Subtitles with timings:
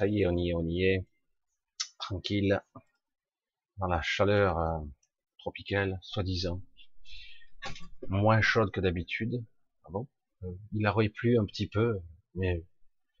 [0.00, 1.04] Ça y est, on y est.
[1.98, 2.62] Tranquille.
[3.76, 4.78] Dans la chaleur euh,
[5.36, 6.62] tropicale, soi-disant.
[8.08, 9.44] Moins chaude que d'habitude.
[9.84, 10.08] Ah bon?
[10.44, 12.00] Euh, Il aurait plu un petit peu,
[12.34, 12.64] mais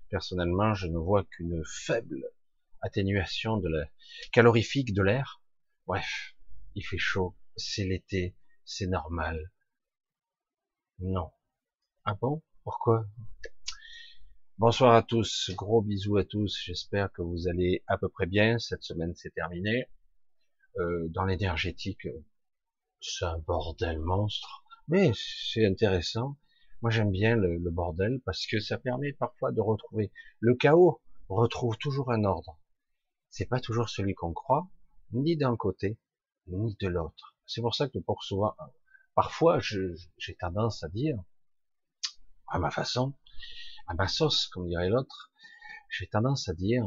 [0.08, 2.24] personnellement, je ne vois qu'une faible
[2.80, 3.84] atténuation de la
[4.32, 5.42] calorifique de l'air.
[5.86, 6.34] Bref,
[6.76, 8.34] il fait chaud, c'est l'été,
[8.64, 9.52] c'est normal.
[11.00, 11.30] Non.
[12.06, 12.42] Ah bon?
[12.64, 13.04] Pourquoi?
[14.60, 18.58] Bonsoir à tous, gros bisous à tous, j'espère que vous allez à peu près bien,
[18.58, 19.86] cette semaine c'est terminé.
[20.76, 22.06] Euh, dans l'énergétique,
[23.00, 26.36] c'est un bordel monstre, mais c'est intéressant.
[26.82, 31.00] Moi j'aime bien le, bordel parce que ça permet parfois de retrouver le chaos,
[31.30, 32.58] retrouve toujours un ordre.
[33.30, 34.68] C'est pas toujours celui qu'on croit,
[35.12, 35.98] ni d'un côté,
[36.48, 37.34] ni de l'autre.
[37.46, 38.54] C'est pour ça que pour souvent,
[39.14, 41.16] parfois j'ai tendance à dire,
[42.46, 43.14] à ma façon,
[43.90, 45.32] à ma sauce, comme dirait l'autre,
[45.90, 46.84] j'ai tendance à dire,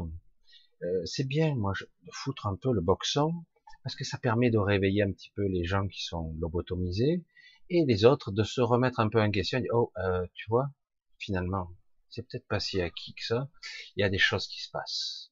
[0.82, 3.44] euh, c'est bien, moi, de foutre un peu le boxon,
[3.82, 7.22] parce que ça permet de réveiller un petit peu les gens qui sont lobotomisés,
[7.68, 10.70] et les autres de se remettre un peu en question, dire, oh, euh, tu vois,
[11.18, 11.68] finalement,
[12.08, 13.50] c'est peut-être pas si acquis que ça,
[13.96, 15.30] il y a des choses qui se passent,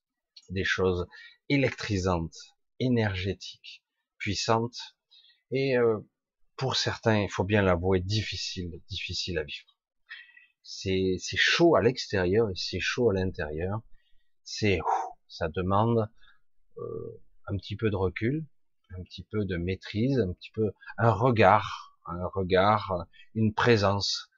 [0.51, 1.07] des choses
[1.49, 2.37] électrisantes,
[2.81, 3.83] énergétiques,
[4.19, 4.95] puissantes,
[5.51, 6.01] et euh,
[6.57, 9.72] pour certains, il faut bien l'avouer, difficile, difficile à vivre
[10.63, 13.83] c'est chaud à l'extérieur et c'est chaud à l'intérieur.
[14.45, 14.81] C'est
[15.29, 16.09] ça demande
[16.79, 18.45] euh, un petit peu de recul,
[18.99, 24.31] un petit peu de maîtrise, un petit peu un regard, un regard, une présence.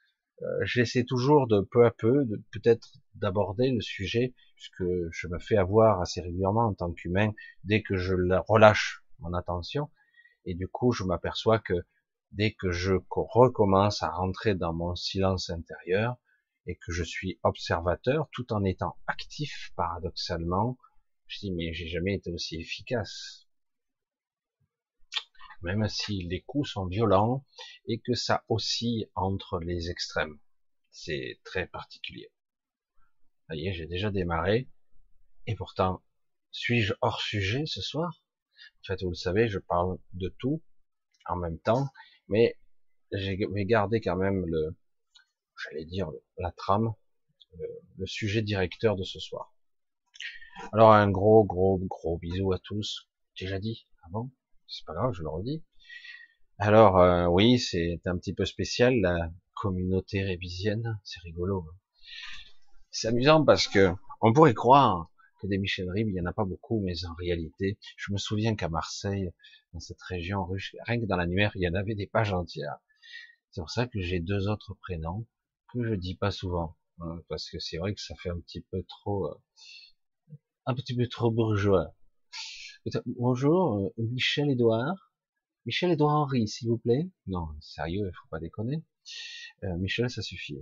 [0.42, 5.56] Euh, J'essaie toujours de peu à peu, peut-être d'aborder le sujet, puisque je me fais
[5.56, 7.32] avoir assez régulièrement en tant qu'humain
[7.64, 8.14] dès que je
[8.48, 9.90] relâche mon attention,
[10.44, 11.74] et du coup je m'aperçois que
[12.34, 16.16] dès que je recommence à rentrer dans mon silence intérieur
[16.66, 20.76] et que je suis observateur tout en étant actif paradoxalement,
[21.26, 23.46] je dis mais j'ai jamais été aussi efficace.
[25.62, 27.46] Même si les coups sont violents
[27.86, 30.38] et que ça oscille entre les extrêmes.
[30.90, 32.32] C'est très particulier.
[33.48, 34.68] Ça y est, j'ai déjà démarré.
[35.46, 36.02] Et pourtant,
[36.50, 38.22] suis-je hors sujet ce soir?
[38.82, 40.62] En fait, vous le savez, je parle de tout
[41.26, 41.88] en même temps
[42.28, 42.56] mais
[43.12, 43.36] j'ai
[43.66, 44.76] gardé quand même le,
[45.62, 46.94] j'allais dire la trame,
[47.98, 49.54] le, sujet directeur de ce soir.
[50.72, 53.08] Alors un gros gros gros bisou à tous.
[53.40, 55.64] Déjà dit avant, ah c'est pas grave, je le redis.
[56.58, 61.66] Alors euh, oui, c'est un petit peu spécial la communauté révisienne, c'est rigolo.
[61.68, 61.76] Hein.
[62.90, 65.10] C'est amusant parce que on pourrait croire
[65.48, 68.54] des Michel Ribes, il y en a pas beaucoup, mais en réalité, je me souviens
[68.54, 69.30] qu'à Marseille,
[69.72, 70.46] dans cette région
[70.86, 72.78] rien que dans l'annuaire, il y en avait des pages entières.
[73.50, 75.26] C'est pour ça que j'ai deux autres prénoms
[75.72, 78.62] que je dis pas souvent, hein, parce que c'est vrai que ça fait un petit
[78.62, 79.34] peu trop, euh,
[80.66, 81.94] un petit peu trop bourgeois.
[83.06, 85.12] Bonjour, euh, Michel Edouard.
[85.66, 87.08] Michel Edouard Henri, s'il vous plaît.
[87.26, 88.84] Non, sérieux, il faut pas déconner.
[89.62, 90.58] Euh, Michel, ça suffit.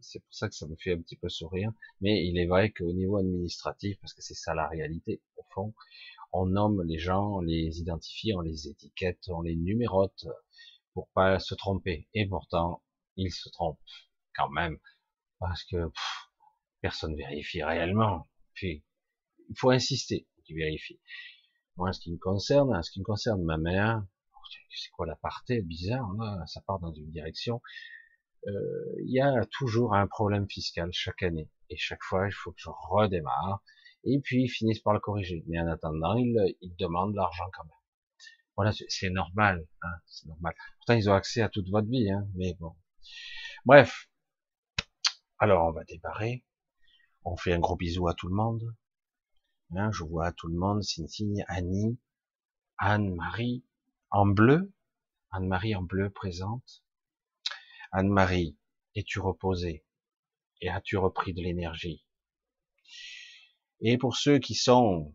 [0.00, 1.70] C'est pour ça que ça me fait un petit peu sourire.
[2.00, 5.74] Mais il est vrai qu'au niveau administratif, parce que c'est ça la réalité, au fond,
[6.32, 10.26] on nomme les gens, on les identifie, on les étiquette, on les numérote
[10.94, 12.08] pour pas se tromper.
[12.14, 12.82] Et pourtant,
[13.16, 13.80] ils se trompent
[14.34, 14.78] quand même
[15.38, 15.90] parce que
[16.80, 18.28] personne vérifie réellement.
[18.54, 18.84] Puis,
[19.48, 21.00] il faut insister tu vérifies.
[21.76, 24.04] Moi, ce qui me concerne, ce qui me concerne ma mère,
[24.70, 27.60] c'est quoi l'aparté bizarre, là, ça part dans une direction.
[28.46, 31.50] Euh, il y a toujours un problème fiscal chaque année.
[31.70, 33.62] Et chaque fois, il faut que je redémarre
[34.04, 35.44] et puis ils finissent par le corriger.
[35.46, 37.72] Mais en attendant, ils, ils demandent l'argent quand même.
[38.56, 40.54] Voilà, c'est normal, hein, c'est normal.
[40.78, 42.74] Pourtant, ils ont accès à toute votre vie, hein, mais bon.
[43.64, 44.08] Bref.
[45.38, 46.44] Alors, on va débarrer.
[47.24, 48.74] On fait un gros bisou à tout le monde.
[49.74, 51.98] Hein, je vois tout le monde, Cynthia, Annie,
[52.76, 53.64] Anne-Marie,
[54.10, 54.72] en bleu.
[55.30, 56.81] Anne-Marie en bleu présente.
[57.94, 58.56] Anne-Marie,
[58.94, 59.84] es-tu reposée?
[60.62, 62.06] Et as-tu repris de l'énergie?
[63.80, 65.14] Et pour ceux qui sont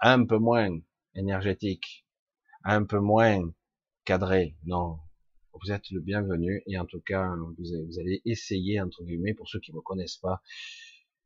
[0.00, 0.70] un peu moins
[1.14, 2.06] énergétiques,
[2.64, 3.52] un peu moins
[4.06, 4.98] cadrés, non,
[5.52, 6.62] vous êtes le bienvenu.
[6.66, 10.16] Et en tout cas, vous, allez essayer, entre guillemets, pour ceux qui ne me connaissent
[10.16, 10.40] pas,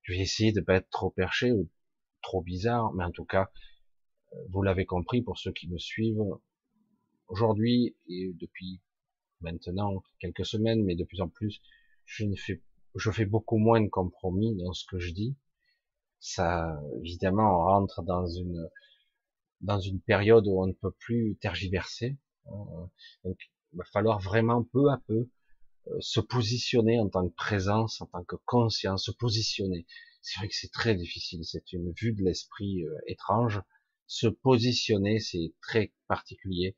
[0.02, 1.70] je vais essayer de pas être trop perché ou
[2.20, 3.48] trop bizarre, mais en tout cas,
[4.48, 6.24] vous l'avez compris pour ceux qui me suivent,
[7.28, 8.80] aujourd'hui et depuis
[9.44, 11.60] maintenant quelques semaines, mais de plus en plus,
[12.06, 12.62] je ne fais,
[12.96, 15.36] je fais beaucoup moins de compromis dans ce que je dis,
[16.20, 18.68] ça, évidemment, on rentre dans une
[19.60, 22.18] dans une période où on ne peut plus tergiverser.
[22.46, 22.90] Hein.
[23.24, 23.38] Donc,
[23.72, 25.28] il va falloir vraiment peu à peu
[25.88, 29.86] euh, se positionner en tant que présence, en tant que conscience, se positionner.
[30.22, 33.60] c'est vrai que c'est très difficile, c'est une vue de l'esprit euh, étrange.
[34.06, 36.76] Se positionner, c'est très particulier.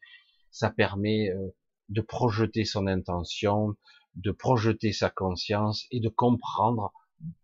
[0.50, 1.54] Ça permet euh,
[1.88, 3.76] de projeter son intention,
[4.14, 6.92] de projeter sa conscience et de comprendre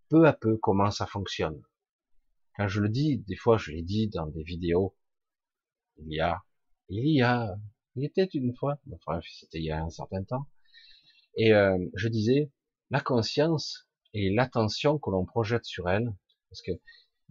[0.08, 1.62] peu à peu comment ça fonctionne.
[2.56, 4.96] Quand je le dis, des fois je l'ai dit dans des vidéos,
[5.98, 6.42] il y a,
[6.88, 7.54] il y a,
[7.96, 10.46] il était une fois, enfin c'était il y a un certain temps,
[11.36, 12.50] et euh, je disais,
[12.90, 16.14] la conscience et l'attention que l'on projette sur elle,
[16.50, 16.72] parce que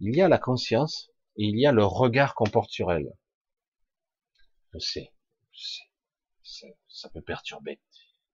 [0.00, 3.12] il y a la conscience et il y a le regard qu'on porte sur elle.
[4.72, 5.12] Je sais,
[5.52, 5.82] je
[6.42, 7.80] sais, ça peut perturber.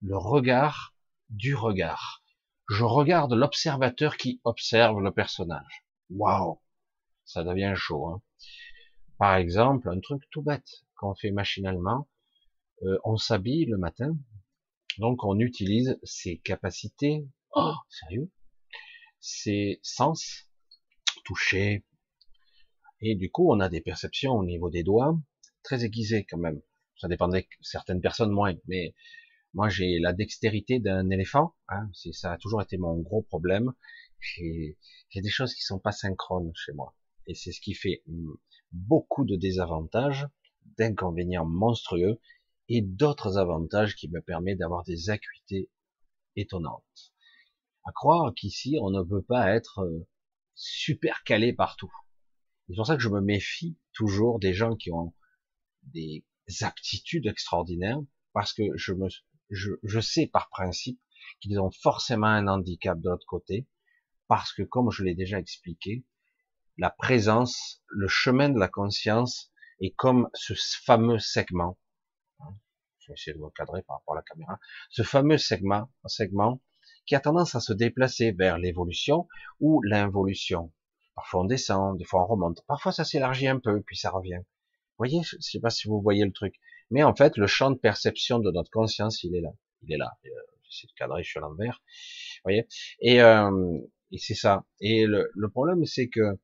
[0.01, 0.95] Le regard
[1.29, 2.23] du regard.
[2.69, 5.85] Je regarde l'observateur qui observe le personnage.
[6.09, 6.61] Waouh,
[7.25, 8.07] ça devient chaud.
[8.07, 8.21] Hein.
[9.17, 12.07] Par exemple, un truc tout bête qu'on fait machinalement,
[12.83, 14.15] euh, on s'habille le matin,
[14.97, 17.27] donc on utilise ses capacités.
[17.55, 18.31] Oh, sérieux?
[19.19, 20.49] Ses sens,
[21.25, 21.85] toucher.
[23.01, 25.17] Et du coup, on a des perceptions au niveau des doigts
[25.63, 26.61] très aiguisées quand même.
[26.99, 28.93] Ça dépendait certaines personnes moins, mais
[29.53, 31.55] moi j'ai la dextérité d'un éléphant.
[31.69, 33.73] Hein, ça a toujours été mon gros problème.
[34.19, 34.77] J'ai
[35.15, 38.03] des choses qui sont pas synchrones chez moi, et c'est ce qui fait
[38.71, 40.27] beaucoup de désavantages,
[40.77, 42.19] d'inconvénients monstrueux,
[42.67, 45.69] et d'autres avantages qui me permettent d'avoir des acuités
[46.35, 47.13] étonnantes.
[47.85, 50.07] À croire qu'ici, on ne peut pas être euh,
[50.53, 51.91] super calé partout.
[52.67, 55.15] C'est pour ça que je me méfie toujours des gens qui ont
[55.83, 56.23] des
[56.61, 57.99] aptitudes extraordinaires,
[58.33, 59.07] parce que je me,
[59.49, 60.99] je, je sais par principe
[61.41, 63.67] qu'ils ont forcément un handicap de l'autre côté,
[64.27, 66.05] parce que comme je l'ai déjà expliqué,
[66.77, 69.51] la présence, le chemin de la conscience
[69.81, 70.53] est comme ce
[70.85, 71.77] fameux segment
[73.09, 74.59] vais essayer de recadrer par rapport à la caméra,
[74.89, 76.61] ce fameux segment, segment
[77.05, 79.27] qui a tendance à se déplacer vers l'évolution
[79.59, 80.71] ou l'involution.
[81.15, 84.41] Parfois on descend, des fois on remonte, parfois ça s'élargit un peu, puis ça revient.
[84.99, 86.55] Voyez, je ne sais pas si vous voyez le truc,
[86.91, 89.51] mais en fait le champ de perception de notre conscience, il est là,
[89.81, 90.11] il est là.
[90.25, 90.29] Euh,
[90.69, 91.81] j'essaie de cadrer, je suis à l'envers.
[92.37, 92.67] Vous voyez,
[92.99, 93.79] et, euh,
[94.11, 94.65] et c'est ça.
[94.81, 96.35] Et le, le problème, c'est que euh,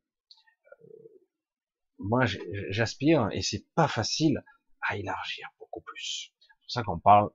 [2.00, 2.26] moi,
[2.70, 4.44] j'aspire, et c'est pas facile,
[4.82, 6.32] à élargir beaucoup plus.
[6.40, 7.30] C'est pour ça qu'on parle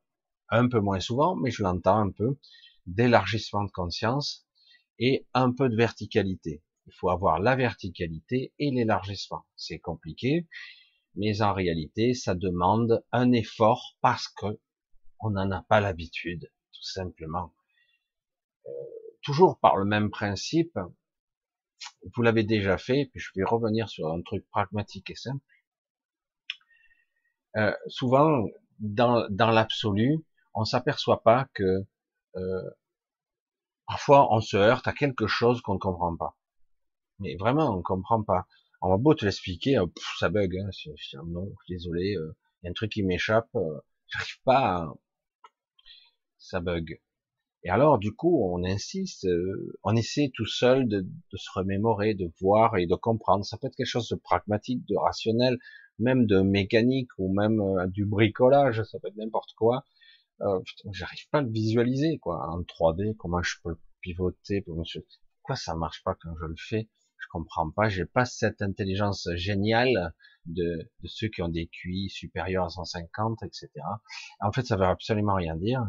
[0.49, 2.39] un peu moins souvent, mais je l'entends un peu,
[2.87, 4.47] d'élargissement de conscience
[4.99, 6.63] et un peu de verticalité.
[6.87, 9.45] Il faut avoir la verticalité et l'élargissement.
[9.55, 10.49] C'est compliqué,
[11.15, 14.59] mais en réalité, ça demande un effort parce que
[15.21, 17.53] on n'en a pas l'habitude, tout simplement.
[18.67, 18.71] Euh,
[19.23, 20.79] toujours par le même principe,
[22.15, 25.45] vous l'avez déjà fait, puis je vais revenir sur un truc pragmatique et simple.
[27.57, 28.45] Euh, souvent,
[28.79, 30.19] dans, l'absolu,
[30.55, 31.87] on s'aperçoit pas que
[32.37, 32.71] euh,
[33.87, 36.37] parfois on se heurte à quelque chose qu'on ne comprend pas.
[37.19, 38.47] Mais vraiment, on ne comprend pas.
[38.81, 39.87] On va beau te l'expliquer, euh,
[40.19, 40.57] ça bug.
[40.57, 40.71] Hein,
[41.27, 44.77] non, désolé, euh, il y a un truc qui m'échappe, euh, j'arrive pas.
[44.77, 44.95] À...
[46.39, 47.01] Ça bug.
[47.63, 49.27] Et alors, du coup, on insiste,
[49.83, 53.45] on essaie tout seul de, se remémorer, de voir et de comprendre.
[53.45, 55.59] Ça peut être quelque chose de pragmatique, de rationnel,
[56.01, 59.85] même de mécanique ou même euh, du bricolage, ça peut être n'importe quoi.
[60.41, 60.61] Euh,
[60.93, 65.75] J'arrive pas à le visualiser, quoi, en 3D, comment je peux le pivoter, pourquoi ça
[65.77, 66.89] marche pas quand je le fais,
[67.21, 70.15] je comprends pas, j'ai pas cette intelligence géniale
[70.47, 73.69] de, ceux qui ont des QI supérieurs à 150, etc.
[74.41, 75.85] En fait, ça veut absolument rien dire,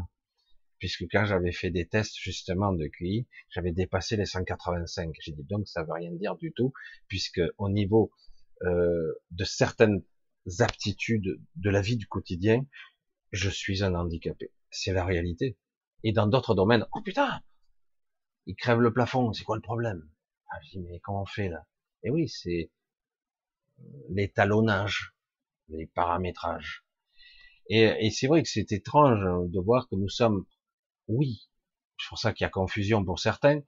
[0.77, 5.13] puisque quand j'avais fait des tests justement de QI, j'avais dépassé les 185.
[5.21, 6.73] J'ai dit donc ça veut rien dire du tout,
[7.07, 8.11] puisque au niveau
[8.63, 10.03] euh, de certaines
[10.59, 12.65] aptitudes de la vie du quotidien,
[13.31, 14.51] je suis un handicapé.
[14.69, 15.57] C'est la réalité.
[16.03, 17.41] Et dans d'autres domaines, oh putain,
[18.45, 20.09] il crève le plafond, c'est quoi le problème?
[20.51, 21.65] Ah, Je dis, mais comment on fait là?
[22.03, 22.71] Et oui, c'est
[24.09, 25.13] l'étalonnage,
[25.69, 26.85] les paramétrages.
[27.69, 30.45] Et, et c'est vrai que c'est étrange de voir que nous sommes,
[31.07, 31.49] oui,
[31.97, 33.61] c'est pour ça qu'il y a confusion pour certains,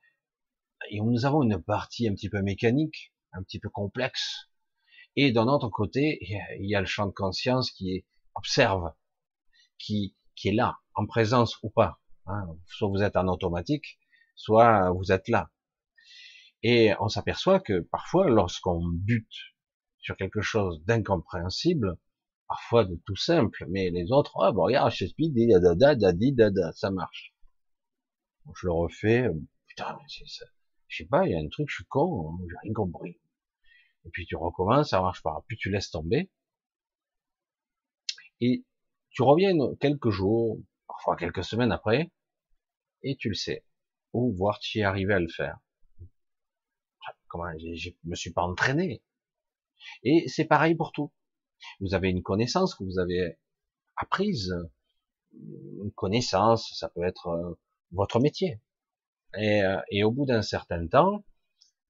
[0.90, 4.50] et nous avons une partie un petit peu mécanique, un petit peu complexe,
[5.16, 8.94] et d'un autre côté, il y a le champ de conscience qui observe,
[9.78, 12.00] qui, qui est là, en présence ou pas.
[12.26, 12.48] Hein.
[12.66, 14.00] Soit vous êtes en automatique,
[14.36, 15.52] soit vous êtes là.
[16.64, 19.54] Et on s'aperçoit que parfois, lorsqu'on bute
[20.00, 21.98] sur quelque chose d'incompréhensible,
[22.48, 26.34] parfois de tout simple, mais les autres, ah bon regarde, je suis dit dada, dadi,
[26.34, 27.34] dada, ça marche.
[28.56, 29.28] Je le refais,
[29.68, 30.24] putain, je
[30.90, 33.18] sais pas, il y a un truc, je suis con, j'ai rien compris
[34.06, 36.30] et puis tu recommences, ça marche pas, puis tu laisses tomber,
[38.42, 38.66] et
[39.12, 42.12] tu reviens quelques jours, parfois quelques semaines après,
[43.04, 43.66] et tu le sais,
[44.12, 45.58] ou voir tu y arrivé à le faire.
[47.34, 49.02] Comment, je me suis pas entraîné.
[50.04, 51.12] Et c'est pareil pour tout.
[51.80, 53.38] Vous avez une connaissance que vous avez
[53.96, 54.54] apprise,
[55.34, 57.54] une connaissance, ça peut être euh,
[57.92, 58.62] votre métier.
[59.36, 61.26] Et, euh, et au bout d'un certain temps,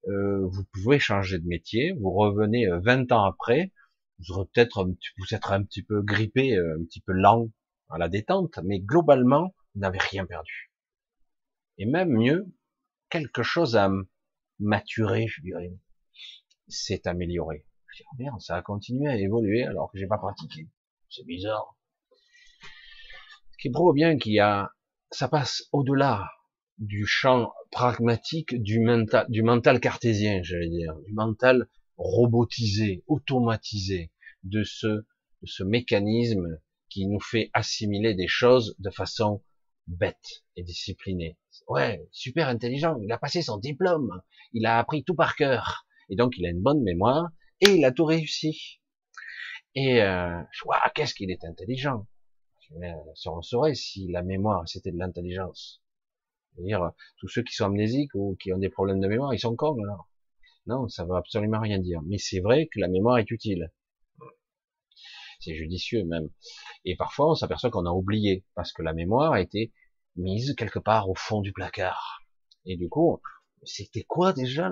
[0.07, 3.73] euh, vous pouvez changer de métier, vous revenez 20 ans après,
[4.19, 7.49] vous aurez peut-être vous êtes un petit peu grippé, un petit peu lent
[7.89, 10.71] à la détente, mais globalement, vous n'avez rien perdu.
[11.77, 12.45] Et même mieux,
[13.09, 13.91] quelque chose a
[14.59, 15.73] maturé, je dirais,
[16.67, 17.65] s'est amélioré.
[17.91, 20.69] Je dis, oh merde, ça a continué à évoluer alors que j'ai pas pratiqué.
[21.09, 21.77] C'est bizarre.
[23.51, 24.73] Ce qui prouve bien qu'il y a,
[25.11, 26.27] ça passe au-delà
[26.79, 34.11] du champ pragmatique du mental, du mental cartésien, j'allais dire, du mental robotisé, automatisé,
[34.43, 39.43] de ce, de ce mécanisme qui nous fait assimiler des choses de façon
[39.87, 41.37] bête et disciplinée.
[41.67, 44.21] Ouais, super intelligent, il a passé son diplôme,
[44.53, 47.29] il a appris tout par cœur, et donc il a une bonne mémoire,
[47.61, 48.79] et il a tout réussi.
[49.75, 50.41] Et euh,
[50.95, 52.07] qu'est-ce qu'il est intelligent.
[53.15, 55.81] Ça on saurait si la mémoire c'était de l'intelligence.
[56.55, 59.55] C'est-à-dire tous ceux qui sont amnésiques ou qui ont des problèmes de mémoire, ils sont
[59.55, 60.07] cons alors.
[60.65, 62.01] Non, ça veut absolument rien dire.
[62.05, 63.71] Mais c'est vrai que la mémoire est utile.
[65.43, 66.29] C'est judicieux même.
[66.85, 69.73] Et parfois on s'aperçoit qu'on a oublié parce que la mémoire a été
[70.15, 72.21] mise quelque part au fond du placard.
[72.65, 73.21] Et du coup,
[73.63, 74.69] c'était quoi déjà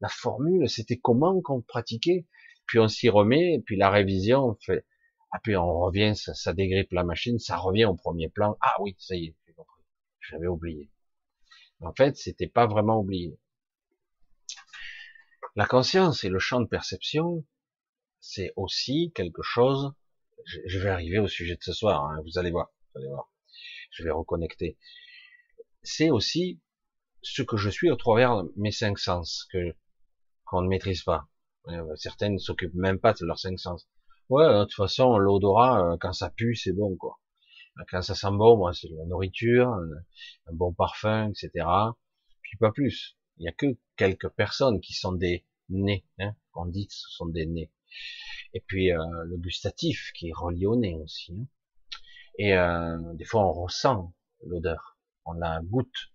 [0.00, 0.68] la, formule?
[0.68, 2.26] C'était comment qu'on pratiquait?
[2.66, 4.86] Puis on s'y remet, et puis la révision, on fait,
[5.32, 8.56] ah puis on revient, ça, ça dégrippe la machine, ça revient au premier plan.
[8.60, 9.82] Ah oui, ça y est, j'ai compris.
[10.20, 10.90] J'avais oublié.
[11.80, 13.38] En fait, c'était pas vraiment oublié.
[15.56, 17.44] La conscience et le champ de perception,
[18.20, 19.92] c'est aussi quelque chose.
[20.44, 22.04] Je vais arriver au sujet de ce soir.
[22.04, 22.70] Hein, vous allez voir.
[22.94, 23.30] Vous allez voir.
[23.90, 24.78] Je vais reconnecter.
[25.82, 26.60] C'est aussi
[27.22, 29.74] ce que je suis au travers mes cinq sens que
[30.44, 31.28] qu'on ne maîtrise pas.
[31.96, 33.88] Certaines ne s'occupent même pas de leurs cinq sens.
[34.28, 37.18] Ouais, de toute façon, l'odorat, euh, quand ça pue, c'est bon, quoi.
[37.90, 41.66] Quand ça sent bon, moi, c'est la nourriture, un bon parfum, etc.
[42.42, 43.16] Puis pas plus.
[43.38, 43.66] Il y a que
[43.96, 47.72] quelques personnes qui sont des nez, hein, on dit que ce sont des nez.
[48.54, 51.32] Et puis euh, le gustatif qui est relié au nez aussi.
[51.32, 51.46] Hein.
[52.38, 54.14] Et euh, des fois on ressent
[54.46, 56.12] l'odeur, on la goûte.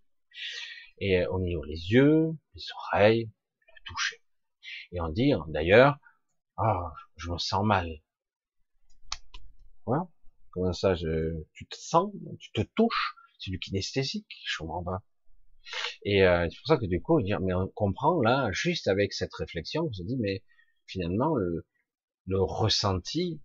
[1.00, 3.32] Et on y a les yeux, les oreilles,
[3.68, 4.22] le toucher.
[4.92, 5.98] Et on dit d'ailleurs,
[6.58, 8.02] ah, je me sens mal.
[9.86, 10.08] Voilà.
[10.52, 15.04] Comment ça, je, tu te sens, tu te touches, c'est du kinesthésique, je comprends pas.
[16.04, 19.34] Et euh, c'est pour ça que du coup, mais on comprend là, juste avec cette
[19.34, 20.44] réflexion, on se dit, mais
[20.88, 21.66] finalement, le,
[22.28, 23.42] le ressenti,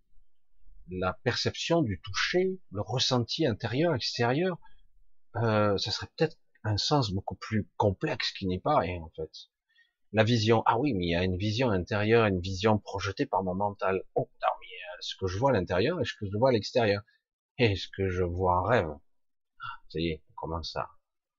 [0.91, 4.59] la perception du toucher, le ressenti intérieur, extérieur,
[5.37, 9.31] euh, ça serait peut-être un sens beaucoup plus complexe qui n'est pas rien en fait.
[10.13, 13.45] La vision, ah oui, mais il y a une vision intérieure, une vision projetée par
[13.45, 14.03] mon mental.
[14.17, 14.67] Oh, non, mais
[15.01, 17.03] ce que je vois à l'intérieur et ce que je vois à l'extérieur.
[17.59, 18.89] Et ce que je vois en rêve.
[19.89, 20.91] Ça y est, on commence à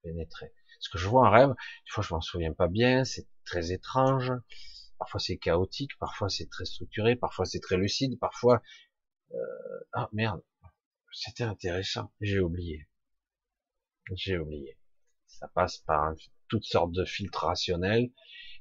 [0.03, 0.53] pénétrer.
[0.79, 3.71] Ce que je vois en rêve, des fois je m'en souviens pas bien, c'est très
[3.71, 4.31] étrange.
[5.01, 8.61] Parfois c'est chaotique, parfois c'est très structuré, parfois c'est très lucide, parfois
[9.33, 10.43] euh, ah merde,
[11.11, 12.87] c'était intéressant, j'ai oublié,
[14.13, 14.77] j'ai oublié.
[15.25, 16.13] Ça passe par
[16.49, 18.11] toutes sortes de filtres rationnels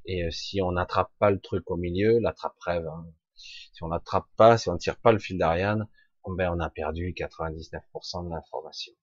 [0.06, 2.86] et euh, si on n'attrape pas le truc au milieu, l'attrape rêve.
[2.86, 3.06] Hein.
[3.34, 5.88] Si on l'attrape pas, si on tire pas le fil d'Ariane,
[6.26, 8.94] ben on a perdu 99% de l'information.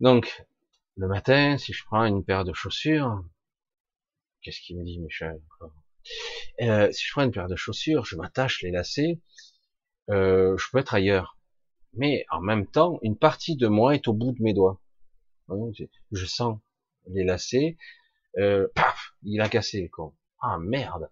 [0.00, 0.44] Donc,
[0.96, 3.22] le matin, si je prends une paire de chaussures,
[4.48, 5.42] qu'est-ce qu'il me dit, Michel
[6.62, 9.20] euh, Si je prends une paire de chaussures, je m'attache les lacets,
[10.08, 11.36] euh, je peux être ailleurs.
[11.92, 14.80] Mais en même temps, une partie de moi est au bout de mes doigts.
[16.12, 16.58] Je sens
[17.08, 17.76] les lacets,
[18.38, 20.14] euh, paf, il a cassé, quoi.
[20.40, 21.10] Ah merde.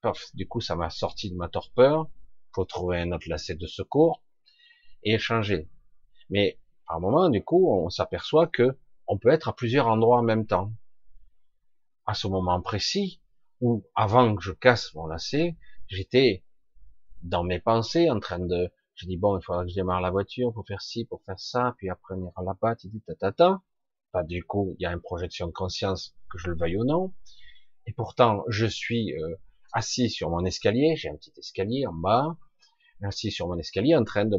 [0.00, 2.08] Paf, du coup, ça m'a sorti de ma torpeur.
[2.54, 4.22] Faut trouver un autre lacet de secours
[5.02, 5.68] et échanger.
[6.30, 8.78] Mais par moment, du coup, on s'aperçoit que
[9.08, 10.72] on peut être à plusieurs endroits en même temps.
[12.06, 13.20] À ce moment précis,
[13.60, 15.56] où avant que je casse mon lacet,
[15.88, 16.44] j'étais
[17.22, 20.10] dans mes pensées en train de, je dis bon, il faudra que je démarre la
[20.10, 24.22] voiture pour faire ci, pour faire ça, puis après on ira là-bas, dit ta Pas
[24.24, 27.12] du coup, il y a une projection de conscience, que je le veuille ou non.
[27.86, 29.36] Et pourtant, je suis euh,
[29.72, 32.36] assis sur mon escalier, j'ai un petit escalier en bas,
[33.02, 34.36] assis sur mon escalier en train de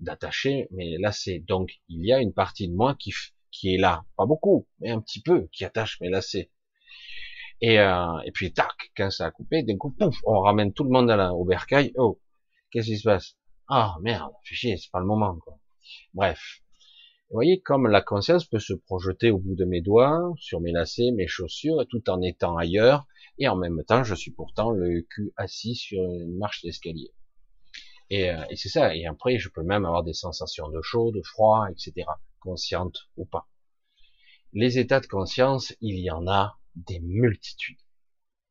[0.00, 1.38] d'attacher mes lacets.
[1.46, 3.12] Donc, il y a une partie de moi qui,
[3.52, 6.50] qui est là, pas beaucoup, mais un petit peu, qui attache mes lacets.
[7.60, 10.82] Et, euh, et puis, tac, quand ça a coupé, d'un coup, pouf, on ramène tout
[10.82, 11.92] le monde à la, au bercail.
[11.96, 12.20] Oh,
[12.72, 13.36] qu'est-ce qui se passe?
[13.68, 15.58] Ah, merde, fais c'est pas le moment, quoi.
[16.12, 16.40] Bref.
[17.30, 20.72] Vous voyez comme la conscience peut se projeter au bout de mes doigts, sur mes
[20.72, 23.06] lacets, mes chaussures, tout en étant ailleurs,
[23.38, 27.10] et en même temps, je suis pourtant le cul assis sur une marche d'escalier.
[28.10, 28.94] Et, euh, et c'est ça.
[28.94, 32.06] Et après, je peux même avoir des sensations de chaud, de froid, etc.,
[32.42, 33.48] conscientes ou pas.
[34.52, 37.80] Les états de conscience, il y en a des multitudes.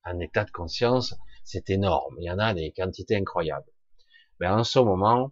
[0.04, 2.16] Un état de conscience, c'est énorme.
[2.20, 3.72] Il y en a des quantités incroyables.
[4.40, 5.32] Mais en ce moment,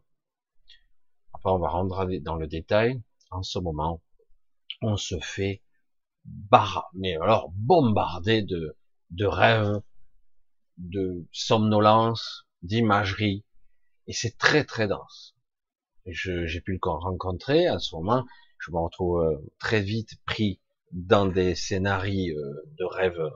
[1.34, 4.04] après on va rentrer dans le détail, en ce moment,
[4.82, 5.64] on se fait
[6.26, 8.78] bar, mais alors bombarder de,
[9.12, 9.82] de rêves,
[10.78, 13.46] de somnolence, d'imagerie,
[14.08, 15.36] et c'est très très dense.
[16.06, 18.26] J'ai pu le rencontrer à ce moment,
[18.60, 20.60] je me retrouve euh, très vite pris
[20.92, 23.30] dans des scénarios euh, de rêves.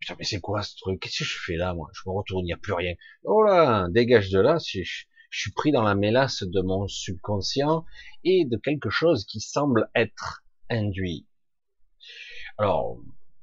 [0.00, 1.00] Putain, mais c'est quoi ce truc?
[1.00, 1.88] Qu'est-ce que je fais là, moi?
[1.92, 2.94] Je me retourne, il n'y a plus rien.
[3.24, 4.58] Oh là, dégage de là.
[4.58, 4.82] Je,
[5.30, 7.84] suis pris dans la mélasse de mon subconscient
[8.24, 11.26] et de quelque chose qui semble être induit.
[12.58, 12.98] Alors,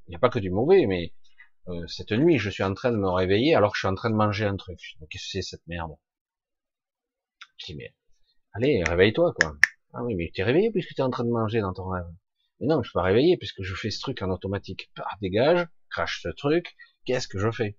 [0.08, 1.14] il n'y a pas que du mauvais, mais
[1.68, 3.96] euh, cette nuit, je suis en train de me réveiller alors que je suis en
[3.96, 4.80] train de manger un truc.
[5.10, 5.92] Qu'est-ce que c'est cette merde?
[7.58, 7.80] Je dis,
[8.54, 9.56] allez, réveille-toi, quoi.
[9.94, 11.88] Ah oui, mais tu t'es réveillé puisque tu es en train de manger dans ton
[11.88, 12.06] rêve.
[12.60, 14.92] Mais non, je suis pas réveillé puisque je fais ce truc en automatique.
[14.98, 16.76] Ah, dégage, crache ce truc,
[17.06, 17.78] qu'est-ce que je fais?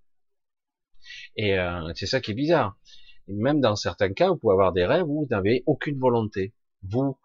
[1.36, 2.78] Et euh, c'est ça qui est bizarre.
[3.28, 6.54] même dans certains cas, vous pouvez avoir des rêves où vous n'avez aucune volonté.
[6.82, 7.18] Vous,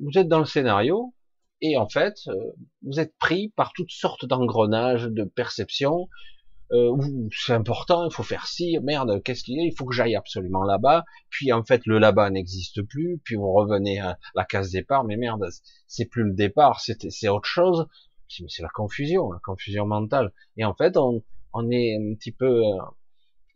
[0.00, 1.14] vous êtes dans le scénario
[1.60, 2.34] et en fait, euh,
[2.82, 6.08] vous êtes pris par toutes sortes d'engrenages, de perceptions,
[6.72, 6.96] euh,
[7.30, 10.16] c'est important, il faut faire ci, merde, qu'est-ce qu'il y a, il faut que j'aille
[10.16, 14.70] absolument là-bas, puis en fait le là-bas n'existe plus, puis vous revenez à la case
[14.70, 15.46] départ, mais merde,
[15.86, 17.86] c'est plus le départ, c'est autre chose,
[18.28, 22.64] c'est la confusion, la confusion mentale, et en fait on, on est un petit peu
[22.64, 22.78] euh,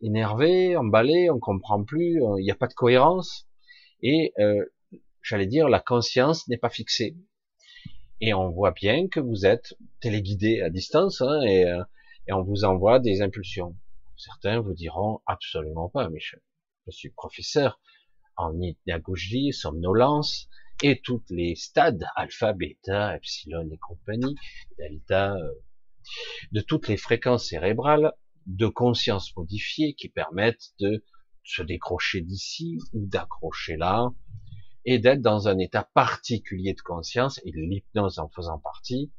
[0.01, 3.47] énervé, emballé, on comprend plus, euh, il n'y a pas de cohérence,
[4.01, 4.63] et euh,
[5.23, 7.17] j'allais dire la conscience n'est pas fixée,
[8.21, 11.81] et on voit bien que vous êtes téléguidé à distance, hein, et euh,
[12.27, 13.75] et on vous envoie des impulsions.
[14.15, 16.41] Certains vous diront absolument pas, Michel.
[16.87, 17.79] Je suis professeur
[18.35, 20.49] en hypnagogie, somnolence,
[20.83, 24.35] et tous les stades, alpha, bêta, epsilon et compagnie,
[24.77, 25.51] delta, euh,
[26.51, 28.13] de toutes les fréquences cérébrales
[28.45, 31.03] de conscience modifiée qui permettent de
[31.43, 34.13] se décrocher d'ici ou d'accrocher là,
[34.85, 39.11] et d'être dans un état particulier de conscience, et l'hypnose en faisant partie,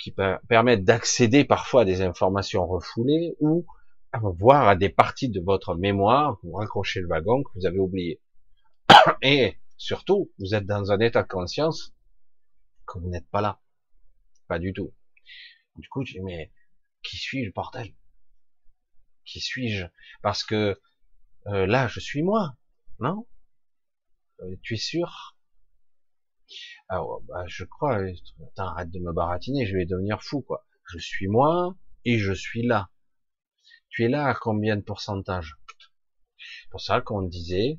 [0.00, 0.14] qui
[0.48, 3.66] permettent d'accéder parfois à des informations refoulées ou
[4.12, 7.78] à voir à des parties de votre mémoire, vous raccrochez le wagon que vous avez
[7.78, 8.20] oublié.
[9.22, 11.94] Et surtout, vous êtes dans un état de conscience
[12.86, 13.60] que vous n'êtes pas là.
[14.48, 14.92] Pas du tout.
[15.76, 16.50] Du coup, je dis, mais
[17.02, 17.94] qui suis-je, bordel?
[19.24, 19.84] Qui suis-je?
[20.22, 20.80] Parce que
[21.46, 22.56] euh, là, je suis moi,
[23.00, 23.26] non?
[24.40, 25.36] Euh, Tu es sûr?
[26.90, 30.66] Alors, bah, je crois, attends, arrête de me baratiner, je vais devenir fou, quoi.
[30.92, 32.90] Je suis moi et je suis là.
[33.90, 35.54] Tu es là à combien de pourcentage
[36.72, 37.78] Pour ça qu'on disait,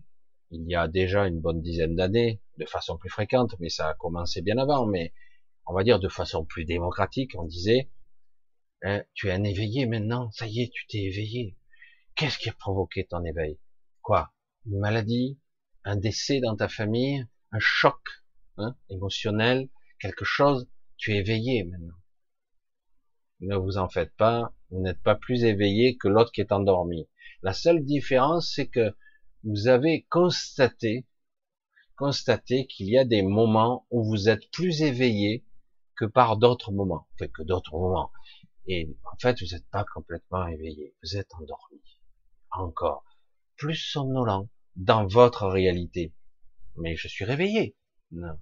[0.49, 3.93] il y a déjà une bonne dizaine d'années, de façon plus fréquente, mais ça a
[3.95, 5.13] commencé bien avant, mais
[5.65, 7.91] on va dire de façon plus démocratique, on disait,
[8.81, 11.57] hein, tu es un éveillé maintenant, ça y est, tu t'es éveillé.
[12.15, 13.59] Qu'est-ce qui a provoqué ton éveil?
[14.01, 14.33] Quoi?
[14.65, 15.37] Une maladie?
[15.83, 17.27] Un décès dans ta famille?
[17.51, 17.99] Un choc?
[18.57, 21.95] Hein, émotionnel, quelque chose, tu es éveillé maintenant.
[23.39, 27.07] Ne vous en faites pas, vous n'êtes pas plus éveillé que l'autre qui est endormi.
[27.41, 28.95] La seule différence, c'est que
[29.43, 31.07] vous avez constaté,
[31.95, 35.45] constaté qu'il y a des moments où vous êtes plus éveillé
[35.95, 38.11] que par d'autres moments, que d'autres moments.
[38.67, 41.81] Et en fait, vous n'êtes pas complètement éveillé, vous êtes endormi.
[42.51, 43.05] Encore.
[43.55, 46.13] Plus somnolent dans votre réalité.
[46.75, 47.75] Mais je suis réveillé.
[48.11, 48.37] Non.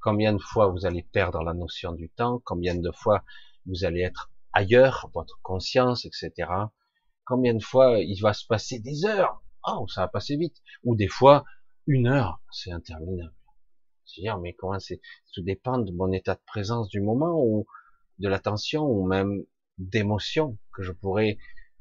[0.00, 3.24] Combien de fois vous allez perdre la notion du temps, combien de fois
[3.66, 6.48] vous allez être ailleurs, votre conscience, etc.
[7.24, 10.94] Combien de fois il va se passer des heures, oh, ça va passer vite, ou
[10.94, 11.44] des fois
[11.86, 13.34] une heure, c'est interminable.
[14.04, 15.00] C'est-à-dire, mais comment c'est,
[15.32, 17.66] tout dépend de mon état de présence du moment, ou
[18.18, 19.44] de l'attention, ou même
[19.78, 21.38] d'émotion que je pourrais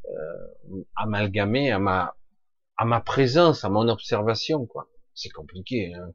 [0.10, 2.16] euh, amalgamer à ma
[2.76, 4.90] à ma présence, à mon observation, quoi.
[5.14, 5.94] C'est compliqué.
[5.94, 6.14] Hein.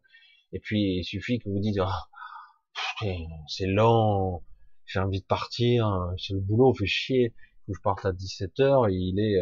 [0.52, 3.06] Et puis, il suffit que vous dites, oh,
[3.48, 4.42] c'est long,
[4.86, 7.34] j'ai envie de partir, c'est le boulot, fait chier,
[7.66, 9.40] faut que je parte à 17h, et il est,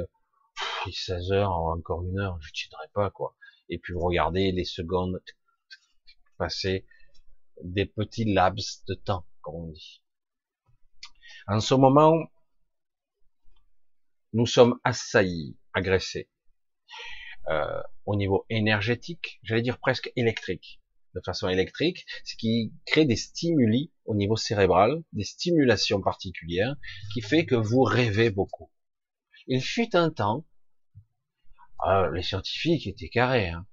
[0.91, 3.37] 16h, encore une heure, je tiendrai pas, quoi.
[3.69, 5.21] Et puis vous regardez les secondes
[6.39, 6.87] passer,
[7.63, 10.03] des petits laps de temps, comme on dit.
[11.47, 12.15] En ce moment,
[14.33, 16.29] nous sommes assaillis, agressés,
[17.49, 20.81] euh, au niveau énergétique, j'allais dire presque électrique
[21.17, 26.77] de façon électrique, ce qui crée des stimuli au niveau cérébral, des stimulations particulières,
[27.15, 28.71] qui fait que vous rêvez beaucoup.
[29.47, 30.47] Il fut un temps,
[31.79, 33.67] ah, les scientifiques étaient carrés, hein.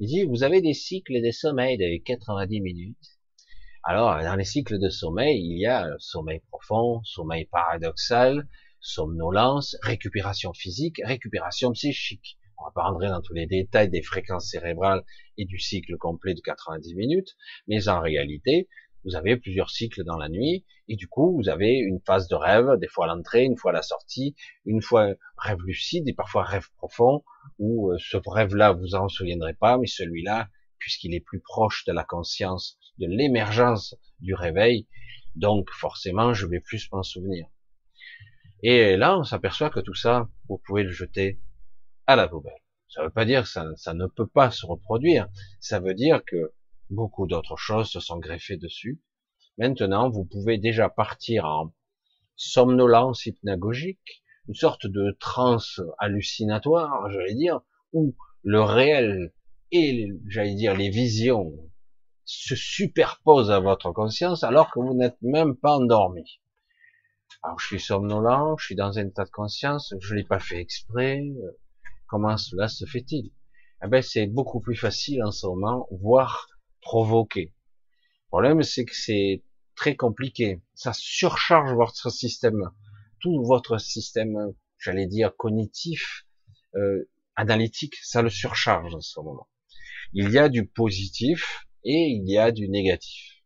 [0.00, 3.18] il dit, vous avez des cycles de sommeil de 90 minutes.
[3.82, 8.48] Alors, dans les cycles de sommeil, il y a sommeil profond, sommeil paradoxal,
[8.80, 12.38] somnolence, récupération physique, récupération psychique.
[12.58, 15.02] On va pas rentrer dans tous les détails des fréquences cérébrales
[15.36, 17.36] et du cycle complet de 90 minutes,
[17.66, 18.68] mais en réalité,
[19.04, 22.34] vous avez plusieurs cycles dans la nuit, et du coup, vous avez une phase de
[22.34, 26.14] rêve, des fois à l'entrée, une fois à la sortie, une fois rêve lucide, et
[26.14, 27.22] parfois rêve profond,
[27.58, 31.92] où euh, ce rêve-là, vous en souviendrez pas, mais celui-là, puisqu'il est plus proche de
[31.92, 34.86] la conscience, de l'émergence du réveil,
[35.36, 37.46] donc forcément, je vais plus m'en souvenir.
[38.62, 41.38] Et là, on s'aperçoit que tout ça, vous pouvez le jeter
[42.06, 42.60] à la poubelle.
[42.88, 45.28] Ça ne veut pas dire que ça, ne peut pas se reproduire.
[45.60, 46.52] Ça veut dire que
[46.90, 49.00] beaucoup d'autres choses se sont greffées dessus.
[49.58, 51.72] Maintenant, vous pouvez déjà partir en
[52.36, 57.60] somnolence hypnagogique, une sorte de transe hallucinatoire, j'allais dire,
[57.92, 59.32] où le réel
[59.72, 61.52] et, j'allais dire, les visions
[62.24, 66.40] se superposent à votre conscience alors que vous n'êtes même pas endormi.
[67.42, 70.60] Alors, je suis somnolent, je suis dans un état de conscience, je l'ai pas fait
[70.60, 71.24] exprès,
[72.14, 73.32] Comment cela se fait-il?
[73.84, 76.46] Eh ben, c'est beaucoup plus facile en ce moment, voire
[76.80, 77.46] provoqué.
[77.46, 79.42] Le problème, c'est que c'est
[79.74, 80.62] très compliqué.
[80.76, 82.70] Ça surcharge votre système,
[83.18, 86.24] tout votre système, j'allais dire cognitif,
[86.76, 89.48] euh, analytique, ça le surcharge en ce moment.
[90.12, 93.42] Il y a du positif et il y a du négatif.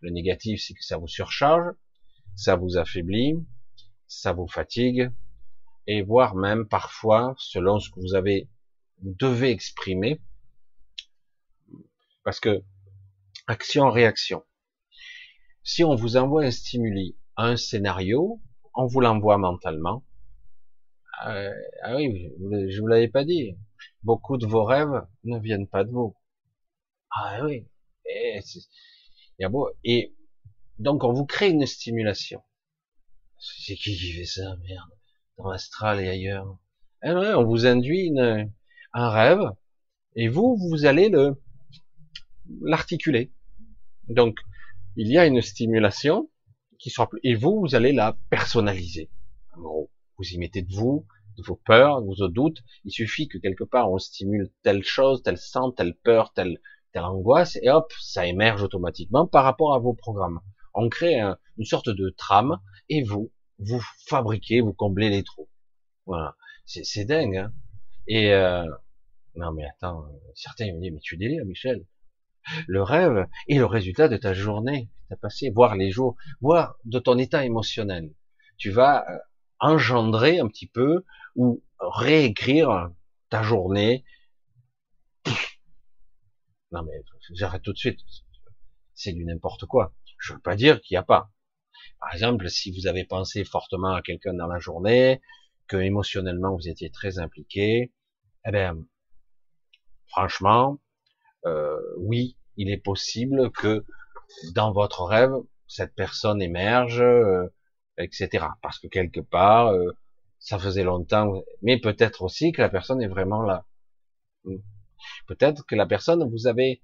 [0.00, 1.76] Le négatif, c'est que ça vous surcharge,
[2.34, 3.34] ça vous affaiblit,
[4.08, 5.12] ça vous fatigue,
[5.90, 8.48] et voire même parfois, selon ce que vous avez,
[9.02, 10.20] vous devez exprimer,
[12.22, 12.62] parce que
[13.48, 14.44] action-réaction.
[15.64, 18.40] Si on vous envoie un stimuli, un scénario,
[18.76, 20.06] on vous l'envoie mentalement.
[21.26, 23.58] Euh, ah oui, je vous l'avais pas dit.
[24.04, 26.16] Beaucoup de vos rêves ne viennent pas de vous.
[27.10, 27.66] Ah oui.
[29.84, 30.14] Et,
[30.78, 32.44] donc on vous crée une stimulation.
[33.40, 34.99] C'est qui qui fait ça, merde?
[35.42, 36.58] Dans et ailleurs.
[37.02, 38.12] Eh on vous induit
[38.92, 39.40] un rêve,
[40.16, 41.40] et vous, vous allez le
[42.62, 43.32] l'articuler.
[44.08, 44.38] Donc,
[44.96, 46.28] il y a une stimulation
[46.78, 49.08] qui sera et vous, vous allez la personnaliser.
[49.56, 52.58] En gros, vous y mettez de vous, de vos peurs, de vos doutes.
[52.84, 56.58] Il suffit que quelque part on stimule telle chose, tel sens, telle peur, telle,
[56.92, 60.40] telle angoisse, et hop, ça émerge automatiquement par rapport à vos programmes.
[60.74, 65.48] On crée une sorte de trame, et vous, vous fabriquez, vous comblez les trous.
[66.06, 67.36] Voilà, c'est dingue.
[67.36, 67.52] Hein
[68.06, 68.64] et euh,
[69.36, 71.86] non mais attends, certains me disent mais tu délires, Michel.
[72.66, 76.76] Le rêve est le résultat de ta journée, tu as passé, voir les jours, voir
[76.84, 78.12] de ton état émotionnel.
[78.56, 79.18] Tu vas euh,
[79.60, 81.04] engendrer un petit peu
[81.36, 82.90] ou réécrire
[83.28, 84.04] ta journée.
[86.72, 88.00] Non mais j'arrête tout de suite.
[88.94, 89.94] C'est du n'importe quoi.
[90.18, 91.30] Je veux pas dire qu'il n'y a pas.
[92.00, 95.20] Par exemple, si vous avez pensé fortement à quelqu'un dans la journée,
[95.68, 97.92] que émotionnellement vous étiez très impliqué,
[98.46, 98.76] eh bien,
[100.08, 100.80] franchement,
[101.46, 103.84] euh, oui, il est possible que
[104.54, 105.32] dans votre rêve,
[105.66, 107.46] cette personne émerge, euh,
[107.98, 108.46] etc.
[108.62, 109.96] Parce que quelque part, euh,
[110.38, 113.66] ça faisait longtemps, mais peut-être aussi que la personne est vraiment là.
[114.44, 114.56] Hmm.
[115.26, 116.82] Peut-être que la personne, vous avez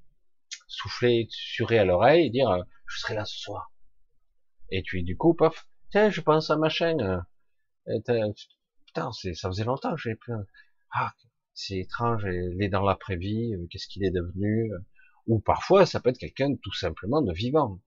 [0.69, 3.71] soufflé, suré à l'oreille et dire, je serai là ce soir.
[4.71, 7.25] Et puis du coup, paf, tiens, je pense à ma chaîne.
[7.87, 10.45] Putain, ça faisait longtemps que j'ai plein.
[10.93, 11.13] Ah,
[11.55, 14.79] c'est étrange, il est dans l'après-vie, euh, qu'est-ce qu'il est devenu euh.
[15.27, 17.81] Ou parfois, ça peut être quelqu'un tout simplement de vivant,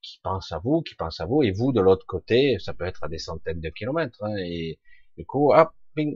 [0.00, 2.86] qui pense à vous, qui pense à vous, et vous de l'autre côté, ça peut
[2.86, 4.22] être à des centaines de kilomètres.
[4.22, 4.78] Hein, et
[5.18, 5.72] du coup, hop,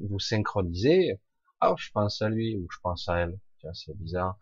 [0.09, 1.21] vous synchronisez.
[1.61, 3.39] Ah, je pense à lui ou je pense à elle.
[3.75, 4.39] C'est bizarre.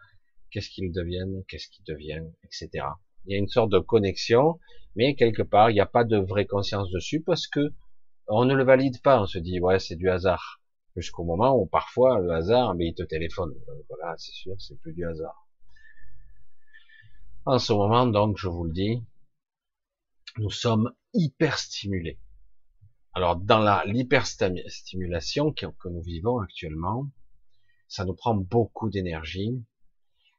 [0.50, 2.84] Qu'est-ce qu'ils deviennent Qu'est-ce qu'ils deviennent Etc.
[3.28, 4.58] Il y a une sorte de connexion,
[4.96, 7.74] mais quelque part, il n'y a pas de vraie conscience dessus parce que
[8.26, 9.20] on ne le valide pas.
[9.20, 10.62] On se dit, ouais, c'est du hasard.
[10.96, 13.54] Jusqu'au moment où parfois le hasard, mais il te téléphone.
[13.90, 15.46] voilà, c'est sûr, c'est plus du hasard.
[17.44, 19.04] En ce moment, donc, je vous le dis,
[20.38, 22.18] nous sommes hyper stimulés.
[23.12, 27.10] Alors, dans la l'hyperstimulation que nous vivons actuellement,
[27.88, 29.62] ça nous prend beaucoup d'énergie.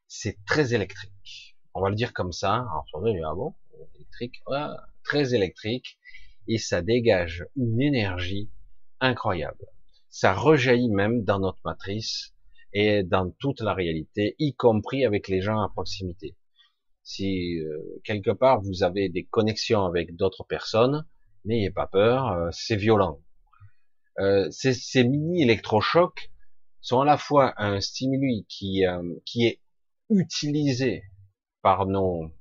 [0.07, 2.65] C'est très électrique on va le dire comme ça.
[2.93, 3.53] Alors, bon,
[3.95, 4.41] électrique,
[5.03, 5.97] très électrique,
[6.47, 8.49] et ça dégage une énergie
[8.99, 9.65] incroyable.
[10.09, 12.33] Ça rejaillit même dans notre matrice
[12.73, 16.35] et dans toute la réalité, y compris avec les gens à proximité.
[17.03, 21.07] Si euh, quelque part vous avez des connexions avec d'autres personnes,
[21.45, 23.19] n'ayez pas peur, euh, c'est violent.
[24.19, 26.31] Euh, ces, ces, mini électrochocs
[26.81, 28.83] sont à la fois un stimuli qui,
[29.25, 29.61] qui est
[30.09, 31.03] utilisé
[31.61, 32.31] par nos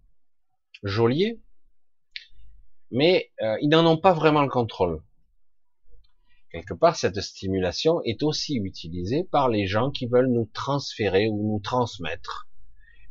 [0.83, 1.40] geôliers,
[2.90, 5.02] mais ils n'en ont pas vraiment le contrôle.
[6.50, 11.46] Quelque part, cette stimulation est aussi utilisée par les gens qui veulent nous transférer ou
[11.46, 12.48] nous transmettre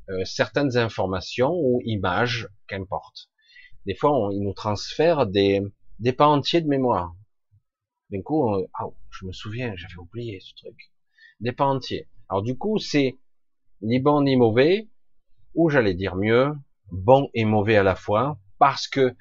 [0.10, 3.30] euh, certaines informations ou images, qu'importe.
[3.86, 5.62] Des fois, ils nous transfèrent des,
[6.00, 7.16] des pas entiers de mémoire.
[8.10, 10.92] Du coup, ah, je me souviens, j'avais oublié ce truc.
[11.40, 12.08] Des pas entiers.
[12.30, 13.20] Alors du coup, c'est
[13.82, 14.88] ni bon ni mauvais,
[15.58, 16.54] ou j'allais dire mieux,
[16.92, 19.16] bon et mauvais à la fois, parce que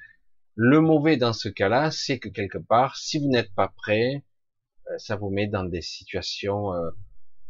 [0.53, 4.23] le mauvais dans ce cas-là, c'est que quelque part, si vous n'êtes pas prêt,
[4.89, 6.91] euh, ça vous met dans des situations euh,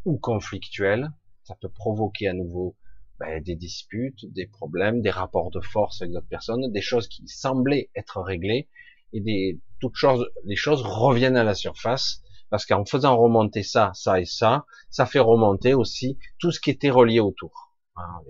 [0.05, 1.11] ou conflictuelles.
[1.43, 2.75] Ça peut provoquer à nouveau
[3.19, 7.27] ben, des disputes, des problèmes, des rapports de force avec d'autres personnes, des choses qui
[7.27, 8.69] semblaient être réglées
[9.11, 13.91] et des toutes choses, les choses reviennent à la surface parce qu'en faisant remonter ça,
[13.93, 17.66] ça et ça, ça fait remonter aussi tout ce qui était relié autour.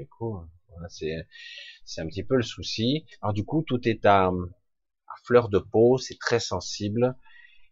[0.09, 0.39] Coup,
[0.89, 1.27] c'est
[1.85, 3.05] c'est un petit peu le souci.
[3.21, 4.31] Alors du coup, tout est à,
[5.23, 7.15] fleur de peau, c'est très sensible,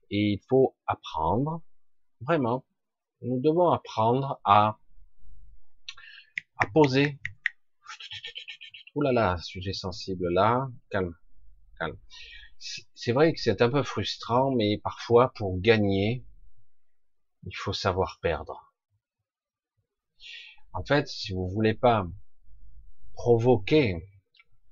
[0.09, 1.61] et il faut apprendre,
[2.21, 2.65] vraiment,
[3.21, 4.77] nous devons apprendre à,
[6.57, 7.19] à poser.
[8.95, 11.15] Ouh là là, sujet sensible là, calme,
[11.79, 11.97] calme.
[12.95, 16.25] C'est vrai que c'est un peu frustrant, mais parfois pour gagner,
[17.45, 18.64] il faut savoir perdre.
[20.75, 22.05] En fait, si vous voulez pas
[23.13, 24.05] provoquer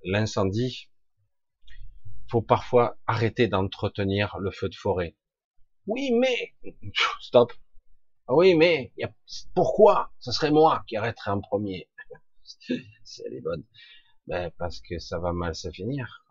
[0.03, 0.89] l'incendie,
[2.29, 5.15] faut parfois arrêter d'entretenir le feu de forêt.
[5.87, 6.53] Oui, mais
[7.21, 7.53] stop.
[8.27, 8.93] Oui, mais
[9.55, 10.11] pourquoi?
[10.19, 11.89] Ce serait moi qui arrêterais en premier.
[13.03, 13.63] C'est les bonnes.
[14.27, 16.25] Ben, parce que ça va mal se finir.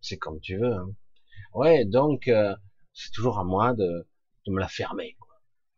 [0.00, 0.74] C'est comme tu veux.
[0.74, 0.94] Hein.
[1.54, 2.54] Ouais, donc euh,
[2.92, 4.08] c'est toujours à moi de,
[4.46, 5.16] me la fermer.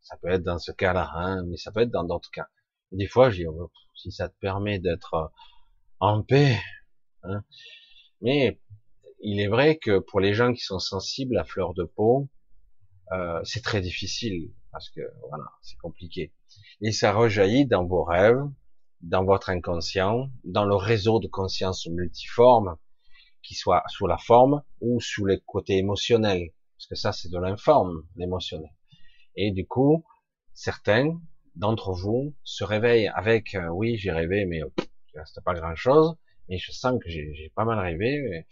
[0.01, 2.49] Ça peut être dans ce cas-là, hein, mais ça peut être dans d'autres cas.
[2.93, 5.33] Des fois, je dis, oh, si ça te permet d'être
[6.01, 6.59] en paix,
[7.23, 7.45] hein,
[8.21, 8.61] mais
[9.21, 12.29] il est vrai que pour les gens qui sont sensibles à fleur de peau,
[13.13, 16.33] euh, c'est très difficile parce que voilà, c'est compliqué.
[16.81, 18.43] Et ça rejaillit dans vos rêves,
[19.01, 22.77] dans votre inconscient, dans le réseau de conscience multiforme,
[23.43, 27.39] qui soit sous la forme ou sous les côtés émotionnels, parce que ça c'est de
[27.39, 28.73] l'informe, l'émotionnel.
[29.37, 30.05] Et du coup,
[30.55, 31.21] certains
[31.57, 34.63] d'entre vous se réveillent avec, euh, oui, j'ai rêvé, mais
[35.15, 36.17] il reste pas grand chose,
[36.49, 38.45] et je sens que j'ai pas mal rêvé,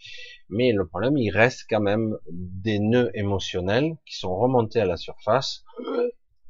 [0.49, 4.97] mais le problème, il reste quand même des nœuds émotionnels qui sont remontés à la
[4.97, 5.63] surface.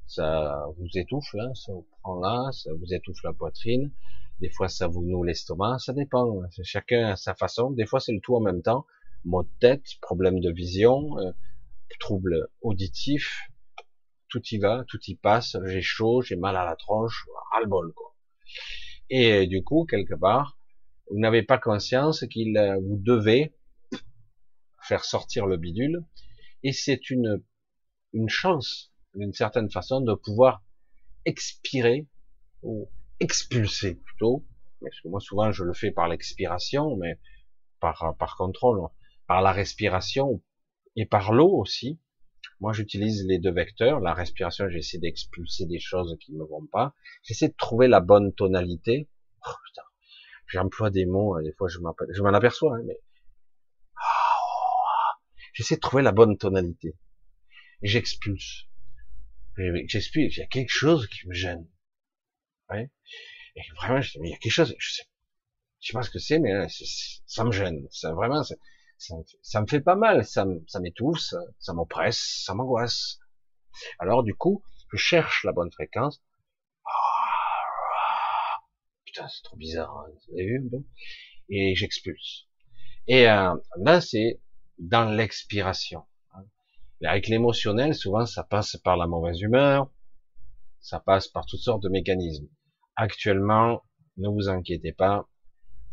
[0.07, 3.91] Ça vous étouffe là, ça vous prend là, ça vous étouffe la poitrine.
[4.39, 6.41] Des fois, ça vous noue l'estomac, ça dépend.
[6.63, 7.71] Chacun à sa façon.
[7.71, 8.85] Des fois, c'est le tout en même temps.
[9.25, 11.31] Maux de tête, problème de vision, euh,
[11.99, 13.49] troubles auditifs,
[14.33, 15.57] tout y va, tout y passe.
[15.65, 18.15] J'ai chaud, j'ai mal à la tronche, ras le bol quoi.
[19.11, 20.57] Et du coup, quelque part,
[21.11, 23.53] vous n'avez pas conscience qu'il euh, vous devez
[24.81, 26.03] faire sortir le bidule,
[26.63, 27.43] et c'est une,
[28.11, 30.63] une chance, d'une certaine façon, de pouvoir
[31.25, 32.07] expirer,
[32.63, 34.45] ou expulser plutôt,
[34.81, 37.19] parce que moi souvent je le fais par l'expiration, mais
[37.79, 38.81] par, par contrôle,
[39.27, 40.41] par la respiration,
[40.95, 41.99] et par l'eau aussi.
[42.63, 46.65] Moi j'utilise les deux vecteurs, la respiration j'essaie d'expulser des choses qui ne me vont
[46.65, 49.09] pas, j'essaie de trouver la bonne tonalité,
[49.45, 49.81] oh, putain,
[50.47, 52.97] j'emploie des mots, hein, des fois je m'en aperçois, hein, mais
[55.51, 56.95] j'essaie de trouver la bonne tonalité.
[57.81, 58.63] J'expulse.
[59.57, 61.67] J'explique, il y a quelque chose qui me gêne.
[62.69, 62.89] Ouais.
[63.57, 65.03] Et vraiment, je dis, mais il y a quelque chose, je sais,
[65.81, 67.85] je sais pas ce que c'est, mais ça me gêne.
[67.91, 68.41] Ça vraiment,
[68.97, 70.45] ça, ça, me fait pas mal, ça,
[70.79, 71.19] m'étouffe,
[71.59, 73.19] ça, m'oppresse, ça m'angoisse.
[73.99, 76.21] Alors du coup, je cherche la bonne fréquence
[79.13, 80.69] putain, c'est trop bizarre, hein, vous avez vu
[81.49, 82.47] Et j'expulse.
[83.07, 84.41] Et euh, là, c'est
[84.79, 86.03] dans l'expiration.
[86.33, 86.43] Hein.
[87.03, 89.91] Avec l'émotionnel, souvent, ça passe par la mauvaise humeur,
[90.79, 92.47] ça passe par toutes sortes de mécanismes.
[92.95, 93.83] Actuellement,
[94.17, 95.27] ne vous inquiétez pas,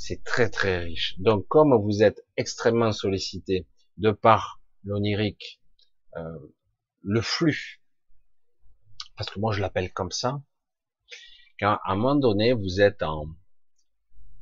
[0.01, 1.15] c'est très très riche.
[1.19, 3.67] Donc, comme vous êtes extrêmement sollicité
[3.99, 5.61] de par l'onirique,
[6.17, 6.39] euh,
[7.03, 7.83] le flux,
[9.15, 10.41] parce que moi je l'appelle comme ça,
[11.59, 13.27] quand à un moment donné vous êtes en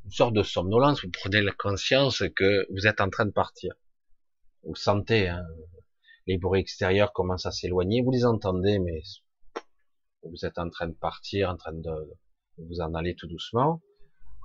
[0.04, 3.74] une sorte de somnolence, vous prenez la conscience que vous êtes en train de partir.
[4.62, 5.44] Vous sentez hein,
[6.28, 9.02] les bruits extérieurs commencent à s'éloigner, vous les entendez, mais
[10.22, 12.16] vous êtes en train de partir, en train de
[12.58, 13.82] vous en aller tout doucement.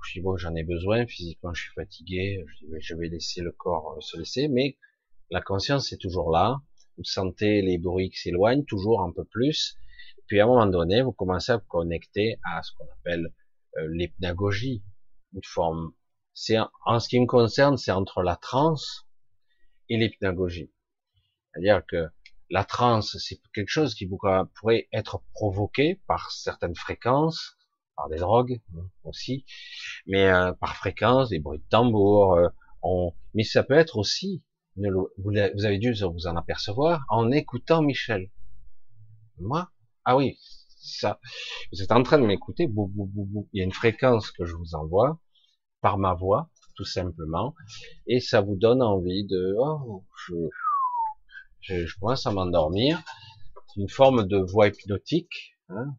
[0.04, 3.52] Je dis bon, j'en ai besoin, physiquement je suis fatigué, je, je vais laisser le
[3.52, 4.76] corps euh, se laisser, mais
[5.30, 6.60] la conscience est toujours là,
[6.96, 9.78] vous sentez les bruits qui s'éloignent toujours un peu plus,
[10.26, 13.32] puis à un moment donné, vous commencez à vous connecter à ce qu'on appelle
[13.78, 14.84] euh, l'hypnagogie,
[15.32, 15.92] une forme,
[16.34, 19.06] c'est en ce qui me concerne, c'est entre la transe
[19.88, 20.72] et l'hypnagogie.
[21.52, 22.08] C'est-à-dire que
[22.50, 27.56] la transe, c'est quelque chose qui pourrait être provoqué par certaines fréquences,
[27.96, 29.44] par des drogues hein, aussi,
[30.06, 32.48] mais euh, par fréquence, des bruits de tambour, euh,
[32.82, 33.12] on...
[33.34, 34.42] mais ça peut être aussi,
[34.76, 38.30] vous avez dû vous en apercevoir, en écoutant Michel.
[39.38, 39.70] Moi,
[40.04, 41.18] ah oui, ça,
[41.72, 45.18] vous êtes en train de m'écouter, il y a une fréquence que je vous envoie
[45.80, 47.54] par ma voix, tout simplement,
[48.06, 50.34] et ça vous donne envie de, oh, je,
[51.60, 53.00] je, commence à m'endormir.
[53.76, 55.96] Une forme de voix hypnotique, hein.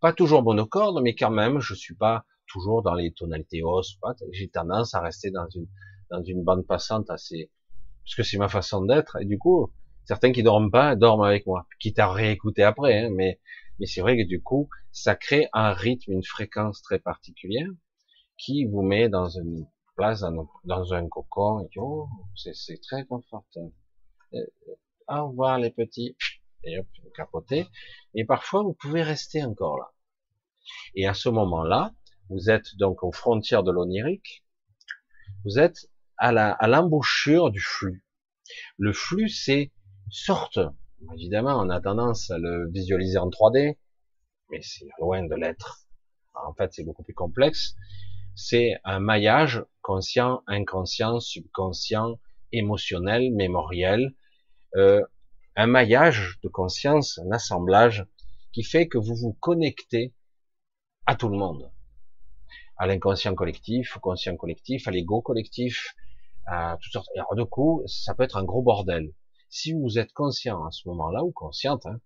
[0.00, 3.98] Pas toujours monocorde, mais quand même, je suis pas toujours dans les tonalités hausses.
[4.32, 5.66] J'ai tendance à rester dans une
[6.10, 7.50] dans une bande passante assez,
[8.04, 9.20] parce que c'est ma façon d'être.
[9.20, 9.70] Et du coup,
[10.04, 13.04] certains qui dorment pas dorment avec moi, quitte à réécouter après.
[13.04, 13.40] Hein, mais
[13.78, 17.68] mais c'est vrai que du coup, ça crée un rythme, une fréquence très particulière
[18.36, 20.24] qui vous met dans une place,
[20.64, 21.60] dans, un cocon.
[21.60, 23.72] Et oh, c'est très confortable.
[24.34, 24.44] Euh,
[25.08, 26.16] au revoir les petits,
[26.64, 27.66] et hop, vous capotez.
[28.14, 29.92] Et parfois, vous pouvez rester encore là.
[30.94, 31.94] Et à ce moment-là,
[32.30, 34.44] vous êtes donc aux frontières de l'onirique,
[35.44, 38.04] vous êtes à la, à l'embouchure du flux.
[38.76, 39.72] Le flux, c'est
[40.10, 40.58] sorte,
[41.14, 43.76] évidemment, on a tendance à le visualiser en 3D,
[44.50, 45.80] mais c'est loin de l'être.
[46.34, 47.74] En fait, c'est beaucoup plus complexe.
[48.34, 52.20] C'est un maillage conscient, inconscient, subconscient,
[52.52, 54.14] émotionnel, mémoriel,
[54.76, 55.02] euh,
[55.58, 58.06] un maillage de conscience, un assemblage
[58.52, 60.14] qui fait que vous vous connectez
[61.04, 61.72] à tout le monde,
[62.76, 65.96] à l'inconscient collectif, au conscient collectif, à l'ego collectif,
[66.46, 67.08] à toutes sortes.
[67.16, 69.12] alors du coup, ça peut être un gros bordel.
[69.50, 72.00] Si vous êtes conscient à ce moment-là ou consciente, hein,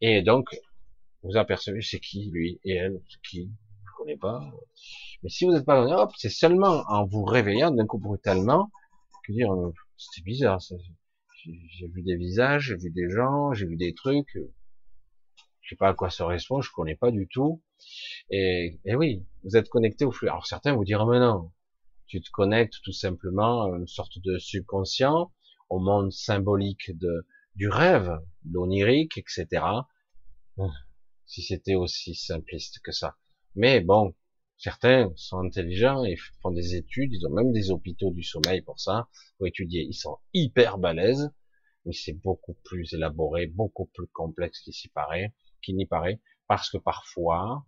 [0.00, 0.56] et donc
[1.24, 3.50] vous apercevez c'est qui lui et elle, c'est qui,
[3.84, 4.40] je connais pas.
[5.24, 8.70] Mais si vous n'êtes pas, hop, c'est seulement en vous réveillant d'un coup brutalement
[9.26, 10.60] que dire, euh, c'était bizarre,
[11.44, 14.38] j'ai vu des visages, j'ai vu des gens, j'ai vu des trucs.
[15.60, 17.62] Je sais pas à quoi ça correspond, je connais pas du tout.
[18.30, 20.28] Et, et oui, vous êtes connecté au flux.
[20.28, 21.52] Alors certains vous diront mais non,
[22.06, 25.32] tu te connectes tout simplement à une sorte de subconscient,
[25.70, 28.18] au monde symbolique de du rêve,
[28.50, 29.64] l'onirique, etc.
[31.26, 33.16] Si c'était aussi simpliste que ça.
[33.54, 34.14] Mais bon,
[34.56, 38.80] certains sont intelligents et font des études, ils ont même des hôpitaux du sommeil pour
[38.80, 39.08] ça,
[39.38, 39.82] pour étudier.
[39.82, 41.30] Ils sont hyper balèzes,
[41.84, 46.70] mais c'est beaucoup plus élaboré, beaucoup plus complexe qu'il s'y paraît, qu'il n'y paraît, parce
[46.70, 47.64] que parfois,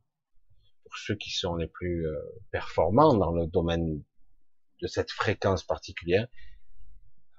[0.85, 2.17] pour ceux qui sont les plus euh,
[2.51, 4.03] performants dans le domaine
[4.83, 6.29] de cette fréquence particulière,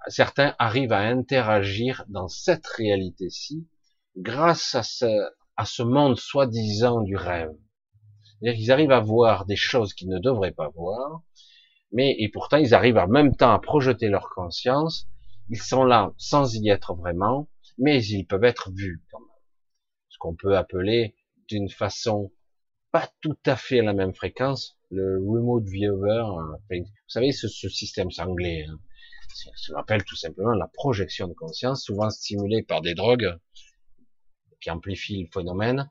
[0.07, 3.67] certains arrivent à interagir dans cette réalité-ci
[4.15, 5.05] grâce à ce,
[5.55, 7.51] à ce monde soi-disant du rêve.
[8.39, 11.21] C'est-à-dire qu'ils arrivent à voir des choses qu'ils ne devraient pas voir,
[11.91, 15.07] mais et pourtant ils arrivent en même temps à projeter leur conscience.
[15.49, 19.29] Ils sont là sans y être vraiment, mais ils peuvent être vus quand même.
[20.09, 21.15] Ce qu'on peut appeler
[21.47, 22.31] d'une façon
[22.91, 26.23] pas tout à fait à la même fréquence, le remote viewer.
[26.25, 28.79] Hein, vous savez, ce, système anglais, hein,
[29.33, 33.37] ça s'appelle tout simplement la projection de conscience, souvent stimulée par des drogues
[34.61, 35.89] qui amplifient le phénomène.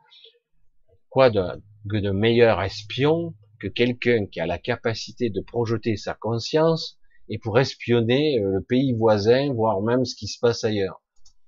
[1.09, 1.43] Quoi de,
[1.89, 6.99] que de meilleur espion que quelqu'un qui a la capacité de projeter sa conscience
[7.29, 11.03] et pour espionner euh, le pays voisin, voire même ce qui se passe ailleurs.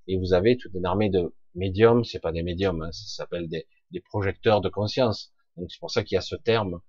[0.07, 3.49] Et vous avez toute une armée de médiums, c'est pas des médiums, hein, ça s'appelle
[3.49, 5.33] des, des, projecteurs de conscience.
[5.57, 6.81] Donc c'est pour ça qu'il y a ce terme,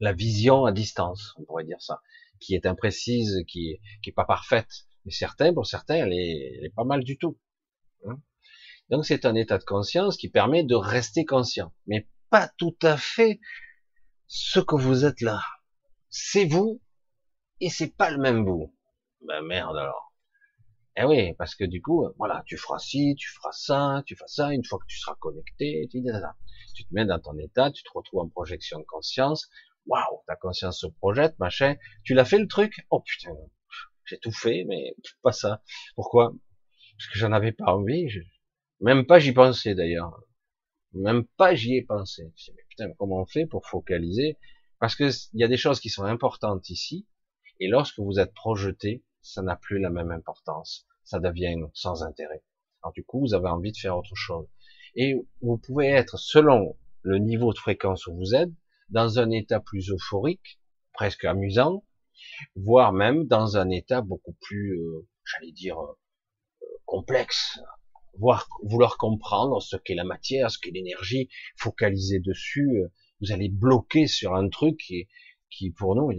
[0.00, 2.00] la vision à distance, on pourrait dire ça,
[2.40, 4.86] qui est imprécise, qui qui est pas parfaite.
[5.04, 7.38] Mais certains, pour certains, elle est, elle est pas mal du tout.
[8.06, 8.18] Hein.
[8.90, 12.96] Donc c'est un état de conscience qui permet de rester conscient, mais pas tout à
[12.96, 13.40] fait
[14.26, 15.40] ce que vous êtes là.
[16.10, 16.80] C'est vous
[17.60, 18.74] et c'est pas le même vous.
[19.26, 20.12] Ben merde alors.
[20.98, 24.28] Eh oui, parce que du coup, voilà, tu feras ci, tu feras ça, tu feras
[24.28, 26.02] ça, une fois que tu seras connecté, tu,
[26.74, 29.50] tu te mets dans ton état, tu te retrouves en projection de conscience,
[29.86, 33.30] waouh, ta conscience se projette, machin, tu l'as fait le truc, oh putain,
[34.06, 35.62] j'ai tout fait, mais pas ça.
[35.96, 36.32] Pourquoi?
[36.96, 38.08] Parce que j'en avais pas envie,
[38.80, 40.18] même pas j'y pensais d'ailleurs.
[40.92, 42.32] Même pas j'y ai pensé.
[42.54, 44.38] mais putain, comment on fait pour focaliser?
[44.78, 47.06] Parce que il y a des choses qui sont importantes ici,
[47.60, 50.86] et lorsque vous êtes projeté, ça n'a plus la même importance.
[51.04, 52.42] Ça devient sans intérêt.
[52.82, 54.46] Alors du coup, vous avez envie de faire autre chose.
[54.94, 58.50] Et vous pouvez être, selon le niveau de fréquence où vous êtes,
[58.88, 60.60] dans un état plus euphorique,
[60.92, 61.84] presque amusant,
[62.54, 65.96] voire même dans un état beaucoup plus, euh, j'allais dire, euh,
[66.84, 67.60] complexe,
[68.18, 72.88] voir, vouloir comprendre ce qu'est la matière, ce qu'est l'énergie, focaliser dessus, euh,
[73.20, 75.08] vous allez bloquer sur un truc qui,
[75.56, 76.12] qui pour nous,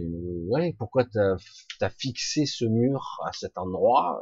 [0.48, 1.36] ouais, pourquoi t'as
[1.80, 4.20] as fixé ce mur à cet endroit?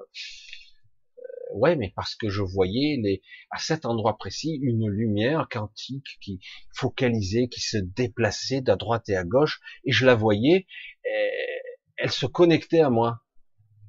[1.54, 6.40] Ouais, mais parce que je voyais les, à cet endroit précis une lumière quantique qui
[6.74, 10.66] focalisait, qui se déplaçait d'à droite et à gauche, et je la voyais,
[11.96, 13.22] elle se connectait à moi.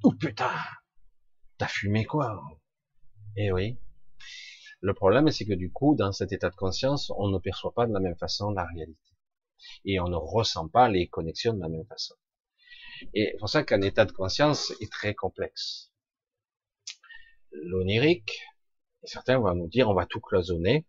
[0.03, 0.51] Oh putain,
[1.57, 2.43] t'as fumé quoi?
[3.35, 3.77] Eh oui.
[4.81, 7.87] Le problème, c'est que du coup, dans cet état de conscience, on ne perçoit pas
[7.87, 9.06] de la même façon la réalité.
[9.85, 12.15] Et on ne ressent pas les connexions de la même façon.
[13.13, 15.91] Et c'est pour ça qu'un état de conscience est très complexe
[17.63, 18.41] l'onirique,
[19.03, 20.85] certains vont nous dire on va tout cloisonner,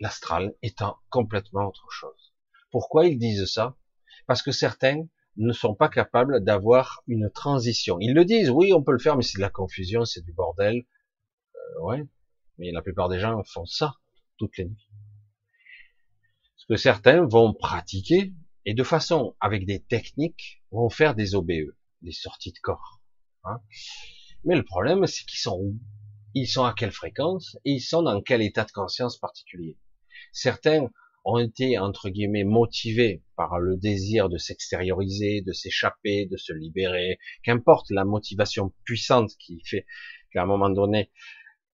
[0.00, 2.32] l'astral étant complètement autre chose.
[2.70, 3.76] Pourquoi ils disent ça?
[4.26, 7.98] Parce que certains ne sont pas capables d'avoir une transition.
[8.00, 10.32] Ils le disent, oui, on peut le faire, mais c'est de la confusion, c'est du
[10.32, 10.84] bordel.
[11.54, 12.02] Euh, ouais,
[12.58, 13.94] mais la plupart des gens font ça
[14.36, 14.91] toutes les nuits.
[16.72, 18.32] Que certains vont pratiquer,
[18.64, 23.02] et de façon, avec des techniques, vont faire des OBE, des sorties de corps.
[23.44, 23.60] Hein
[24.46, 25.78] mais le problème, c'est qu'ils sont où?
[26.32, 29.76] Ils sont à quelle fréquence Et ils sont dans quel état de conscience particulier?
[30.32, 30.88] Certains
[31.26, 37.18] ont été, entre guillemets, motivés par le désir de s'extérioriser, de s'échapper, de se libérer,
[37.42, 39.84] qu'importe la motivation puissante qui fait
[40.32, 41.10] qu'à un moment donné,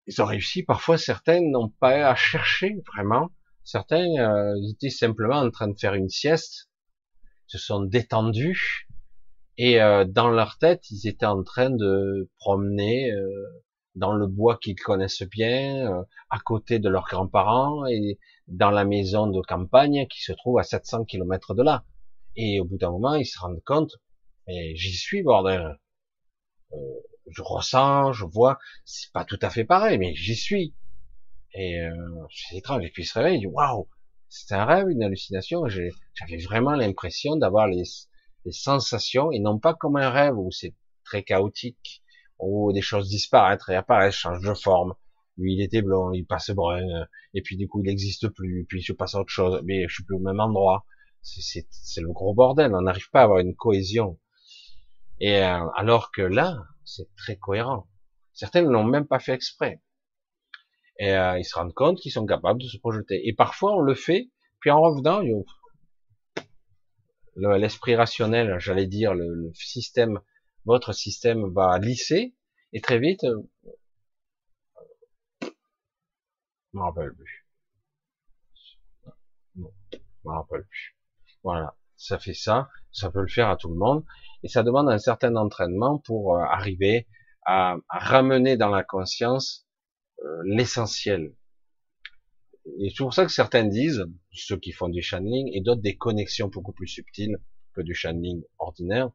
[0.07, 0.63] ils ont réussi.
[0.63, 3.29] Parfois, certains n'ont pas à chercher vraiment.
[3.68, 6.70] Certains euh, étaient simplement en train de faire une sieste,
[7.47, 8.88] se sont détendus,
[9.57, 13.28] et euh, dans leur tête, ils étaient en train de promener euh,
[13.95, 19.28] dans le bois qu'ils connaissent bien, à côté de leurs grands-parents et dans la maison
[19.28, 21.84] de campagne qui se trouve à 700 km de là.
[22.38, 23.97] Et au bout d'un moment, ils se rendent compte,
[24.47, 25.78] et j'y suis, bordel.
[27.30, 30.74] je ressens, je vois, c'est pas tout à fait pareil, mais j'y suis.
[31.59, 31.79] Et
[32.31, 32.85] c'est étrange.
[32.85, 33.87] Et puis ils se réveillent, waouh,
[34.29, 35.63] c'était un rêve, une hallucination.
[35.67, 37.83] J'avais vraiment l'impression d'avoir les
[38.47, 42.01] des sensations et non pas comme un rêve où c'est très chaotique,
[42.39, 44.93] où des choses disparaissent, réapparaissent, changent de forme.
[45.37, 48.81] Lui, il était blond, il passe brun, et puis du coup, il n'existe plus, puis
[48.81, 50.85] je passe à autre chose, mais je suis plus au même endroit.
[51.21, 51.65] C'est
[51.97, 54.17] le gros bordel, on n'arrive pas à avoir une cohésion.
[55.19, 57.87] Et euh, alors que là, c'est très cohérent.
[58.33, 59.81] Certains ne l'ont même pas fait exprès.
[60.99, 63.27] Et euh, ils se rendent compte qu'ils sont capables de se projeter.
[63.27, 64.29] Et parfois, on le fait,
[64.59, 65.21] puis en revenant,
[67.35, 70.19] l'esprit rationnel, j'allais dire, le, système,
[70.65, 72.35] votre système va lisser,
[72.73, 73.41] et très vite, euh,
[75.41, 75.49] je
[76.73, 77.47] m'en rappelle plus.
[79.55, 80.97] Non, je m'en rappelle plus.
[81.43, 84.03] Voilà, ça fait ça, ça peut le faire à tout le monde,
[84.43, 87.07] et ça demande un certain entraînement pour euh, arriver
[87.45, 89.66] à, ramener dans la conscience
[90.24, 91.34] euh, l'essentiel,
[92.80, 95.95] et c'est pour ça que certains disent, ceux qui font du channeling, et d'autres des
[95.97, 97.38] connexions beaucoup plus subtiles
[97.74, 99.11] que du channeling ordinaire,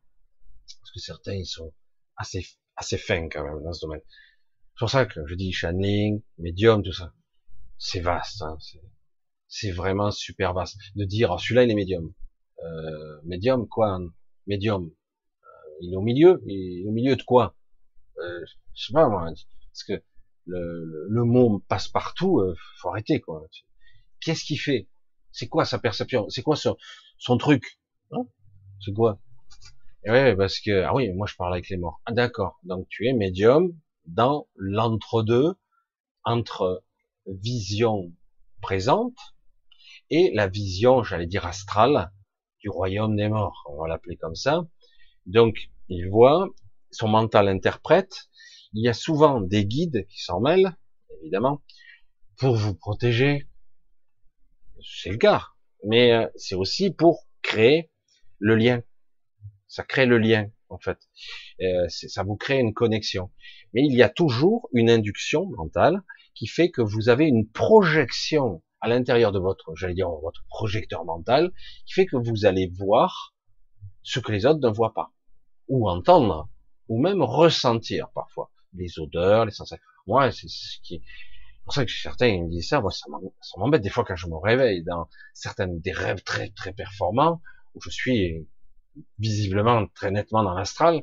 [0.80, 1.72] parce que certains ils sont
[2.16, 2.46] assez
[2.76, 4.00] assez fins quand même dans ce domaine.
[4.08, 7.12] C'est pour ça que je dis channeling, médium, tout ça.
[7.78, 8.56] C'est vaste, hein,
[9.48, 10.78] c'est vraiment super vaste.
[10.96, 12.12] De dire, oh, celui-là il est médium.
[12.64, 14.00] Euh, médium quoi
[14.46, 14.84] Médium.
[14.86, 16.42] Euh, il est au milieu.
[16.46, 17.54] Il est au milieu de quoi?
[18.18, 18.44] Euh,
[18.74, 19.26] Je sais pas moi.
[19.26, 20.02] Parce que
[20.46, 23.42] le, le, mot passe partout, euh, faut arrêter quoi.
[24.20, 24.88] Qu'est-ce qu'il fait?
[25.30, 26.28] C'est quoi sa perception?
[26.28, 26.76] C'est quoi son,
[27.18, 27.80] son truc?
[28.10, 28.26] Hein?
[28.84, 29.20] C'est quoi?
[30.04, 32.00] Et ouais, parce que ah oui, moi je parle avec les morts.
[32.06, 32.58] Ah, d'accord.
[32.64, 33.72] Donc tu es médium
[34.06, 35.54] dans l'entre-deux
[36.24, 36.82] entre
[37.26, 38.12] vision
[38.60, 39.16] présente
[40.10, 42.12] et la vision, j'allais dire astrale,
[42.60, 43.64] du royaume des morts.
[43.70, 44.66] On va l'appeler comme ça.
[45.26, 46.48] Donc il voit,
[46.90, 48.28] son mental interprète,
[48.74, 50.76] il y a souvent des guides qui s'en mêlent,
[51.20, 51.62] évidemment,
[52.38, 53.46] pour vous protéger.
[54.82, 55.48] C'est le cas.
[55.84, 57.90] Mais euh, c'est aussi pour créer
[58.38, 58.82] le lien.
[59.68, 60.98] Ça crée le lien, en fait.
[61.60, 63.30] Euh, ça vous crée une connexion.
[63.74, 66.02] Mais il y a toujours une induction mentale
[66.34, 71.04] qui fait que vous avez une projection à l'intérieur de votre, j'allais dire, votre projecteur
[71.04, 71.52] mental,
[71.86, 73.34] qui fait que vous allez voir
[74.02, 75.12] ce que les autres ne voient pas,
[75.68, 76.48] ou entendre,
[76.88, 79.84] ou même ressentir parfois les odeurs, les sensations.
[80.06, 81.02] Moi, c'est ce qui est
[81.64, 82.80] pour ça que certains me disent ça.
[82.80, 83.06] Moi, ça
[83.56, 87.40] m'embête des fois quand je me réveille dans certains des rêves très très performants
[87.74, 88.48] où je suis
[89.18, 91.02] visiblement très nettement dans l'astral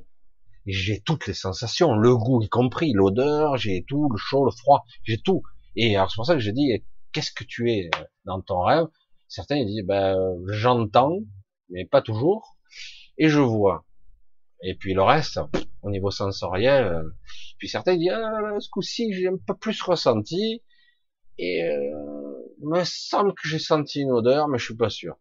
[0.71, 4.85] j'ai toutes les sensations, le goût y compris, l'odeur, j'ai tout, le chaud, le froid,
[5.03, 5.43] j'ai tout.
[5.75, 8.61] Et alors c'est pour ça que je dis qu'est-ce que tu es euh, dans ton
[8.61, 8.85] rêve?
[9.27, 10.17] Certains ils disent, ben,
[10.47, 11.19] j'entends,
[11.69, 12.57] mais pas toujours,
[13.17, 13.85] et je vois.
[14.63, 15.39] Et puis le reste,
[15.81, 17.03] au niveau sensoriel, euh,
[17.59, 20.63] puis certains disent, ah, ce coup-ci, j'ai un peu plus ressenti,
[21.37, 25.17] et euh, me semble que j'ai senti une odeur, mais je suis pas sûr.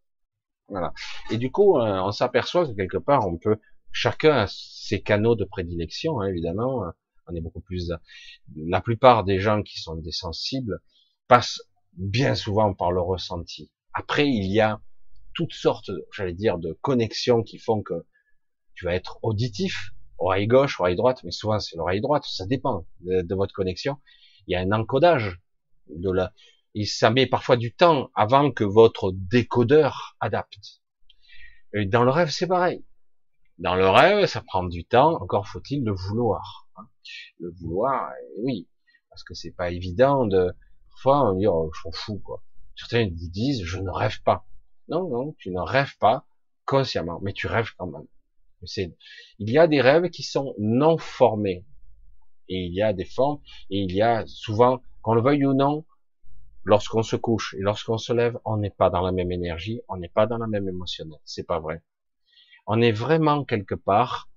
[0.68, 0.92] Voilà.
[1.30, 3.58] Et du coup, euh, on s'aperçoit que quelque part, on peut,
[3.92, 6.84] chacun a ses canaux de prédilection, hein, évidemment.
[7.26, 7.92] On est beaucoup plus.
[8.56, 10.80] La plupart des gens qui sont des sensibles
[11.26, 11.60] passent
[11.92, 13.70] bien souvent par le ressenti.
[13.92, 14.80] Après, il y a
[15.34, 18.06] toutes sortes, j'allais dire, de connexions qui font que
[18.74, 22.86] tu vas être auditif, oreille gauche, oreille droite, mais souvent c'est l'oreille droite, ça dépend
[23.00, 23.98] de, votre connexion.
[24.46, 25.40] Il y a un encodage
[25.88, 26.32] de la,
[26.74, 30.80] et ça parfois du temps avant que votre décodeur adapte.
[31.86, 32.84] Dans le rêve, c'est pareil.
[33.58, 36.68] Dans le rêve, ça prend du temps, encore faut-il le vouloir.
[36.76, 36.86] Hein.
[37.40, 38.68] Le vouloir, oui,
[39.10, 40.52] parce que c'est pas évident de,
[40.90, 42.42] parfois on dit, oh, je m'en fous, quoi.
[42.76, 44.46] Certains vous disent, je ne rêve pas.
[44.88, 46.26] Non, non, tu ne rêves pas
[46.64, 48.06] consciemment, mais tu rêves quand même.
[48.62, 51.64] Il y a des rêves qui sont non formés.
[52.48, 53.40] Et il y a des formes,
[53.70, 55.84] et il y a souvent, qu'on le veuille ou non,
[56.64, 59.96] lorsqu'on se couche et lorsqu'on se lève, on n'est pas dans la même énergie, on
[59.96, 61.20] n'est pas dans la même émotionnelle.
[61.24, 61.82] C'est pas vrai.
[62.66, 64.28] On est vraiment quelque part,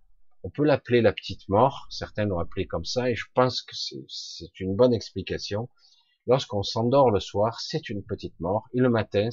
[0.43, 3.75] on peut l'appeler la petite mort, certains l'ont appelé comme ça, et je pense que
[3.75, 5.69] c'est une bonne explication.
[6.27, 9.29] Lorsqu'on s'endort le soir, c'est une petite mort, et le matin,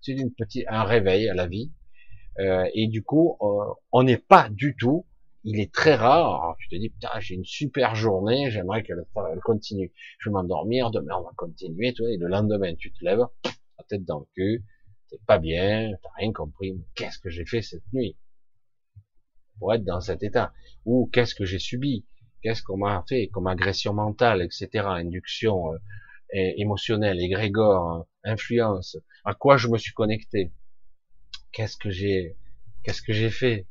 [0.00, 1.72] c'est un réveil à la vie.
[2.38, 5.06] Euh, et du coup, euh, on n'est pas du tout.
[5.44, 6.56] Il est très rare.
[6.58, 9.04] Tu te dis putain, j'ai une super journée, j'aimerais qu'elle
[9.44, 9.92] continue.
[10.18, 11.92] Je vais m'endormir, demain on va continuer.
[11.92, 14.64] Tu et le lendemain, tu te lèves, la tête dans le cul,
[15.08, 16.82] t'es pas bien, t'as rien compris.
[16.94, 18.16] Qu'est-ce que j'ai fait cette nuit?
[19.58, 20.52] Pour être dans cet état
[20.84, 22.04] Ou qu'est-ce que j'ai subi?
[22.42, 24.84] Qu'est-ce qu'on m'a fait comme agression mentale, etc.
[24.88, 25.78] Induction euh,
[26.34, 30.52] émotionnelle, égrégore, influence, à quoi je me suis connecté,
[31.56, 32.36] qu'est-ce que j'ai,
[32.84, 33.66] qu'est-ce que j'ai fait.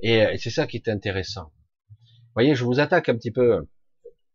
[0.00, 1.50] Et, c'est ça qui est intéressant.
[2.34, 3.66] Voyez, je vous attaque un petit peu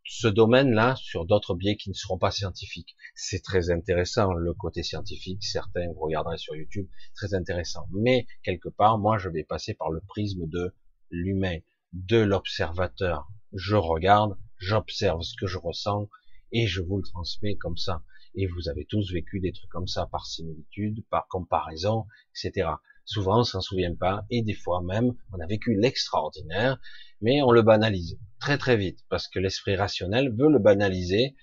[0.05, 2.95] ce domaine-là sur d'autres biais qui ne seront pas scientifiques.
[3.13, 7.85] C'est très intéressant, le côté scientifique, certains vous regarderez sur YouTube, très intéressant.
[7.91, 10.73] Mais quelque part, moi, je vais passer par le prisme de
[11.11, 11.59] l'humain,
[11.93, 13.27] de l'observateur.
[13.53, 16.09] Je regarde, j'observe ce que je ressens
[16.51, 18.01] et je vous le transmets comme ça
[18.35, 22.05] et vous avez tous vécu des trucs comme ça par similitude, par comparaison,
[22.35, 22.69] etc.
[23.05, 26.79] Souvent on s'en souvient pas, et des fois même on a vécu l'extraordinaire,
[27.21, 31.35] mais on le banalise très très vite, parce que l'esprit rationnel veut le banaliser.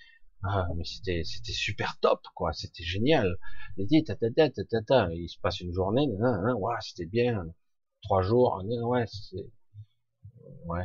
[0.42, 3.36] Ah, mais c'était c'était super top, quoi, c'était génial.
[3.78, 7.46] Il dit, il se passe une journée, hein, hein, ouais, c'était bien,
[8.02, 9.44] trois jours, ouais, c'est,
[10.66, 10.84] ouais.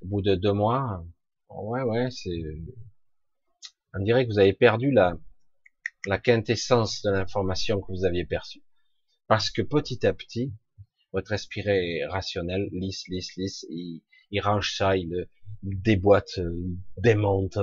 [0.00, 1.04] Au bout de deux mois,
[1.50, 2.30] ouais, ouais, c'est,
[3.94, 5.16] on dirait que vous avez perdu la,
[6.06, 8.62] la quintessence de l'information que vous aviez perçue.
[9.28, 10.52] Parce que petit à petit,
[11.12, 11.62] votre esprit
[12.04, 15.28] rationnel, lisse, lisse, lisse, il, range ça, il,
[15.62, 17.58] déboîte, il démonte,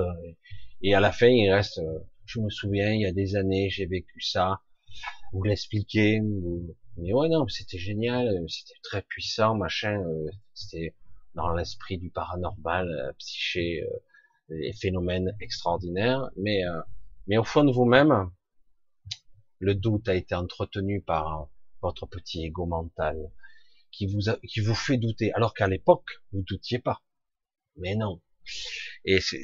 [0.82, 1.80] et à la fin, il reste,
[2.24, 4.60] je me souviens, il y a des années, j'ai vécu ça,
[5.32, 10.94] vous l'expliquez, vous, mais ouais, non, c'était génial, c'était très puissant, machin, euh, c'était
[11.34, 13.98] dans l'esprit du paranormal, euh, psyché, euh,
[14.50, 16.80] des phénomènes extraordinaires, mais, euh,
[17.26, 18.30] mais au fond de vous-même,
[19.58, 21.48] le doute a été entretenu par
[21.82, 23.30] votre petit ego mental
[23.92, 27.02] qui vous, qui vous fait douter, alors qu'à l'époque, vous doutiez pas.
[27.76, 28.20] Mais non.
[29.04, 29.42] Et c'est,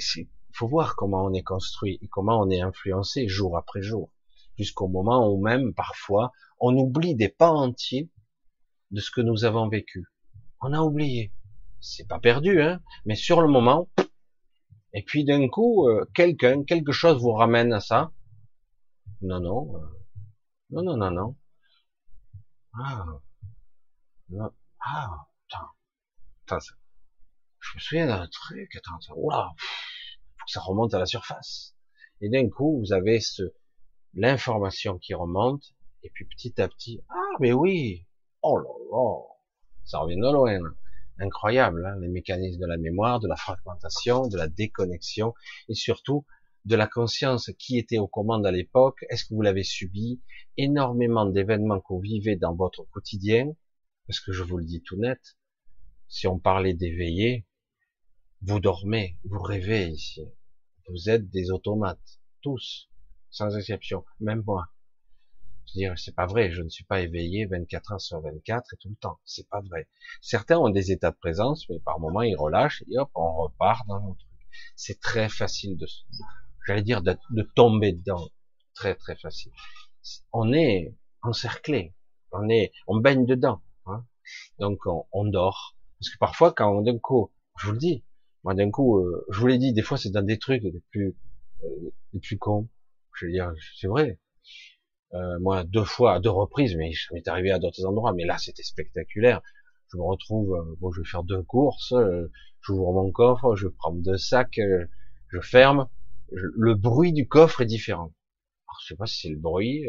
[0.52, 4.10] faut voir comment on est construit et comment on est influencé jour après jour,
[4.58, 8.10] jusqu'au moment où même, parfois, on oublie des pas entiers
[8.90, 10.06] de ce que nous avons vécu.
[10.60, 11.32] On a oublié.
[11.80, 13.90] C'est pas perdu, hein, mais sur le moment,
[14.92, 18.12] et puis d'un coup, euh, quelqu'un, quelque chose vous ramène à ça.
[19.22, 19.86] Non, non, euh,
[20.70, 21.36] non, non, non, non.
[22.74, 23.06] Ah,
[24.80, 25.70] ah, attends,
[26.46, 26.74] attends,
[27.60, 31.74] je me souviens d'un truc, attends, oula, faut que ça remonte à la surface.
[32.20, 33.42] Et d'un coup, vous avez ce,
[34.14, 38.06] l'information qui remonte, et puis petit à petit, ah, mais oui,
[38.42, 39.20] oh là là,
[39.84, 40.60] ça revient de loin
[41.18, 45.34] incroyable, hein, les mécanismes de la mémoire, de la fragmentation, de la déconnexion,
[45.68, 46.24] et surtout
[46.64, 49.04] de la conscience qui était aux commandes à l'époque.
[49.08, 50.20] Est-ce que vous l'avez subi?
[50.56, 53.52] Énormément d'événements que vous vivez dans votre quotidien,
[54.06, 55.20] parce que je vous le dis tout net,
[56.08, 57.46] si on parlait d'éveiller,
[58.42, 60.22] vous dormez, vous rêvez ici.
[60.88, 62.88] Vous êtes des automates, tous,
[63.30, 64.66] sans exception, même moi.
[65.66, 68.76] Je dire, c'est pas vrai, je ne suis pas éveillé 24 heures sur 24 et
[68.76, 69.18] tout le temps.
[69.24, 69.88] C'est pas vrai.
[70.20, 73.86] Certains ont des états de présence, mais par moments ils relâchent et hop, on repart
[73.88, 74.30] dans le truc.
[74.76, 75.86] C'est très facile de,
[76.66, 77.16] j'allais dire, de,
[77.54, 78.28] tomber dedans.
[78.74, 79.52] Très très facile.
[80.32, 81.94] on est encerclé,
[82.30, 84.04] on est, on baigne dedans, hein.
[84.58, 85.76] donc on, dort.
[85.98, 88.04] Parce que parfois, quand d'un coup, je vous le dis,
[88.44, 90.82] moi d'un coup, euh, je vous l'ai dit, des fois c'est dans des trucs les
[90.90, 91.16] plus,
[91.64, 92.68] euh, les plus cons.
[93.14, 94.20] Je veux dire, c'est vrai.
[95.14, 98.24] Euh, moi, deux fois, à deux reprises, mais ça m'est arrivé à d'autres endroits, mais
[98.24, 99.40] là c'était spectaculaire.
[99.92, 101.94] Je me retrouve, euh, bon, je vais faire deux courses,
[102.60, 104.60] j'ouvre mon coffre, je prends deux sacs,
[105.28, 105.88] je ferme.
[106.30, 108.12] le bruit du coffre est différent.
[108.66, 109.86] Alors, je sais pas si c'est le bruit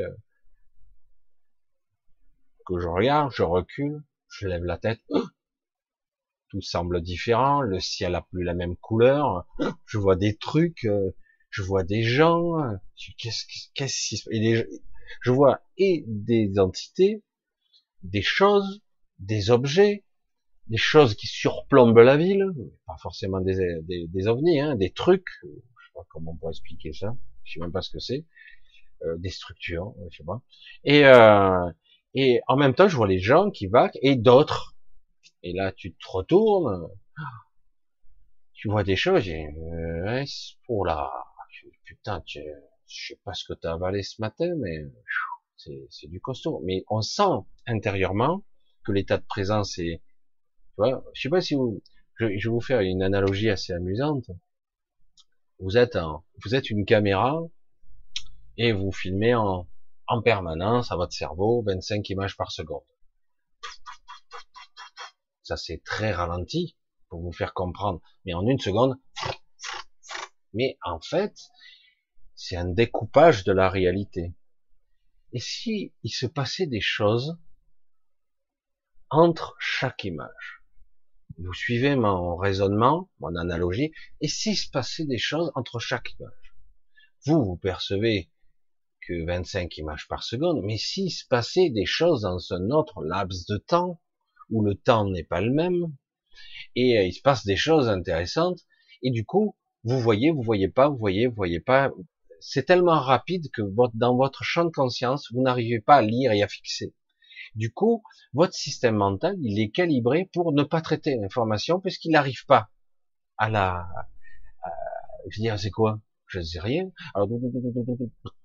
[2.68, 5.02] que je regarde, je recule, je lève la tête.
[6.50, 9.48] Tout semble différent, le ciel a plus la même couleur.
[9.86, 11.16] Je vois des trucs, euh,
[11.50, 12.56] je vois des gens.
[13.18, 14.30] Qu'est-ce qui se
[15.22, 17.24] Je vois et des entités,
[18.04, 18.82] des choses,
[19.20, 20.04] des objets,
[20.68, 22.46] des choses qui surplombent la ville,
[22.86, 27.16] pas forcément des, ovnis, hein, des trucs, je sais pas comment on pourrait expliquer ça,
[27.44, 28.26] je sais même pas ce que c'est,
[29.04, 30.42] euh, des structures, je sais pas.
[30.84, 31.72] Et, euh,
[32.14, 34.76] et en même temps, je vois les gens qui vaquent et d'autres.
[35.44, 36.90] Et là, tu te retournes,
[38.54, 40.26] tu vois des choses, et euh,
[40.68, 41.12] oh là,
[41.86, 42.42] putain, tu,
[42.88, 44.86] je sais pas ce que tu as avalé ce matin, mais
[45.58, 46.62] c'est du costaud.
[46.64, 48.44] Mais on sent intérieurement
[48.86, 50.02] que l'état de présence est,
[50.70, 51.82] tu vois, je sais pas si vous,
[52.16, 54.30] je, vais vous faire une analogie assez amusante.
[55.60, 55.98] Vous êtes
[56.44, 57.42] vous êtes une caméra
[58.58, 59.68] et vous filmez en,
[60.08, 62.84] en permanence à votre cerveau 25 images par seconde.
[65.44, 66.78] Ça c'est très ralenti
[67.10, 68.98] pour vous faire comprendre, mais en une seconde.
[70.54, 71.36] Mais en fait,
[72.38, 74.34] c'est un découpage de la réalité.
[75.34, 77.38] Et si il se passait des choses
[79.10, 80.62] entre chaque image?
[81.38, 86.56] Vous suivez mon raisonnement, mon analogie, et s'il se passait des choses entre chaque image?
[87.26, 88.32] Vous, vous percevez
[89.10, 93.58] 25 images par seconde, mais s'il se passait des choses dans un autre laps de
[93.58, 94.02] temps,
[94.50, 95.94] où le temps n'est pas le même,
[96.76, 98.60] et euh, il se passe des choses intéressantes,
[99.02, 101.92] et du coup, vous voyez, vous voyez pas, vous voyez, vous voyez pas,
[102.40, 103.62] c'est tellement rapide que
[103.94, 106.94] dans votre champ de conscience, vous n'arrivez pas à lire et à fixer.
[107.56, 112.46] Du coup, votre système mental, il est calibré pour ne pas traiter l'information puisqu'il n'arrive
[112.46, 112.70] pas
[113.38, 113.88] à la,
[115.30, 116.02] je veux dire, c'est quoi?
[116.28, 116.92] Je sais rien.
[117.14, 117.30] Alors,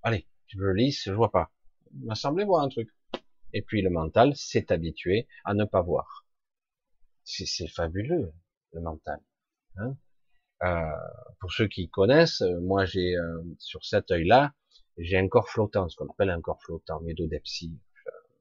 [0.02, 1.52] allez, je lis, je vois pas.
[1.94, 2.88] Il m'a semblé voir un truc.
[3.52, 6.26] Et puis le mental s'est habitué à ne pas voir.
[7.24, 8.32] C'est fabuleux,
[8.72, 9.20] le mental.
[9.76, 9.96] Hein
[11.40, 14.52] pour ceux qui connaissent, euh, moi j'ai euh, sur cet œil-là,
[14.96, 17.80] j'ai un corps flottant, ce qu'on appelle un corps flottant, médodepsie.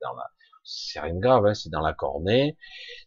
[0.02, 0.30] Dans la,
[0.64, 2.58] c'est rien de grave, hein, c'est dans la cornée.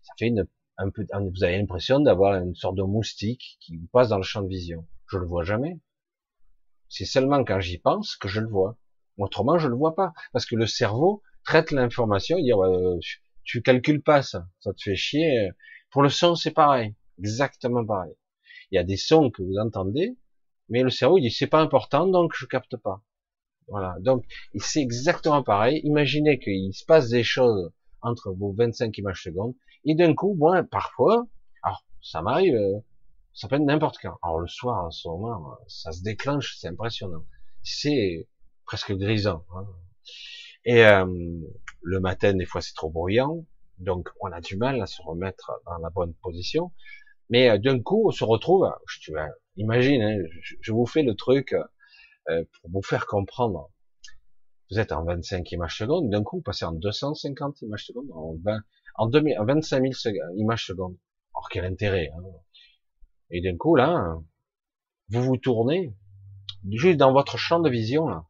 [0.03, 0.47] Ça fait une,
[0.79, 4.43] un peu, vous avez l'impression d'avoir une sorte de moustique qui passe dans le champ
[4.43, 4.87] de vision.
[5.09, 5.81] Je le vois jamais.
[6.89, 8.77] C'est seulement quand j'y pense que je le vois.
[9.19, 12.99] Autrement, je le vois pas, parce que le cerveau traite l'information, il dit euh,
[13.45, 15.51] tu calcules pas ça, ça te fait chier.
[15.91, 18.15] Pour le son, c'est pareil, exactement pareil.
[18.71, 20.17] Il y a des sons que vous entendez,
[20.69, 23.03] mais le cerveau il dit c'est pas important, donc je capte pas.
[23.69, 24.25] Voilà, donc
[24.57, 25.81] c'est exactement pareil.
[25.85, 27.71] Imaginez qu'il se passe des choses
[28.03, 29.55] entre vos 25 images secondes,
[29.85, 31.27] et d'un coup, moi, parfois,
[31.63, 32.79] alors ça m'arrive, euh,
[33.33, 34.19] ça peut être n'importe quand.
[34.23, 37.25] Alors le soir, en ce moment, ça se déclenche, c'est impressionnant.
[37.63, 38.29] C'est
[38.67, 39.45] presque grisant.
[39.55, 39.67] Hein.
[40.65, 41.07] Et euh,
[41.83, 43.45] le matin, des fois, c'est trop bruyant,
[43.79, 46.73] donc on a du mal à se remettre dans la bonne position.
[47.31, 48.71] Mais euh, d'un coup, on se retrouve,
[49.57, 50.19] imagine, hein,
[50.61, 51.55] je, vous fais le truc
[52.29, 53.71] euh, pour vous faire comprendre.
[54.71, 58.35] Vous êtes en 25 images secondes, d'un coup, vous passez en 250 images secondes, en,
[58.43, 58.61] 20,
[58.97, 60.97] en, 2000, en 25 000 images secondes.
[61.35, 62.23] Or, quel intérêt hein.
[63.31, 64.17] Et d'un coup, là,
[65.09, 65.95] vous vous tournez,
[66.71, 68.25] juste dans votre champ de vision, là,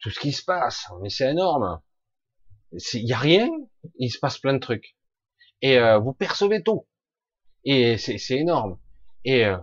[0.00, 1.80] tout ce qui se passe, mais c'est énorme.
[2.72, 3.48] Il y a rien,
[3.96, 4.96] il se passe plein de trucs.
[5.62, 6.86] Et euh, vous percevez tout.
[7.64, 8.78] Et c'est énorme.
[9.24, 9.56] Et euh,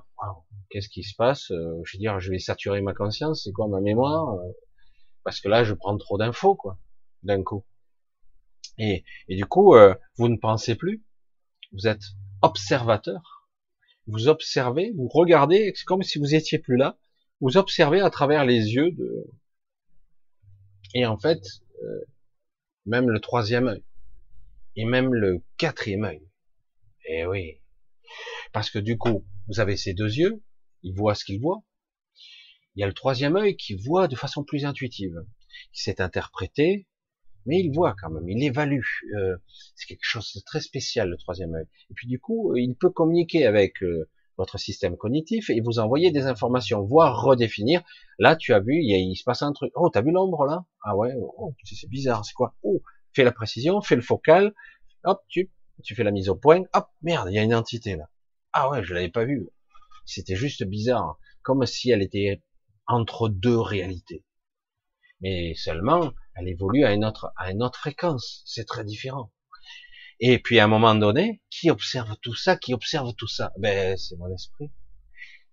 [0.69, 3.67] qu'est-ce qui se passe euh, Je veux dire, je vais saturer ma conscience, c'est quoi
[3.67, 4.37] ma mémoire
[5.23, 6.77] Parce que là, je prends trop d'infos, quoi,
[7.23, 7.65] d'un coup.
[8.77, 9.75] Et, et du coup,
[10.17, 11.03] vous ne pensez plus.
[11.73, 12.03] Vous êtes
[12.41, 13.49] observateur.
[14.05, 16.97] Vous observez, vous regardez, c'est comme si vous étiez plus là
[17.39, 19.25] vous observez à travers les yeux de...
[20.93, 21.41] Et en fait,
[21.83, 22.05] euh,
[22.85, 23.83] même le troisième œil,
[24.75, 26.27] et même le quatrième œil.
[27.05, 27.59] Eh oui.
[28.53, 30.41] Parce que du coup, vous avez ces deux yeux,
[30.83, 31.63] ils voient ce qu'ils voient.
[32.75, 35.15] Il y a le troisième œil qui voit de façon plus intuitive,
[35.73, 36.87] qui s'est interprété,
[37.45, 38.83] mais il voit quand même, il évalue.
[39.17, 39.37] Euh,
[39.75, 41.65] c'est quelque chose de très spécial, le troisième œil.
[41.89, 46.11] Et puis du coup, il peut communiquer avec euh, votre système cognitif et vous envoyez
[46.11, 47.81] des informations, voire redéfinir.
[48.19, 49.71] Là, tu as vu, il, a, il se passe un truc.
[49.75, 50.65] Oh, t'as vu l'ombre là?
[50.83, 52.55] Ah ouais, oh, c'est bizarre, c'est quoi?
[52.63, 52.81] Oh,
[53.13, 54.53] fais la précision, fais le focal,
[55.03, 55.51] hop, tu,
[55.83, 58.09] tu fais la mise au point, hop, merde, il y a une entité là.
[58.53, 59.49] Ah ouais, je l'avais pas vue.
[60.05, 62.43] C'était juste bizarre, comme si elle était
[62.87, 64.25] entre deux réalités.
[65.21, 68.43] Mais seulement, elle évolue à une autre, à une autre fréquence.
[68.45, 69.31] C'est très différent.
[70.19, 73.51] Et puis à un moment donné, qui observe tout ça Qui observe tout ça?
[73.59, 74.71] Ben c'est mon esprit.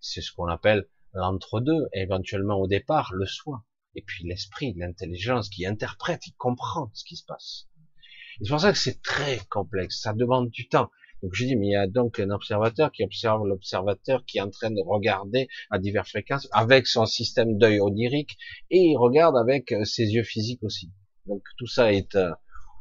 [0.00, 3.64] C'est ce qu'on appelle l'entre-deux, éventuellement au départ le soi,
[3.94, 7.68] et puis l'esprit, l'intelligence qui interprète, qui comprend ce qui se passe.
[8.40, 10.90] C'est pour ça que c'est très complexe, ça demande du temps.
[11.24, 14.42] Donc je dis, mais il y a donc un observateur qui observe l'observateur qui est
[14.42, 18.36] en train de regarder à diverses fréquences avec son système d'œil onirique
[18.70, 20.92] et il regarde avec euh, ses yeux physiques aussi.
[21.24, 22.30] Donc tout ça est euh,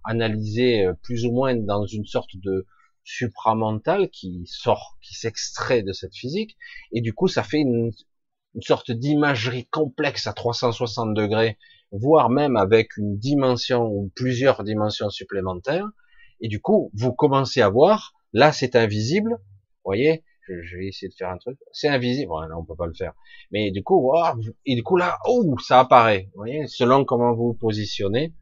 [0.03, 2.67] analysé euh, plus ou moins dans une sorte de
[3.05, 6.57] supramental qui sort, qui s'extrait de cette physique
[6.91, 7.91] et du coup ça fait une,
[8.55, 11.57] une sorte d'imagerie complexe à 360 degrés,
[11.93, 15.87] voire même avec une dimension ou plusieurs dimensions supplémentaires.
[16.41, 19.37] Et du coup, vous commencez à voir Là, c'est invisible.
[19.85, 21.57] Voyez, je, vais essayer de faire un truc.
[21.71, 22.29] C'est invisible.
[22.29, 23.13] Bon, là, on peut pas le faire.
[23.51, 24.11] Mais du coup,
[24.65, 26.29] et du coup là, oh, ça apparaît.
[26.35, 28.33] Voyez, selon comment vous vous positionnez,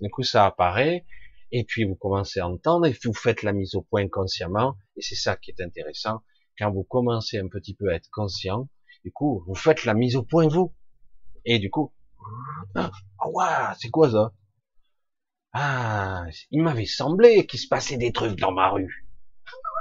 [0.00, 1.04] du coup, ça apparaît.
[1.52, 4.76] Et puis, vous commencez à entendre et vous faites la mise au point consciemment.
[4.96, 6.22] Et c'est ça qui est intéressant.
[6.58, 8.68] Quand vous commencez un petit peu à être conscient,
[9.04, 10.72] du coup, vous faites la mise au point vous.
[11.44, 11.92] Et du coup,
[12.74, 14.32] ah, c'est quoi ça?
[15.52, 19.09] Ah, il m'avait semblé qu'il se passait des trucs dans ma rue.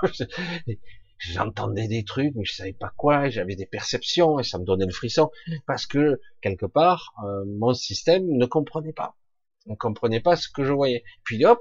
[1.19, 4.85] J'entendais des trucs, mais je savais pas quoi, j'avais des perceptions et ça me donnait
[4.85, 5.29] le frisson
[5.67, 9.17] parce que quelque part euh, mon système ne comprenait pas,
[9.65, 11.03] ne comprenait pas ce que je voyais.
[11.25, 11.59] Puis hop,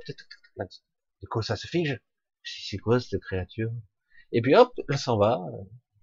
[0.56, 2.00] de quoi ça se fige?
[2.44, 3.72] C'est quoi cette créature?
[4.30, 5.40] Et puis hop, là s'en va,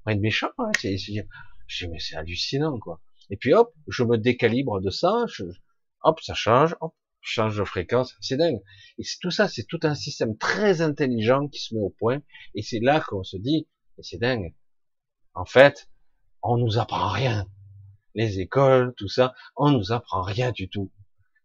[0.06, 0.52] rien de méchant.
[0.58, 3.00] Hein, c'est, je mais c'est hallucinant quoi.
[3.30, 5.26] Et puis hop, je me décalibre de ça,
[6.02, 6.94] hop, ça change, hop,
[7.26, 8.62] change de fréquence, c'est dingue.
[8.98, 12.20] Et c'est tout ça, c'est tout un système très intelligent qui se met au point,
[12.54, 13.68] et c'est là qu'on se dit,
[14.00, 14.54] c'est dingue.
[15.34, 15.90] En fait,
[16.42, 17.48] on nous apprend rien.
[18.14, 20.92] Les écoles, tout ça, on nous apprend rien du tout.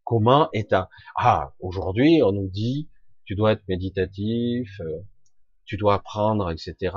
[0.05, 2.89] Comment est un, ah, aujourd'hui, on nous dit,
[3.25, 5.01] tu dois être méditatif, euh,
[5.65, 6.97] tu dois apprendre, etc.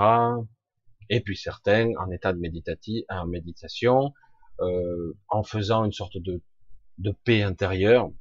[1.09, 4.13] Et puis certains en état de méditatif, en méditation,
[4.61, 6.41] euh, en faisant une sorte de,
[6.97, 8.11] de paix intérieure,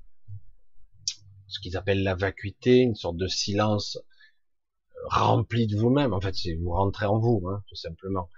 [1.52, 3.98] ce qu'ils appellent la vacuité, une sorte de silence
[4.96, 6.14] euh, rempli de vous-même.
[6.14, 8.30] En fait, c'est vous rentrez en vous, hein, tout simplement.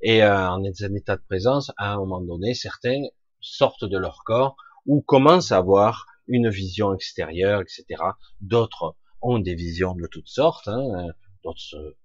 [0.00, 3.02] Et euh, en état de présence, à un moment donné, certains
[3.40, 4.56] sortent de leur corps
[4.86, 8.02] ou commencent à avoir une vision extérieure, etc.
[8.40, 10.68] D'autres ont des visions de toutes sortes.
[10.68, 11.08] Hein.
[11.42, 11.96] D'autres se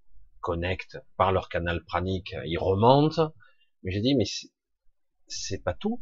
[0.42, 3.34] connectent par leur canal pranique, ils remontent.
[3.84, 4.26] Mais j'ai dit, mais
[5.28, 6.02] c'est pas tout.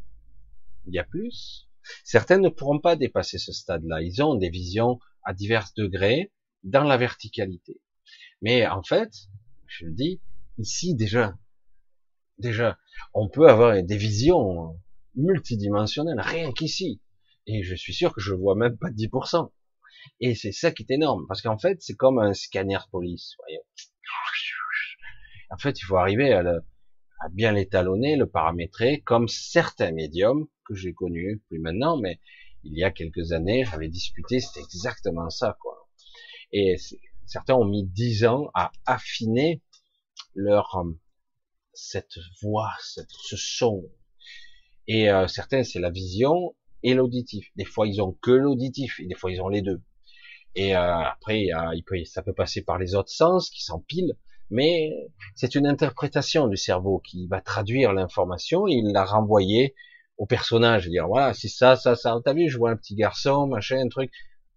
[0.88, 1.66] Il y a plus.
[2.04, 4.02] Certains ne pourront pas dépasser ce stade-là.
[4.02, 6.32] Ils ont des visions à divers degrés
[6.64, 7.82] dans la verticalité.
[8.42, 9.12] Mais en fait,
[9.68, 10.22] je le dis,
[10.58, 11.38] ici déjà,
[12.38, 12.78] déjà,
[13.14, 14.80] on peut avoir des visions
[15.16, 17.02] multidimensionnelles, rien qu'ici.
[17.46, 19.52] Et je suis sûr que je vois même pas 10%.
[20.20, 23.36] Et c'est ça qui est énorme, parce qu'en fait, c'est comme un scanner police.
[25.50, 30.76] En fait, il faut arriver à, à bien l'étalonner, le paramétrer, comme certains médiums que
[30.76, 32.20] j'ai connu, plus maintenant, mais
[32.63, 35.88] il y a quelques années, j'avais discuté, c'était exactement ça, quoi.
[36.51, 36.76] Et
[37.26, 39.61] certains ont mis dix ans à affiner
[40.34, 40.97] leur euh,
[41.74, 43.01] cette voix, ce
[43.38, 43.84] son.
[44.88, 47.49] Et euh, certains, c'est la vision et l'auditif.
[47.55, 49.82] Des fois, ils ont que l'auditif, et des fois, ils ont les deux.
[50.55, 54.18] Et euh, après, il peut, ça peut passer par les autres sens qui s'empilent,
[54.49, 54.91] mais
[55.36, 59.76] c'est une interprétation du cerveau qui va traduire l'information et il la renvoyer
[60.18, 63.47] au personnage, dire voilà, si ça, ça, ça, t'as vu, je vois un petit garçon,
[63.47, 64.11] machin, un truc.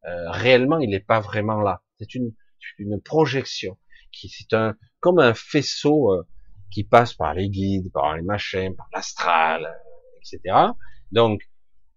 [0.07, 1.83] Euh, réellement, il n'est pas vraiment là.
[1.99, 2.33] C'est une,
[2.79, 3.77] une projection
[4.13, 6.27] qui, c'est un, comme un faisceau euh,
[6.71, 10.57] qui passe par les guides, par les machins, par l'astral, euh, etc.
[11.13, 11.43] Donc,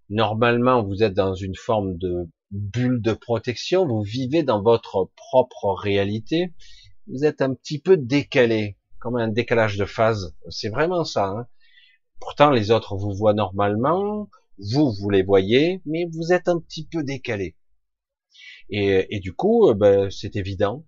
[0.10, 5.74] normalement, vous êtes dans une forme de bulle de protection, vous vivez dans votre propre
[5.74, 6.54] réalité,
[7.08, 10.36] vous êtes un petit peu décalé, comme un décalage de phase.
[10.50, 11.28] C'est vraiment ça.
[11.28, 11.48] Hein.
[12.20, 16.86] Pourtant, les autres vous voient normalement, vous, vous les voyez, mais vous êtes un petit
[16.86, 17.56] peu décalé.
[18.70, 20.86] Et, du coup, euh, ben, c'est évident.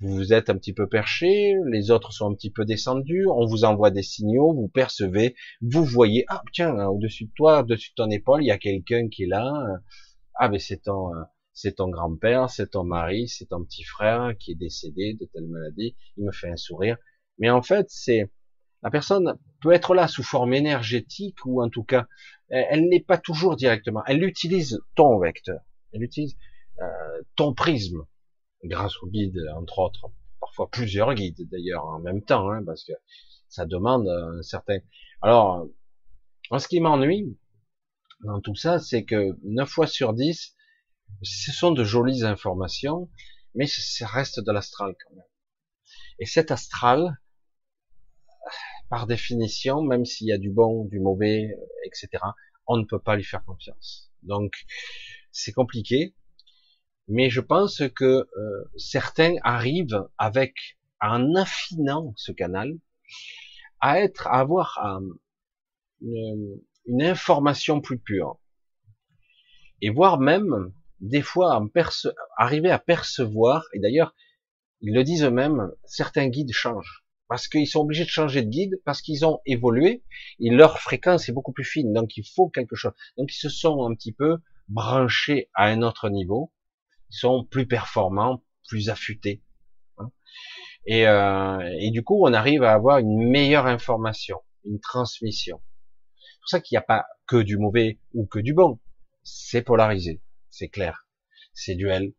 [0.00, 3.64] Vous êtes un petit peu perché, les autres sont un petit peu descendus, on vous
[3.64, 8.10] envoie des signaux, vous percevez, vous voyez, ah tiens, au-dessus de toi, au-dessus de ton
[8.10, 9.50] épaule, il y a quelqu'un qui est là.
[10.34, 11.10] Ah mais c'est ton,
[11.54, 15.46] c'est ton grand-père, c'est ton mari, c'est ton petit frère qui est décédé de telle
[15.46, 15.96] maladie.
[16.16, 16.98] Il me fait un sourire.
[17.38, 18.30] Mais en fait, c'est
[18.84, 22.06] la personne peut être là sous forme énergétique ou en tout cas,
[22.48, 24.02] elle, n'est pas toujours directement.
[24.06, 25.60] Elle utilise ton vecteur,
[25.92, 26.36] elle utilise
[26.80, 28.04] euh, ton prisme
[28.62, 32.92] grâce au guide entre autres, parfois plusieurs guides d'ailleurs en même temps, hein, parce que
[33.48, 34.78] ça demande un certain.
[35.22, 35.66] Alors,
[36.58, 37.38] ce qui m'ennuie
[38.22, 40.54] dans tout ça, c'est que 9 fois sur 10,
[41.22, 43.08] ce sont de jolies informations,
[43.54, 45.24] mais ça reste de l'astral quand même.
[46.18, 47.18] Et cet astral,
[48.88, 52.22] par définition, même s'il y a du bon, du mauvais, etc.,
[52.66, 54.10] on ne peut pas lui faire confiance.
[54.22, 54.52] Donc,
[55.32, 56.14] c'est compliqué,
[57.08, 60.54] mais je pense que euh, certains arrivent avec,
[61.00, 62.78] en affinant ce canal,
[63.80, 64.78] à être, à avoir
[66.00, 68.38] une, une, information plus pure,
[69.82, 71.68] et voire même des fois en
[72.38, 74.14] arriver à percevoir, et d'ailleurs
[74.80, 78.80] ils le disent eux-mêmes, certains guides changent parce qu'ils sont obligés de changer de guide
[78.84, 80.02] parce qu'ils ont évolué
[80.40, 82.92] et leur fréquence est beaucoup plus fine, donc il faut quelque chose.
[83.16, 86.52] Donc ils se sont un petit peu branchés à un autre niveau,
[87.10, 89.42] ils sont plus performants, plus affûtés.
[89.98, 90.10] Hein.
[90.86, 95.60] Et, euh, et du coup, on arrive à avoir une meilleure information, une transmission.
[96.16, 98.78] C'est pour ça qu'il n'y a pas que du mauvais ou que du bon.
[99.22, 100.20] C'est polarisé,
[100.50, 101.06] c'est clair,
[101.54, 102.12] c'est duel.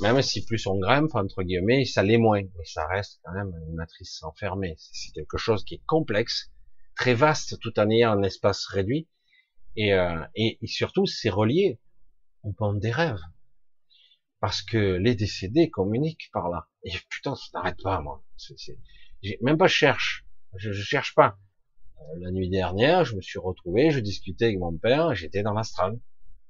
[0.00, 2.42] Même si plus on grimpe, entre guillemets, ça l'est moins.
[2.42, 4.74] Mais ça reste quand même une matrice enfermée.
[4.78, 6.50] C'est quelque chose qui est complexe,
[6.94, 9.08] très vaste, tout en ayant un espace réduit.
[9.76, 11.80] Et, euh, et, surtout, c'est relié
[12.42, 13.20] au monde des rêves.
[14.40, 16.68] Parce que les décédés communiquent par là.
[16.82, 18.22] Et putain, ça n'arrête pas, moi.
[18.36, 18.78] C'est,
[19.42, 20.26] même pas je cherche.
[20.56, 21.38] Je, je cherche pas.
[21.98, 25.52] Euh, la nuit dernière, je me suis retrouvé, je discutais avec mon père, j'étais dans
[25.52, 25.98] l'astral.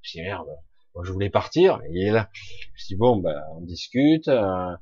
[0.04, 0.48] Dis merde,
[0.96, 2.30] moi, je voulais partir, il est là.
[2.74, 4.28] Je dis bon, ben, on discute.
[4.28, 4.74] Euh,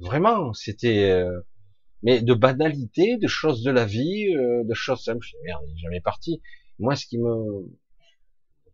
[0.00, 1.40] vraiment, c'était, euh,
[2.02, 5.24] mais de banalité, de choses de la vie, euh, de choses simples.
[5.24, 6.42] Je merde, il est jamais parti.
[6.80, 7.64] Moi, ce qui me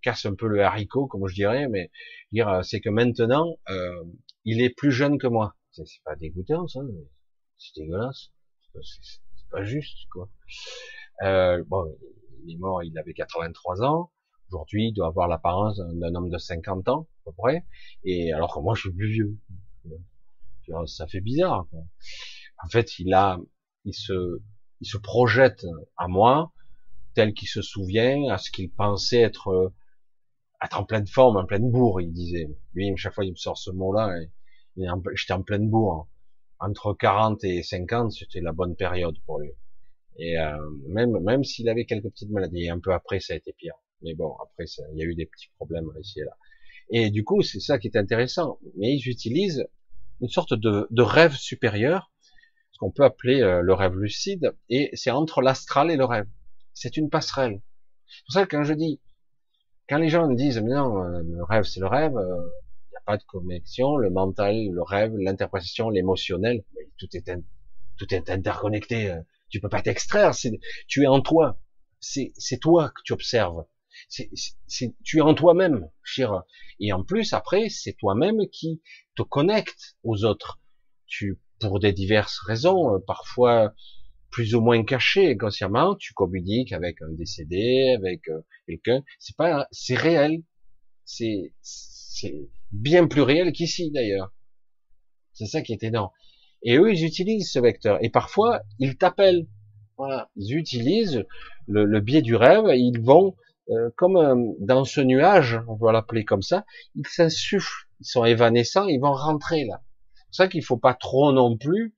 [0.00, 1.90] casse un peu le haricot, comme je dirais, mais
[2.32, 3.54] dire, c'est que maintenant,
[4.44, 5.54] il est plus jeune que moi.
[5.72, 6.80] C'est pas dégoûtant, ça.
[7.58, 8.30] C'est dégueulasse.
[8.82, 10.30] C'est pas juste, quoi.
[11.20, 11.96] bon,
[12.46, 14.10] il est mort, il avait 83 ans.
[14.52, 17.64] Aujourd'hui, doit avoir l'apparence d'un homme de 50 ans, à peu près.
[18.04, 19.38] Et alors que moi, je suis plus vieux.
[20.86, 21.66] Ça fait bizarre.
[22.62, 23.38] En fait, il a,
[23.86, 24.40] il se,
[24.80, 25.64] il se projette
[25.96, 26.52] à moi,
[27.14, 29.72] tel qu'il se souvient, à ce qu'il pensait être,
[30.62, 32.50] être en pleine forme, en pleine bourre, il disait.
[32.74, 34.14] Lui, chaque fois, il me sort ce mot-là,
[34.76, 36.08] j'étais en pleine bourre.
[36.58, 39.50] Entre 40 et 50, c'était la bonne période pour lui.
[40.16, 43.52] Et euh, même, même s'il avait quelques petites maladies, un peu après, ça a été
[43.52, 43.74] pire.
[44.02, 46.36] Mais bon, après, il y a eu des petits problèmes ici et là.
[46.90, 48.58] Et du coup, c'est ça qui est intéressant.
[48.76, 49.66] Mais ils utilisent
[50.20, 52.12] une sorte de, de rêve supérieur,
[52.70, 56.28] ce qu'on peut appeler euh, le rêve lucide, et c'est entre l'astral et le rêve.
[56.74, 57.60] C'est une passerelle.
[58.06, 59.00] C'est pour ça que quand je dis,
[59.88, 62.50] quand les gens me disent, non, euh, le rêve c'est le rêve, euh,
[62.86, 66.62] il n'y a pas de connexion, le mental, le rêve, l'interprétation, l'émotionnel,
[66.98, 67.30] tout est,
[67.96, 69.16] tout est interconnecté.
[69.48, 70.32] Tu peux pas t'extraire,
[70.86, 71.58] tu es en toi.
[72.00, 73.64] C'est toi que tu observes
[74.66, 76.42] c'est, tu es en toi-même, cher.
[76.80, 78.82] Et en plus, après, c'est toi-même qui
[79.16, 80.60] te connecte aux autres.
[81.06, 83.74] Tu, pour des diverses raisons, euh, parfois
[84.30, 89.02] plus ou moins cachées inconsciemment, tu communiques avec un décédé, avec euh, quelqu'un.
[89.18, 90.42] C'est pas, c'est réel.
[91.04, 94.32] C'est, c'est bien plus réel qu'ici d'ailleurs.
[95.32, 96.10] C'est ça qui est énorme.
[96.62, 97.98] Et eux, ils utilisent ce vecteur.
[98.02, 99.46] Et parfois, ils t'appellent.
[99.96, 100.30] Voilà.
[100.36, 101.24] Ils utilisent
[101.66, 102.64] le, le biais du rêve.
[102.74, 103.36] ils vont
[103.70, 106.64] euh, comme euh, dans ce nuage, on va l'appeler comme ça,
[106.96, 109.82] ils s'insufflent, ils sont évanescents, ils vont rentrer là.
[110.14, 111.94] C'est pour ça qu'il faut pas trop non plus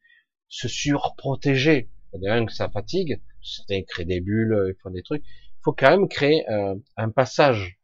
[0.49, 1.91] se surprotéger.
[2.13, 5.25] D'ailleurs que ça fatigue, certains créent des bulles, ils font des trucs.
[5.25, 7.79] Il faut quand même créer euh, un passage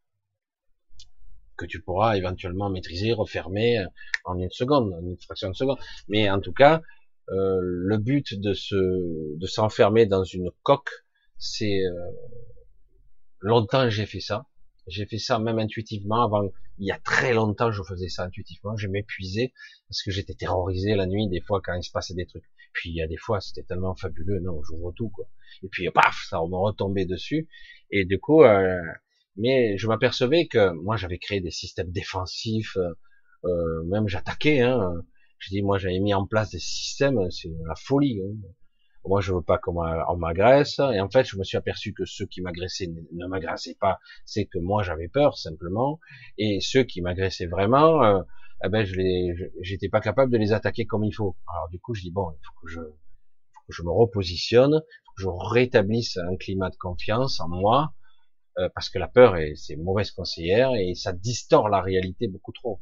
[1.57, 3.83] que tu pourras éventuellement maîtriser, refermer
[4.25, 5.77] en une seconde, en une fraction de seconde.
[6.07, 6.81] Mais en tout cas,
[7.27, 8.75] le but de se
[9.37, 10.89] de s'enfermer dans une coque,
[11.37, 11.83] c'est
[13.41, 14.45] Longtemps j'ai fait ça.
[14.87, 16.49] J'ai fait ça même intuitivement avant.
[16.77, 18.77] Il y a très longtemps je faisais ça intuitivement.
[18.77, 19.53] Je m'épuisais
[19.87, 22.45] parce que j'étais terrorisé la nuit des fois quand il se passait des trucs.
[22.73, 24.39] Puis il y a des fois c'était tellement fabuleux.
[24.39, 25.27] Non, j'ouvre tout quoi.
[25.63, 27.49] Et puis paf, ça me retombait dessus.
[27.89, 28.79] Et du coup, euh,
[29.37, 32.77] mais je m'apercevais que moi j'avais créé des systèmes défensifs.
[32.77, 32.93] Euh,
[33.45, 34.61] euh même j'attaquais.
[34.61, 35.03] Hein.
[35.39, 38.21] Je dis moi j'avais mis en place des systèmes, c'est la folie.
[38.21, 38.35] Hein.
[39.05, 40.79] Moi, je veux pas qu'on m'agresse.
[40.79, 43.99] Et en fait, je me suis aperçu que ceux qui m'agressaient ne m'agressaient pas.
[44.25, 45.99] C'est que moi, j'avais peur, simplement.
[46.37, 48.21] Et ceux qui m'agressaient vraiment, euh,
[48.63, 51.35] eh ben, je les, j'étais pas capable de les attaquer comme il faut.
[51.47, 54.81] Alors, du coup, je dis, bon, il faut que je, que je me repositionne,
[55.15, 57.93] que je rétablisse un climat de confiance en moi,
[58.59, 62.51] euh, parce que la peur est c'est mauvaise conseillère et ça distord la réalité beaucoup
[62.51, 62.81] trop.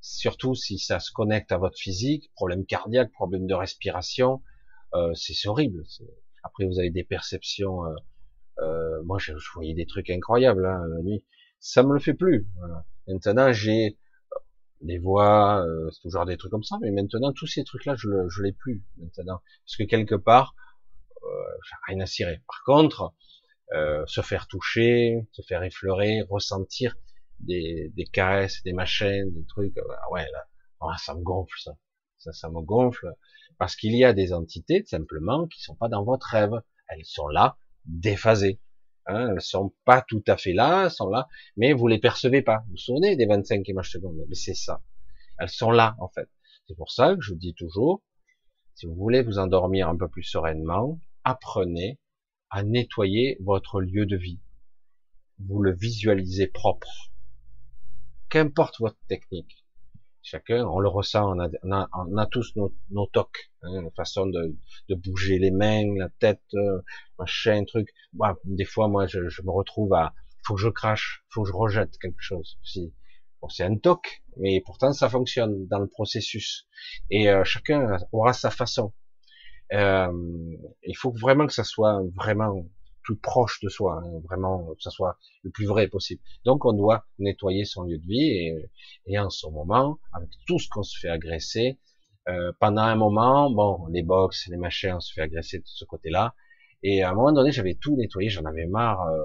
[0.00, 4.42] Surtout si ça se connecte à votre physique, problème cardiaque, problème de respiration,
[4.96, 5.84] euh, c'est horrible.
[6.42, 7.84] Après vous avez des perceptions.
[7.84, 7.94] Euh,
[8.58, 11.24] euh, moi je, voyais des trucs incroyables hein, la nuit.
[11.60, 12.48] Ça me le fait plus.
[12.58, 12.84] Voilà.
[13.06, 13.98] Maintenant j'ai
[14.82, 18.08] des voix, euh, c'est toujours des trucs comme ça, mais maintenant tous ces trucs-là, je,
[18.28, 20.54] je l'ai plus maintenant, parce que quelque part,
[21.24, 21.28] euh,
[21.64, 22.42] j'ai rien à cirer.
[22.46, 23.14] Par contre,
[23.72, 26.96] euh, se faire toucher, se faire effleurer, ressentir
[27.40, 29.82] des, des caresses, des machins, des trucs, euh,
[30.12, 30.46] ouais, là,
[30.80, 31.72] ah, ça me gonfle ça,
[32.18, 33.12] ça, ça me gonfle,
[33.58, 37.28] parce qu'il y a des entités simplement qui sont pas dans votre rêve, elles sont
[37.28, 38.60] là, déphasées.
[39.06, 42.42] Hein, elles sont pas tout à fait là, elles sont là, mais vous les percevez
[42.42, 42.64] pas.
[42.66, 44.16] Vous vous souvenez des 25 images secondes?
[44.28, 44.82] Mais c'est ça.
[45.38, 46.28] Elles sont là, en fait.
[46.66, 48.02] C'est pour ça que je vous dis toujours,
[48.74, 52.00] si vous voulez vous endormir un peu plus sereinement, apprenez
[52.50, 54.40] à nettoyer votre lieu de vie.
[55.38, 57.12] Vous le visualisez propre.
[58.28, 59.65] Qu'importe votre technique.
[60.28, 64.26] Chacun, on le ressent, on a, on a, tous nos, nos tocs, hein, la façon
[64.26, 64.56] de,
[64.88, 66.82] de, bouger les mains, la tête, euh,
[67.16, 67.94] machin, truc.
[68.44, 70.14] Des fois, moi, je, je, me retrouve à,
[70.44, 72.58] faut que je crache, faut que je rejette quelque chose.
[72.64, 72.92] Si,
[73.40, 76.66] bon, c'est un toc, mais pourtant ça fonctionne dans le processus.
[77.08, 78.92] Et euh, chacun aura sa façon.
[79.74, 80.10] Euh,
[80.82, 82.66] il faut vraiment que ça soit vraiment
[83.06, 86.20] plus proche de soi, hein, vraiment que ça soit le plus vrai possible.
[86.44, 88.70] Donc on doit nettoyer son lieu de vie et,
[89.06, 91.78] et en ce moment, avec tout ce qu'on se fait agresser,
[92.28, 95.84] euh, pendant un moment, bon, les box, les machins, on se fait agresser de ce
[95.84, 96.34] côté-là,
[96.82, 99.22] et à un moment donné, j'avais tout nettoyé, j'en avais marre euh,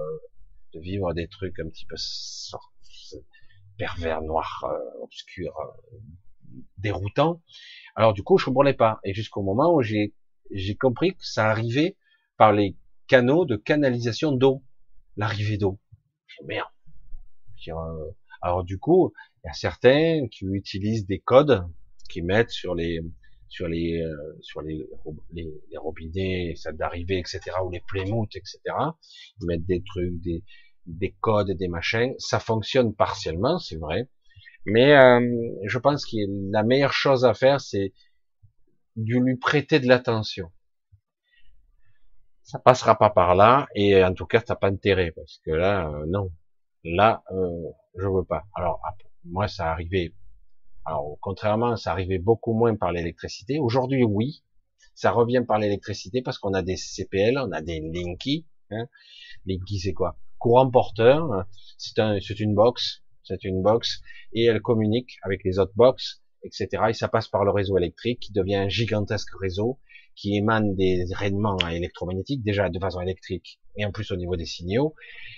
[0.74, 1.96] de vivre des trucs un petit peu
[3.76, 5.98] pervers, noirs, euh, obscurs, euh,
[6.78, 7.42] déroutants.
[7.96, 11.96] Alors du coup, je comprenais pas, et jusqu'au moment où j'ai compris que ça arrivait
[12.36, 12.76] par les
[13.06, 14.62] canaux de canalisation d'eau,
[15.16, 15.78] l'arrivée d'eau.
[16.44, 16.68] Merde.
[17.68, 19.12] Euh, alors du coup,
[19.44, 21.64] il y a certains qui utilisent des codes
[22.08, 23.00] qui mettent sur les
[23.48, 24.86] sur les euh, sur les,
[25.32, 27.40] les, les robinets, ça d'arrivée, etc.
[27.64, 28.58] ou les Plymouth, etc.
[29.40, 30.42] Ils mettent des trucs, des
[30.86, 32.14] des codes, des machins.
[32.18, 34.08] Ça fonctionne partiellement, c'est vrai.
[34.64, 35.20] Mais euh,
[35.64, 36.16] je pense que
[36.50, 37.92] la meilleure chose à faire, c'est
[38.96, 40.50] de lui prêter de l'attention
[42.42, 45.88] ça passera pas par là et en tout cas t'as pas intérêt parce que là
[45.88, 46.30] euh, non.
[46.84, 48.44] Là euh, je veux pas.
[48.54, 48.80] Alors
[49.24, 50.12] moi ça arrivait.
[50.84, 53.58] Alors contrairement ça arrivait beaucoup moins par l'électricité.
[53.58, 54.42] Aujourd'hui oui
[54.94, 58.86] ça revient par l'électricité parce qu'on a des CPL on a des Linky hein.
[59.46, 60.16] Linky c'est quoi?
[60.38, 61.46] Courant porteur
[61.78, 64.00] c'est un c'est une box c'est une box
[64.32, 68.18] et elle communique avec les autres box etc et ça passe par le réseau électrique
[68.18, 69.78] qui devient un gigantesque réseau
[70.14, 74.46] qui émanent des rayonnements électromagnétiques, déjà de façon électrique, et en plus au niveau des
[74.46, 74.94] signaux.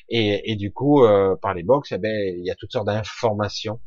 [0.08, 2.86] Et, et du coup, euh, par les box, eh ben, il y a toutes sortes
[2.86, 3.80] d'informations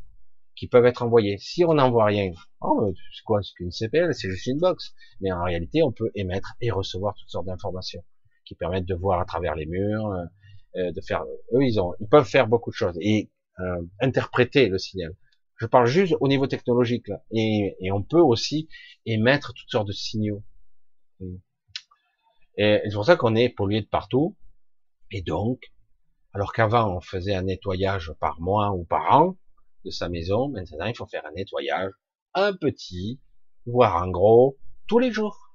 [0.56, 1.38] qui peuvent être envoyées.
[1.38, 2.30] Si on n'envoie rien,
[2.60, 4.92] oh, c'est quoi, c'est qu'une CPL, c'est juste une box.
[5.20, 8.04] Mais en réalité, on peut émettre et recevoir toutes sortes d'informations
[8.44, 10.24] qui permettent de voir à travers les murs, euh,
[10.76, 11.22] euh de faire.
[11.52, 13.30] Eux, ils ont, ils peuvent faire beaucoup de choses et
[13.60, 15.14] euh, interpréter le signal.
[15.56, 18.68] Je parle juste au niveau technologique là, et, et on peut aussi
[19.06, 20.44] émettre toutes sortes de signaux.
[21.20, 24.36] Et c'est pour ça qu'on est pollué de partout.
[25.10, 25.72] Et donc,
[26.32, 29.38] alors qu'avant on faisait un nettoyage par mois ou par an
[29.84, 31.92] de sa maison, maintenant il faut faire un nettoyage,
[32.34, 33.20] un petit,
[33.66, 35.54] voire un gros, tous les jours.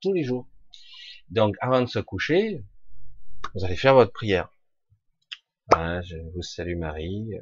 [0.00, 0.48] Tous les jours.
[1.28, 2.64] Donc avant de se coucher,
[3.54, 4.50] vous allez faire votre prière.
[5.74, 7.32] Hein, je vous salue Marie.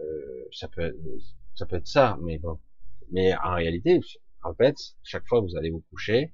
[0.00, 0.96] Euh, ça peut,
[1.54, 2.58] ça peut être ça, mais bon.
[3.10, 4.00] Mais en réalité,
[4.42, 6.32] en fait, chaque fois que vous allez vous coucher,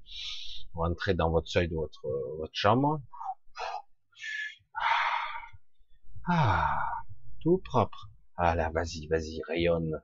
[0.73, 2.05] vous rentrez dans votre seuil de votre,
[2.37, 3.01] votre chambre.
[6.27, 6.77] Ah,
[7.41, 8.09] tout propre.
[8.37, 10.01] Ah là, vas-y, vas-y, rayonne.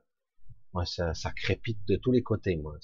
[0.72, 2.56] Moi, ça, ça crépite de tous les côtés.
[2.56, 2.76] Moi.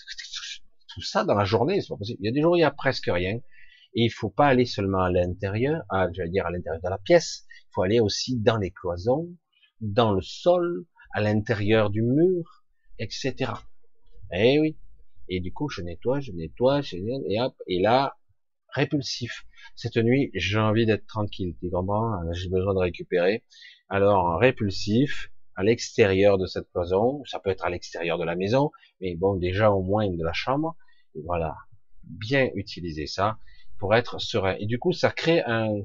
[0.88, 2.18] Tout ça dans la journée, c'est pas possible.
[2.22, 3.38] Il y a des jours où il y a presque rien.
[3.94, 6.98] Et il faut pas aller seulement à l'intérieur, à, j'allais dire à l'intérieur de la
[6.98, 7.46] pièce.
[7.50, 9.28] Il faut aller aussi dans les cloisons,
[9.80, 12.64] dans le sol, à l'intérieur du mur,
[12.98, 13.52] etc.
[14.32, 14.78] Eh oui.
[15.28, 16.80] Et du coup, je nettoie, je nettoie,
[17.28, 18.16] et hop, et là,
[18.68, 19.44] répulsif.
[19.76, 23.44] Cette nuit, j'ai envie d'être tranquille, tu comprends J'ai besoin de récupérer.
[23.88, 28.70] Alors, répulsif, à l'extérieur de cette cloison, ça peut être à l'extérieur de la maison,
[29.00, 30.76] mais bon, déjà au moins de la chambre.
[31.14, 31.54] Et voilà,
[32.04, 33.38] bien utiliser ça
[33.78, 34.56] pour être serein.
[34.58, 35.82] Et du coup, ça crée un,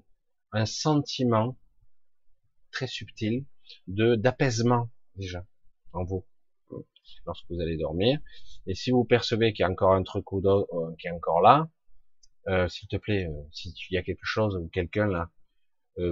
[0.52, 1.58] un sentiment
[2.72, 3.46] très subtil
[3.88, 5.46] de d'apaisement déjà
[5.94, 6.26] en vous.
[7.26, 8.20] Lorsque vous allez dormir.
[8.66, 11.12] Et si vous percevez qu'il y a encore un truc ou d'autre euh, qui est
[11.12, 11.70] encore là,
[12.48, 15.30] euh, s'il te plaît, euh, si il y a quelque chose ou quelqu'un là,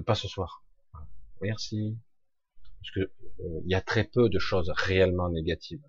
[0.05, 0.63] pas ce soir.
[1.41, 1.95] Merci.
[2.79, 3.11] Parce que
[3.65, 5.83] il y a très peu de choses réellement négatives,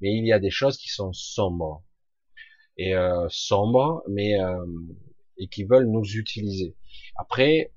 [0.00, 1.84] mais il y a des choses qui sont sombres
[2.78, 2.94] et
[3.28, 4.38] sombres, mais
[5.36, 6.74] et qui veulent nous utiliser.
[7.16, 7.74] Après,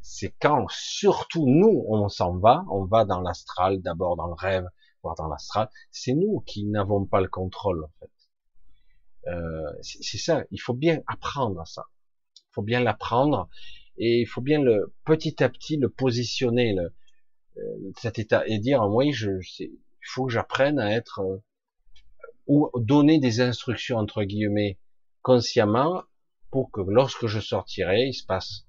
[0.00, 4.66] c'est quand surtout nous on s'en va, on va dans l'astral, d'abord dans le rêve,
[5.02, 8.10] voire dans l'astral, c'est nous qui n'avons pas le contrôle en fait.
[9.28, 11.86] Euh, c'est ça, il faut bien apprendre ça.
[12.36, 13.48] Il faut bien l'apprendre
[13.98, 16.94] et il faut bien le petit à petit le positionner le,
[17.58, 19.30] euh, cet état et dire oui, je,
[19.60, 21.38] il faut que j'apprenne à être euh,
[22.46, 24.78] ou donner des instructions entre guillemets
[25.22, 26.02] consciemment
[26.50, 28.66] pour que lorsque je sortirai, il se passe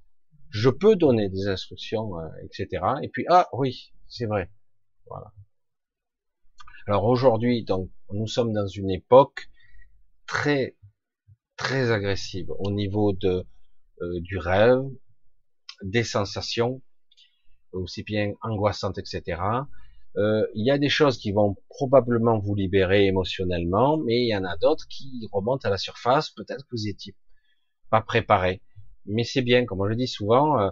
[0.51, 2.83] je peux donner des instructions, euh, etc.
[3.01, 4.51] Et puis, ah oui, c'est vrai.
[5.07, 5.31] Voilà.
[6.91, 9.49] Alors aujourd'hui, donc, nous sommes dans une époque
[10.27, 10.75] très,
[11.55, 13.47] très agressive au niveau de,
[14.01, 14.83] euh, du rêve,
[15.83, 16.81] des sensations,
[17.71, 19.41] aussi bien angoissantes, etc.
[20.17, 24.35] Euh, il y a des choses qui vont probablement vous libérer émotionnellement, mais il y
[24.35, 26.31] en a d'autres qui remontent à la surface.
[26.31, 27.15] Peut-être que vous étiez
[27.89, 28.61] pas préparé
[29.05, 30.71] mais c'est bien, comme le dit souvent, euh,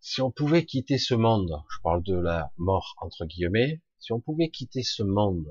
[0.00, 4.20] si on pouvait quitter ce monde, je parle de la mort entre guillemets, si on
[4.20, 5.46] pouvait quitter ce monde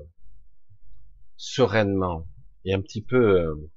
[1.36, 2.26] sereinement
[2.64, 3.70] et un petit peu euh,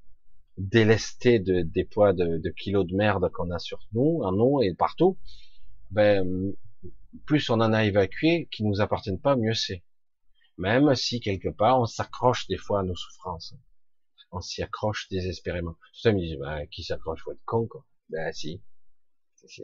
[0.56, 4.74] délesté de, des poids de, kilos de merde qu'on a sur nous, en nous et
[4.74, 5.18] partout,
[5.90, 6.52] ben,
[7.26, 9.84] plus on en a évacué qui nous appartiennent pas, mieux c'est.
[10.58, 13.54] Même si quelque part on s'accroche des fois à nos souffrances
[14.32, 15.76] on s'y accroche désespérément.
[15.92, 17.84] Ça me dit, bah, qui s'accroche, faut être con, quoi.
[18.08, 18.62] Ben, si.
[19.48, 19.62] je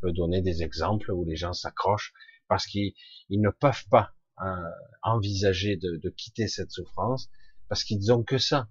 [0.00, 2.12] peux donner des exemples où les gens s'accrochent
[2.48, 2.94] parce qu'ils
[3.30, 4.64] ne peuvent pas hein,
[5.02, 7.28] envisager de, de, quitter cette souffrance
[7.68, 8.68] parce qu'ils ont que ça,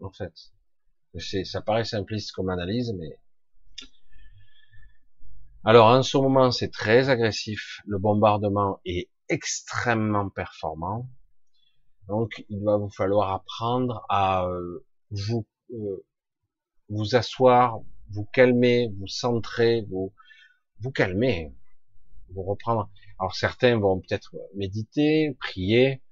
[0.00, 0.32] en fait.
[1.44, 3.18] Ça paraît simpliste comme analyse, mais
[5.64, 11.08] alors en ce moment c'est très agressif, le bombardement est extrêmement performant,
[12.08, 16.04] donc, il va vous falloir apprendre à euh, vous euh,
[16.88, 17.80] vous asseoir,
[18.10, 20.12] vous calmer, vous centrer, vous
[20.80, 21.54] vous calmer,
[22.34, 22.90] vous reprendre.
[23.18, 26.02] Alors certains vont peut-être méditer, prier.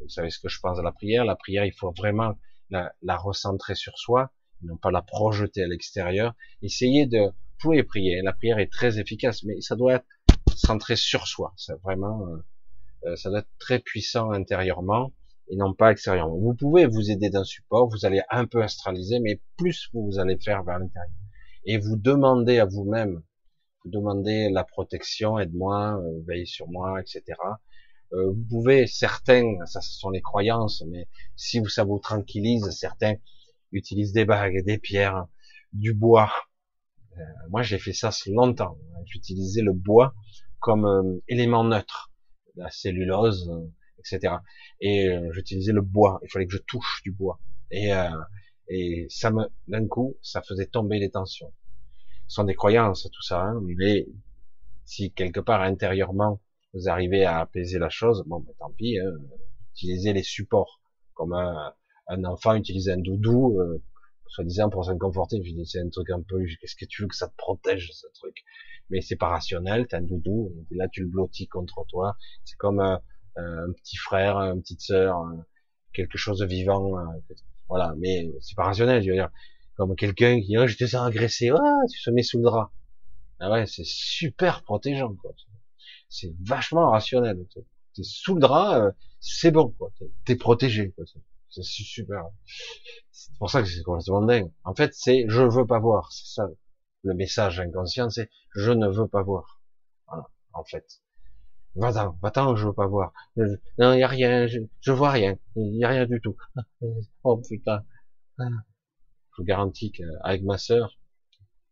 [0.00, 1.24] Vous savez ce que je pense de la prière.
[1.24, 2.34] La prière, il faut vraiment
[2.70, 4.30] la, la recentrer sur soi,
[4.62, 6.34] non pas la projeter à l'extérieur.
[6.62, 8.20] Essayez de, vous pouvez prier.
[8.22, 10.06] La prière est très efficace, mais ça doit être
[10.54, 11.54] centré sur soi.
[11.56, 12.26] C'est vraiment,
[13.04, 15.12] euh, ça doit être très puissant intérieurement
[15.48, 16.36] et non pas extérieurement.
[16.36, 20.38] Vous pouvez vous aider d'un support, vous allez un peu astraliser, mais plus vous allez
[20.38, 21.14] faire vers l'intérieur.
[21.64, 23.22] Et vous demandez à vous-même,
[23.86, 27.22] vous demandez la protection, aide-moi, euh, veille sur moi, etc.
[28.12, 31.06] Euh, vous pouvez, certains, ça ce sont les croyances, mais
[31.36, 33.14] si ça vous tranquillise, certains
[33.70, 35.26] utilisent des bagues, des pierres,
[35.72, 36.32] du bois.
[37.16, 38.76] Euh, moi j'ai fait ça longtemps.
[39.06, 40.14] J'utilisais le bois
[40.58, 42.12] comme élément neutre,
[42.56, 43.48] la cellulose,
[44.00, 44.34] etc.
[44.80, 46.18] Et j'utilisais le bois.
[46.24, 47.38] Il fallait que je touche du bois.
[47.70, 47.92] Et,
[48.68, 51.52] et ça me, d'un coup, ça faisait tomber les tensions.
[52.28, 53.42] Sont des croyances, tout ça.
[53.42, 54.06] Hein, mais
[54.84, 56.40] si quelque part intérieurement
[56.74, 58.98] vous arrivez à apaiser la chose, bon, ben, tant pis.
[58.98, 59.12] Hein,
[59.74, 60.80] utilisez les supports,
[61.14, 61.74] comme un,
[62.08, 63.82] un enfant utilise un doudou, euh,
[64.28, 65.42] soi-disant pour se conforter.
[65.42, 67.90] Je dis c'est un truc un peu, qu'est-ce que tu veux que ça te protège
[67.92, 68.36] ce truc?
[68.90, 69.86] Mais c'est pas rationnel.
[69.86, 72.16] T'as un doudou, là tu le blottis contre toi.
[72.44, 72.96] C'est comme euh,
[73.36, 75.24] un petit frère, une petite sœur,
[75.92, 76.92] quelque chose de vivant,
[77.68, 77.94] voilà.
[77.98, 79.30] Mais c'est pas rationnel, je veux dire,
[79.76, 82.72] comme quelqu'un qui dirait, je te sens agressé, ah, tu se mets sous le drap.
[83.38, 85.32] Ah ouais, c'est super protégeant, quoi.
[86.08, 87.46] C'est vachement rationnel.
[87.94, 88.90] T'es sous le drap, euh,
[89.20, 89.90] c'est bon, quoi.
[90.24, 91.04] T'es protégé, quoi.
[91.50, 92.24] C'est super.
[93.10, 94.50] C'est pour ça que c'est complètement dingue.
[94.64, 96.12] En fait, c'est je veux pas voir.
[96.12, 96.48] C'est ça
[97.06, 99.60] le message inconscient, c'est je ne veux pas voir.
[100.08, 100.84] Voilà, en fait.
[101.76, 103.12] Va-t'en, va-t'en, je veux pas voir.
[103.36, 105.38] non, il y a rien, je, je vois rien.
[105.56, 106.36] Y a rien du tout.
[107.22, 107.84] oh putain.
[109.36, 110.98] Je vous garantis qu'avec ma sœur,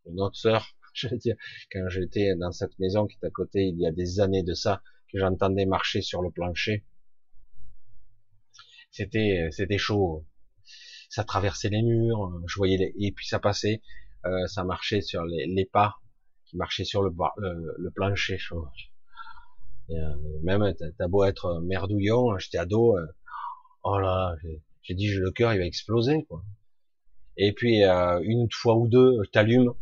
[0.04, 1.36] une autre sœur, je veux dire,
[1.72, 4.52] quand j'étais dans cette maison qui est à côté, il y a des années de
[4.52, 6.84] ça, que j'entendais marcher sur le plancher.
[8.90, 10.26] C'était, c'était chaud.
[11.08, 13.80] Ça traversait les murs, je voyais les, et puis ça passait,
[14.26, 15.96] euh, ça marchait sur les, les, pas
[16.44, 18.66] qui marchaient sur le, le, le plancher chaud.
[19.90, 19.94] Euh,
[20.42, 23.06] même, t'as beau être merdouillon, j'étais ado, euh,
[23.84, 24.36] oh là,
[24.82, 26.42] j'ai dit, le cœur, il va exploser, quoi.
[27.36, 29.72] Et puis, euh, une fois ou deux, t'allumes,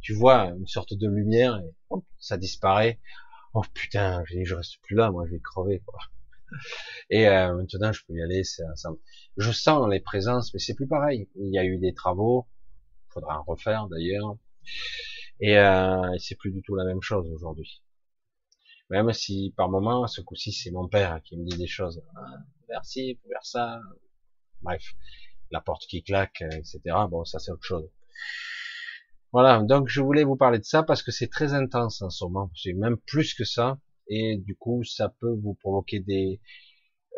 [0.00, 3.00] tu vois une sorte de lumière, et ça disparaît.
[3.54, 5.98] Oh putain, je reste plus là, moi, je vais crever, quoi.
[7.10, 8.44] Et euh, maintenant, je peux y aller.
[8.44, 8.64] Ça,
[9.36, 11.28] Je sens les présences, mais c'est plus pareil.
[11.36, 12.46] Il y a eu des travaux,
[13.10, 14.36] faudra en refaire d'ailleurs.
[15.40, 17.82] Et, euh, c'est plus du tout la même chose aujourd'hui.
[18.90, 22.02] Même si par moment, ce coup-ci, c'est mon père qui me dit des choses.
[22.14, 22.38] Ah,
[22.68, 23.80] merci pour ça.
[24.60, 24.94] Bref,
[25.52, 26.80] la porte qui claque, etc.
[27.10, 27.88] Bon, ça c'est autre chose.
[29.32, 32.24] Voilà, donc je voulais vous parler de ça parce que c'est très intense en ce
[32.24, 32.50] moment.
[32.54, 33.78] C'est même plus que ça.
[34.08, 36.40] Et du coup, ça peut vous provoquer des,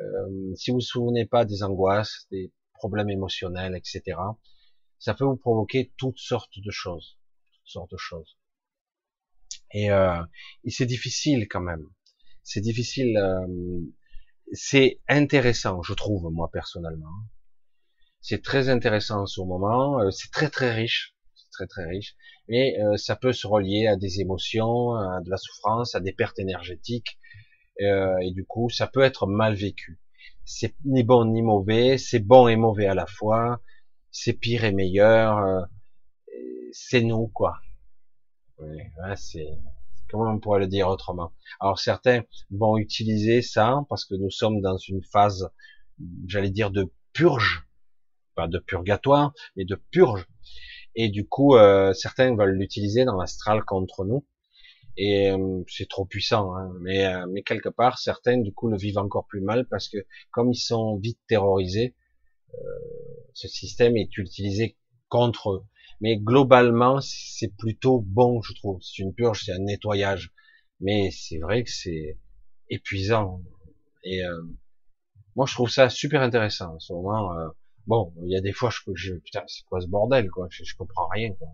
[0.02, 4.16] euh, si vous vous souvenez pas des angoisses, des problèmes émotionnels, etc.
[4.98, 7.18] Ça peut vous provoquer toutes sortes de choses,
[7.52, 8.38] toutes sortes de choses.
[9.72, 10.22] Et, euh,
[10.68, 11.86] c'est difficile quand même.
[12.42, 13.16] C'est difficile.
[13.16, 13.80] Euh,
[14.52, 17.12] c'est intéressant, je trouve moi personnellement.
[18.26, 20.00] C'est très intéressant en ce moment.
[20.00, 22.16] Euh, c'est très très riche, c'est très très riche.
[22.48, 26.14] Mais euh, ça peut se relier à des émotions, à de la souffrance, à des
[26.14, 27.18] pertes énergétiques.
[27.82, 30.00] Euh, et du coup, ça peut être mal vécu.
[30.46, 33.60] C'est ni bon ni mauvais, c'est bon et mauvais à la fois,
[34.10, 35.60] c'est pire et meilleur, euh,
[36.72, 37.58] c'est nous quoi.
[38.58, 38.78] Oui,
[39.16, 39.48] c'est
[40.08, 41.34] comment on pourrait le dire autrement?
[41.60, 45.50] Alors certains vont utiliser ça parce que nous sommes dans une phase,
[46.26, 47.63] j'allais dire de purge,
[48.34, 50.26] pas de purgatoire, mais de purge.
[50.94, 54.24] Et du coup, euh, certains veulent l'utiliser dans l'astral contre nous
[54.96, 56.54] et euh, c'est trop puissant.
[56.56, 56.72] Hein.
[56.80, 59.98] Mais, euh, mais quelque part, certains du coup le vivent encore plus mal parce que
[60.30, 61.94] comme ils sont vite terrorisés,
[62.54, 62.58] euh,
[63.32, 64.76] ce système est utilisé
[65.08, 65.64] contre eux.
[66.00, 68.80] Mais globalement, c'est plutôt bon, je trouve.
[68.82, 70.32] C'est une purge, c'est un nettoyage.
[70.80, 72.18] Mais c'est vrai que c'est
[72.68, 73.40] épuisant.
[74.02, 74.20] Et
[75.36, 76.74] moi, je trouve ça super intéressant.
[76.74, 77.32] En ce moment,
[77.86, 80.48] bon, il y a des fois, je, je putain, c'est quoi ce bordel, quoi?
[80.50, 81.32] Je, je comprends rien.
[81.34, 81.48] Quoi.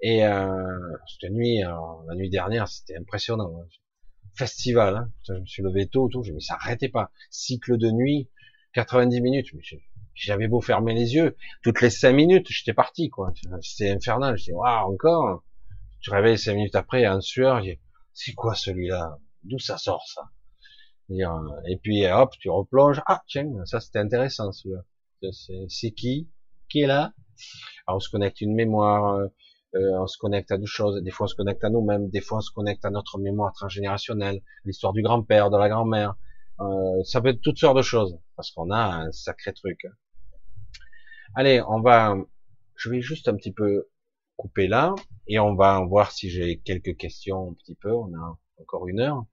[0.00, 3.52] Et euh, cette nuit, la nuit dernière, c'était impressionnant.
[3.60, 3.66] Hein.
[4.36, 5.12] Festival, hein.
[5.26, 7.10] je me suis levé tôt, tout, mais ça arrêtait pas.
[7.30, 8.28] Cycle de nuit,
[8.74, 9.46] 90 minutes.
[10.14, 13.32] J'avais beau fermer les yeux, toutes les 5 minutes, j'étais parti, quoi.
[13.62, 14.36] C'était infernal.
[14.36, 15.44] Je dis, waouh, encore.
[16.00, 17.62] Tu réveilles 5 minutes après, en sueur,
[18.12, 19.18] c'est quoi celui-là?
[19.42, 20.22] D'où ça sort ça?
[21.10, 23.02] Et puis hop, tu replonges.
[23.06, 24.82] Ah tiens, ça c'était intéressant celui-là.
[25.32, 26.28] C'est qui
[26.68, 27.12] Qui est là
[27.86, 29.26] Alors on se connecte une mémoire, euh,
[29.76, 31.02] euh, on se connecte à deux choses.
[31.02, 32.08] Des fois, on se connecte à nous-mêmes.
[32.08, 36.14] Des fois, on se connecte à notre mémoire transgénérationnelle, l'histoire du grand-père, de la grand-mère.
[36.60, 39.86] Euh, ça peut être toutes sortes de choses parce qu'on a un sacré truc.
[41.34, 42.16] Allez, on va.
[42.76, 43.88] Je vais juste un petit peu
[44.36, 44.94] couper là
[45.28, 47.92] et on va voir si j'ai quelques questions un petit peu.
[47.92, 49.24] On a encore une heure.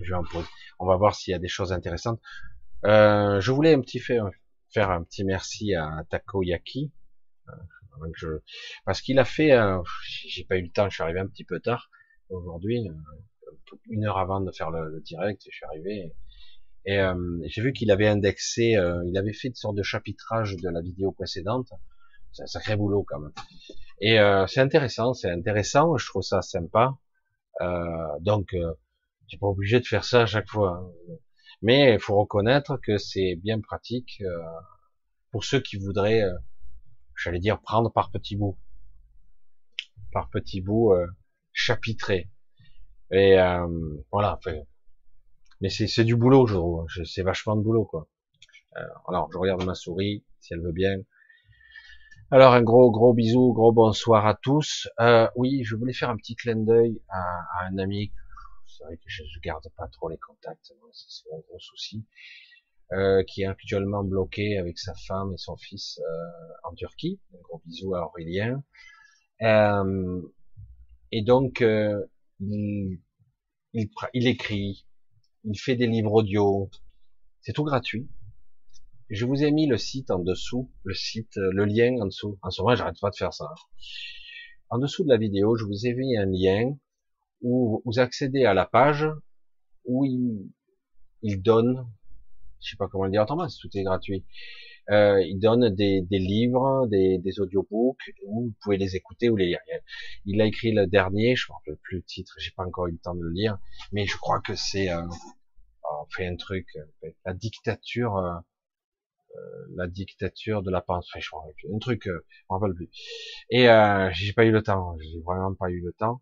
[0.00, 0.46] Je vais en poser.
[0.78, 2.20] On va voir s'il y a des choses intéressantes.
[2.84, 4.30] Je voulais un petit faire,
[4.72, 6.92] faire un petit merci à Takoyaki.
[7.48, 7.52] Euh,
[8.84, 9.52] parce qu'il a fait,
[10.26, 11.90] j'ai pas eu le temps, je suis arrivé un petit peu tard
[12.32, 16.12] aujourd'hui, euh, une heure avant de faire le, direct, je suis arrivé
[16.84, 20.56] et euh, j'ai vu qu'il avait indexé, euh, il avait fait une sorte de chapitrage
[20.56, 21.68] de la vidéo précédente.
[22.32, 23.32] C'est un sacré boulot quand même.
[24.00, 24.16] Et
[24.48, 26.96] c'est intéressant, c'est intéressant, je trouve ça sympa.
[28.20, 28.56] donc,
[29.28, 30.78] tu pas obligé de faire ça à chaque fois.
[30.78, 31.14] Hein.
[31.62, 34.22] Mais il faut reconnaître que c'est bien pratique
[35.30, 36.22] pour ceux qui voudraient
[37.16, 38.58] j'allais dire prendre par petits bouts,
[40.12, 41.06] par petits bouts euh,
[41.52, 42.30] chapitrés.
[43.10, 43.66] Et euh,
[44.10, 44.38] voilà.
[45.60, 46.86] mais c'est du boulot, je trouve.
[47.04, 48.08] C'est vachement de boulot, quoi.
[48.76, 50.96] Euh, alors, je regarde ma souris, si elle veut bien.
[52.30, 54.88] Alors, un gros, gros bisou, gros bonsoir à tous.
[55.00, 58.12] Euh, oui, je voulais faire un petit clin d'œil à, à, un ami.
[58.76, 62.04] C'est vrai que je, je garde pas trop les contacts, c'est un gros souci.
[62.92, 67.18] Euh, qui est actuellement bloqué avec sa femme et son fils euh, en Turquie.
[67.32, 68.62] Un gros bisou à Aurélien.
[69.40, 70.20] Euh,
[71.10, 73.00] et donc, il,
[73.72, 74.86] il, il, écrit,
[75.44, 76.70] il fait des livres audio,
[77.40, 78.10] c'est tout gratuit.
[79.08, 82.38] Je vous ai mis le site en dessous, le site, le lien en dessous.
[82.42, 83.54] En ce moment, j'arrête pas de faire ça.
[84.68, 86.76] En dessous de la vidéo, je vous ai mis un lien
[87.42, 89.06] où vous accédez à la page
[89.84, 90.50] où il,
[91.22, 91.86] il donne
[92.62, 94.24] je sais pas comment le dire autrement, tout est gratuit.
[94.90, 99.36] Euh, il donne des, des livres, des, des audiobooks, où vous pouvez les écouter ou
[99.36, 99.60] les lire.
[100.26, 102.88] Il a écrit le dernier, je ne me rappelle plus le titre, j'ai pas encore
[102.88, 103.58] eu le temps de le lire,
[103.92, 105.02] mais je crois que c'est, euh,
[105.84, 106.66] on fait un truc,
[107.24, 108.34] la dictature, euh,
[109.36, 112.90] euh, la dictature de la pensée, je crois, un truc, euh, je me rappelle plus.
[113.50, 116.20] Et euh, j'ai pas eu le temps, j'ai vraiment pas eu le temps,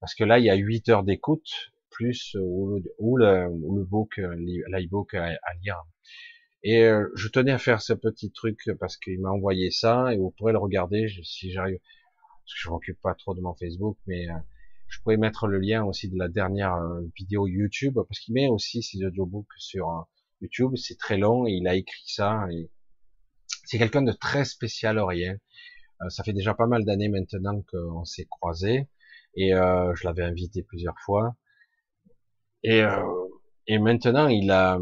[0.00, 2.40] parce que là il y a 8 heures d'écoute, plus euh,
[2.98, 4.34] ou, le, ou le book, euh,
[4.68, 5.82] l'iBook à, à, lire.
[6.62, 10.18] Et euh, je tenais à faire ce petit truc parce qu'il m'a envoyé ça et
[10.18, 11.78] vous pourrez le regarder si j'arrive.
[11.78, 14.26] Parce que je m'occupe pas trop de mon Facebook, mais
[14.88, 16.76] Je pourrais mettre le lien aussi de la dernière
[17.16, 20.06] vidéo YouTube, parce qu'il met aussi ses audiobooks sur
[20.40, 20.72] YouTube.
[20.76, 22.46] C'est très long et il a écrit ça.
[22.52, 22.70] Et
[23.64, 25.36] c'est quelqu'un de très spécial rien.
[26.02, 28.88] Euh, ça fait déjà pas mal d'années maintenant qu'on s'est croisés
[29.36, 31.36] et euh, je l'avais invité plusieurs fois.
[32.62, 33.04] Et, euh,
[33.66, 34.78] et maintenant, il a,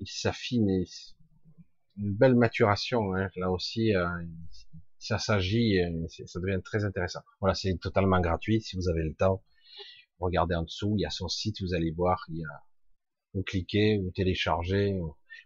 [0.00, 0.68] il s'affine,
[1.96, 3.14] une belle maturation.
[3.14, 4.08] Hein, là aussi, euh,
[4.98, 5.78] ça s'agit,
[6.26, 7.20] ça devient très intéressant.
[7.40, 8.60] Voilà, c'est totalement gratuit.
[8.60, 9.42] Si vous avez le temps,
[10.18, 12.62] regardez en dessous, il y a son site, vous allez voir, il y a,
[13.34, 14.98] vous cliquez, vous téléchargez,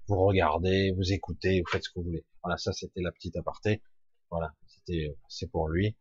[0.08, 2.24] vous regardez, vous écoutez, vous faites ce que vous voulez.
[2.42, 3.82] Voilà, ça c'était la petite aparté.
[4.30, 5.96] Voilà, c'était, c'est pour lui.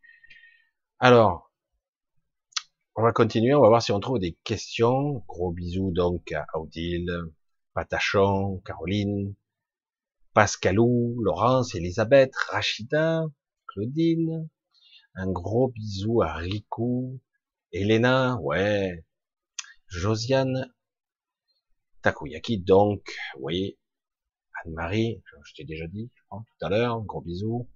[1.00, 1.53] Alors,
[2.96, 5.24] on va continuer, on va voir si on trouve des questions.
[5.28, 7.12] Gros bisous donc à Odile,
[7.74, 9.34] Patachon, Caroline,
[10.34, 13.24] Pascalou, Laurence, Elisabeth, Rachida,
[13.68, 14.48] Claudine.
[15.16, 17.20] Un gros bisou à Riku,
[17.72, 19.04] Elena, ouais,
[19.88, 20.72] Josiane,
[22.02, 23.78] Takoyaki donc, oui,
[24.64, 27.70] Anne-Marie, je t'ai déjà dit, je crois, tout à l'heure, gros bisous.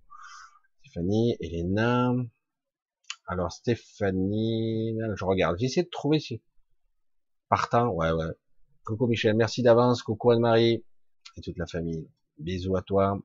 [0.81, 2.11] Stéphanie, Elena,
[3.27, 6.41] alors Stéphanie, je regarde, j'essaie de trouver si
[7.49, 8.33] partant, ouais ouais.
[8.85, 10.85] Coucou Michel, merci d'avance, coucou Anne-Marie
[11.35, 12.09] et toute la famille.
[12.37, 13.19] Bisous à toi.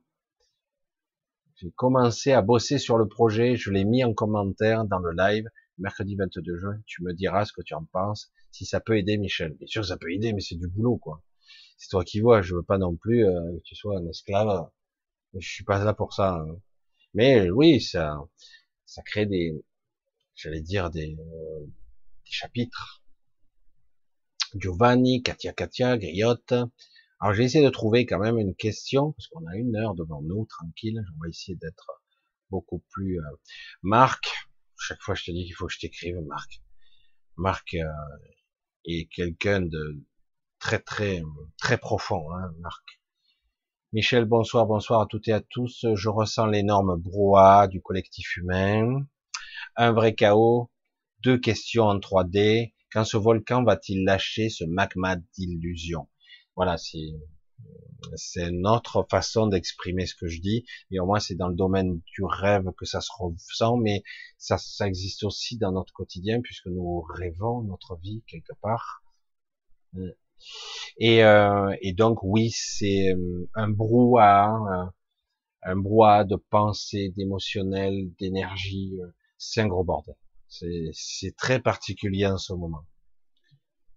[1.55, 5.47] J'ai commencé à bosser sur le projet, je l'ai mis en commentaire dans le live
[5.77, 6.77] mercredi 22 juin.
[6.85, 9.53] Tu me diras ce que tu en penses, si ça peut aider Michel.
[9.53, 11.23] Bien sûr, ça peut aider, mais c'est du boulot quoi.
[11.77, 12.41] C'est toi qui vois.
[12.41, 14.69] Je veux pas non plus euh, que tu sois un esclave.
[15.33, 16.35] Je suis pas là pour ça.
[16.35, 16.57] Hein.
[17.13, 18.17] Mais oui, ça,
[18.85, 19.63] ça crée des,
[20.35, 23.03] j'allais dire des, euh, des, chapitres.
[24.55, 26.53] Giovanni, Katia Katia, Griotte.
[27.19, 30.21] Alors j'ai essayé de trouver quand même une question, parce qu'on a une heure devant
[30.21, 31.03] nous, tranquille.
[31.15, 32.01] On va essayer d'être
[32.49, 33.19] beaucoup plus...
[33.19, 33.39] Euh...
[33.81, 34.25] Marc,
[34.77, 36.61] chaque fois je te dis qu'il faut que je t'écrive, Marc.
[37.37, 37.87] Marc euh,
[38.85, 40.03] est quelqu'un de
[40.59, 41.21] très très
[41.57, 42.83] très profond, hein, Marc.
[43.91, 45.85] Michel, bonsoir, bonsoir à toutes et à tous.
[45.93, 49.05] Je ressens l'énorme brouhaha du collectif humain
[49.75, 50.71] un vrai chaos,
[51.23, 52.73] deux questions en 3D.
[52.91, 56.07] Quand ce volcan va-t-il lâcher ce magma d'illusion?
[56.55, 57.13] Voilà, c'est
[58.15, 60.65] c'est notre façon d'exprimer ce que je dis.
[60.91, 64.03] Et au moins, c'est dans le domaine du rêve que ça se ressent, mais
[64.37, 69.03] ça, ça existe aussi dans notre quotidien puisque nous rêvons notre vie quelque part.
[70.97, 74.93] Et, euh, et donc, oui, c'est euh, un brouhaha, un,
[75.63, 79.07] un brouhaha de pensée, d'émotionnel, d'énergie, euh,
[79.37, 80.15] c'est un gros bordel.
[80.47, 82.85] C'est très particulier en ce moment.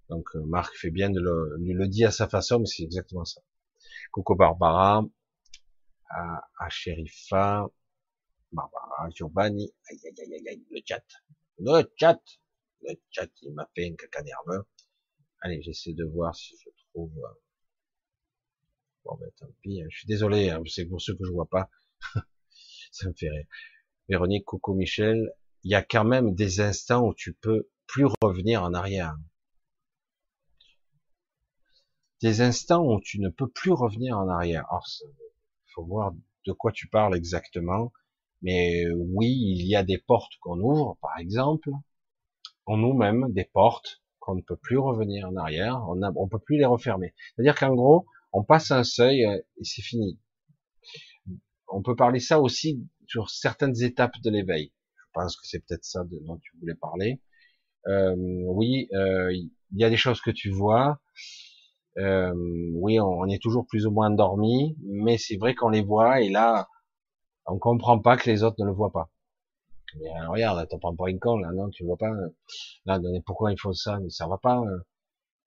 [0.09, 3.25] Donc euh, Marc fait bien de le, le dire à sa façon, mais c'est exactement
[3.25, 3.43] ça.
[4.13, 5.05] Coucou Barbara,
[6.11, 6.69] à, à
[8.53, 11.05] Barbara, Giovanni, aïe, aïe, aïe, aïe, le chat.
[11.59, 12.21] Le chat,
[12.83, 14.67] le chat, il m'a fait un caca nerveux.
[15.41, 17.13] Allez, j'essaie de voir si je trouve...
[17.19, 17.41] Euh,
[19.05, 19.87] bon, ben tant pis, hein.
[19.91, 21.69] je suis désolé, hein, c'est pour ceux que je vois pas.
[22.93, 23.47] ça me fait rire.
[24.09, 25.33] Véronique, coucou Michel,
[25.65, 29.17] il y a quand même des instants où tu peux plus revenir en arrière.
[32.23, 34.65] Des instants où tu ne peux plus revenir en arrière.
[34.71, 36.15] Il faut voir
[36.47, 37.93] de quoi tu parles exactement.
[38.43, 41.71] Mais oui, il y a des portes qu'on ouvre, par exemple,
[42.67, 46.59] en nous-mêmes, des portes qu'on ne peut plus revenir en arrière, on ne peut plus
[46.59, 47.13] les refermer.
[47.35, 50.21] C'est-à-dire qu'en gros, on passe un seuil et c'est fini.
[51.69, 54.73] On peut parler ça aussi sur certaines étapes de l'éveil.
[54.97, 57.21] Je pense que c'est peut-être ça dont tu voulais parler.
[57.89, 61.01] Euh, oui, euh, il y a des choses que tu vois.
[61.99, 62.33] Euh,
[62.75, 66.29] oui, on, est toujours plus ou moins endormi, mais c'est vrai qu'on les voit et
[66.29, 66.69] là,
[67.47, 69.11] on comprend pas que les autres ne le voient pas.
[70.01, 72.11] Mais alors, regarde, t'en prends pas une con, là, non, tu vois pas.
[72.85, 74.57] Là, pourquoi il faut ça, mais ça va pas.
[74.57, 74.83] Hein.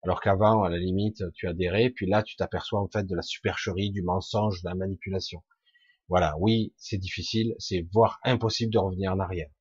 [0.04, 3.22] Alors qu'avant, à la limite, tu adhérais, puis là, tu t'aperçois en fait de la
[3.22, 5.44] supercherie, du mensonge, de la manipulation.
[6.10, 9.52] Voilà, oui, c'est difficile, c'est voire impossible de revenir en arrière.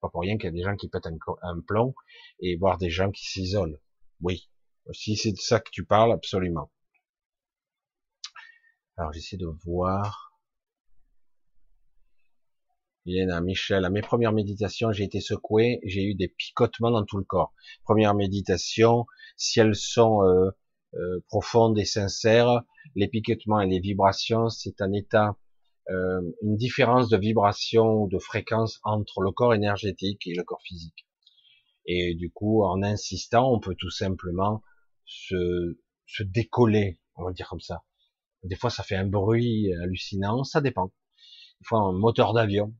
[0.00, 1.94] Pas pour rien qu'il y a des gens qui pètent un, plomb
[2.40, 3.80] et voir des gens qui s'isolent.
[4.20, 4.50] Oui,
[4.92, 6.72] si c'est de ça que tu parles, absolument.
[8.96, 10.32] Alors j'essaie de voir.
[13.06, 17.18] à Michel, à mes premières méditations, j'ai été secoué, j'ai eu des picotements dans tout
[17.18, 17.54] le corps.
[17.84, 19.06] Première méditation,
[19.36, 20.50] si elles sont euh,
[20.94, 22.62] euh, profondes et sincères,
[22.96, 25.36] les picotements et les vibrations, c'est un état
[25.90, 30.62] euh, une différence de vibration ou de fréquence entre le corps énergétique et le corps
[30.62, 31.06] physique.
[31.86, 34.62] Et du coup, en insistant, on peut tout simplement
[35.04, 37.82] se, se décoller, on va dire comme ça.
[38.42, 40.86] Des fois, ça fait un bruit hallucinant, ça dépend.
[41.60, 42.74] Des fois, un moteur d'avion.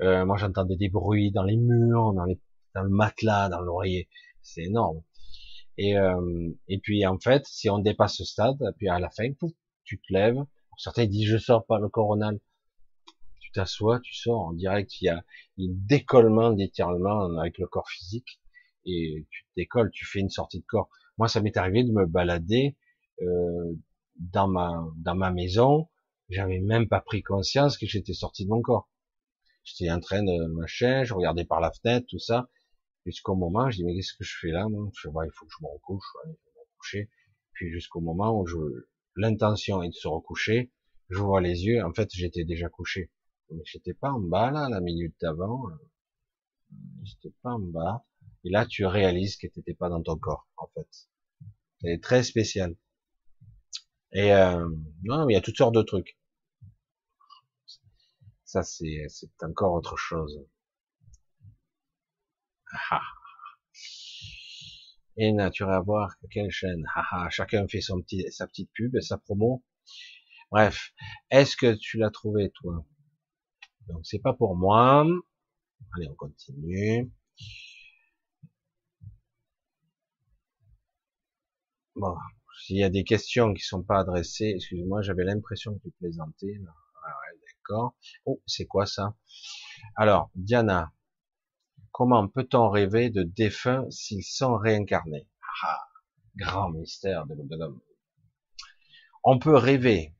[0.00, 2.40] Euh, moi, j'entendais des bruits dans les murs, dans, les,
[2.74, 4.08] dans le matelas, dans l'oreiller.
[4.42, 5.02] C'est énorme.
[5.76, 9.30] Et, euh, et puis, en fait, si on dépasse ce stade, puis à la fin,
[9.84, 10.42] tu te lèves.
[10.78, 12.40] Certains disent, je sors par le coronal.
[13.40, 15.00] Tu t'assois, tu sors en direct.
[15.00, 15.22] Il y a un
[15.58, 18.40] décollement littéralement avec le corps physique.
[18.86, 20.88] Et tu te décolles, tu fais une sortie de corps.
[21.18, 22.76] Moi, ça m'est arrivé de me balader
[23.22, 23.74] euh,
[24.16, 25.88] dans ma dans ma maison.
[26.28, 28.88] J'avais même pas pris conscience que j'étais sorti de mon corps.
[29.64, 32.48] J'étais en train de machin, je regardais par la fenêtre, tout ça,
[33.04, 35.52] jusqu'au moment, je dis mais qu'est-ce que je fais là Je vois, il faut que
[35.58, 37.08] je me recouche, je vais me.
[37.52, 38.56] Puis jusqu'au moment où je
[39.18, 40.72] l'intention est de se recoucher,
[41.10, 43.10] je vois les yeux, en fait j'étais déjà couché.
[43.50, 45.64] Mais j'étais pas en bas là, la minute d'avant,
[47.02, 48.04] j'étais pas en bas.
[48.44, 50.88] Et là tu réalises que t'étais pas dans ton corps, en fait.
[51.80, 52.76] C'est très spécial.
[54.12, 54.68] Et euh,
[55.04, 56.18] non, il y a toutes sortes de trucs.
[58.44, 60.42] Ça, c'est, c'est encore autre chose.
[62.90, 63.00] Ah.
[65.18, 66.86] Et nature à voir quelle chaîne.
[66.94, 69.62] Ah, chacun fait son petit, sa petite pub et sa promo.
[70.50, 70.92] Bref,
[71.30, 72.84] est-ce que tu l'as trouvé toi?
[73.88, 75.04] Donc c'est pas pour moi.
[75.96, 77.10] Allez, on continue.
[81.96, 82.16] Bon,
[82.62, 86.54] s'il y a des questions qui sont pas adressées, excuse-moi, j'avais l'impression que tu plaisantais.
[87.04, 87.38] Ah ouais,
[88.24, 89.14] Oh, c'est quoi ça?
[89.96, 90.92] Alors, Diana,
[91.92, 95.26] comment peut-on rêver de défunts s'ils sont réincarnés
[95.64, 95.88] ah,
[96.36, 97.80] Grand mystère de l'homme.
[99.24, 100.14] On peut rêver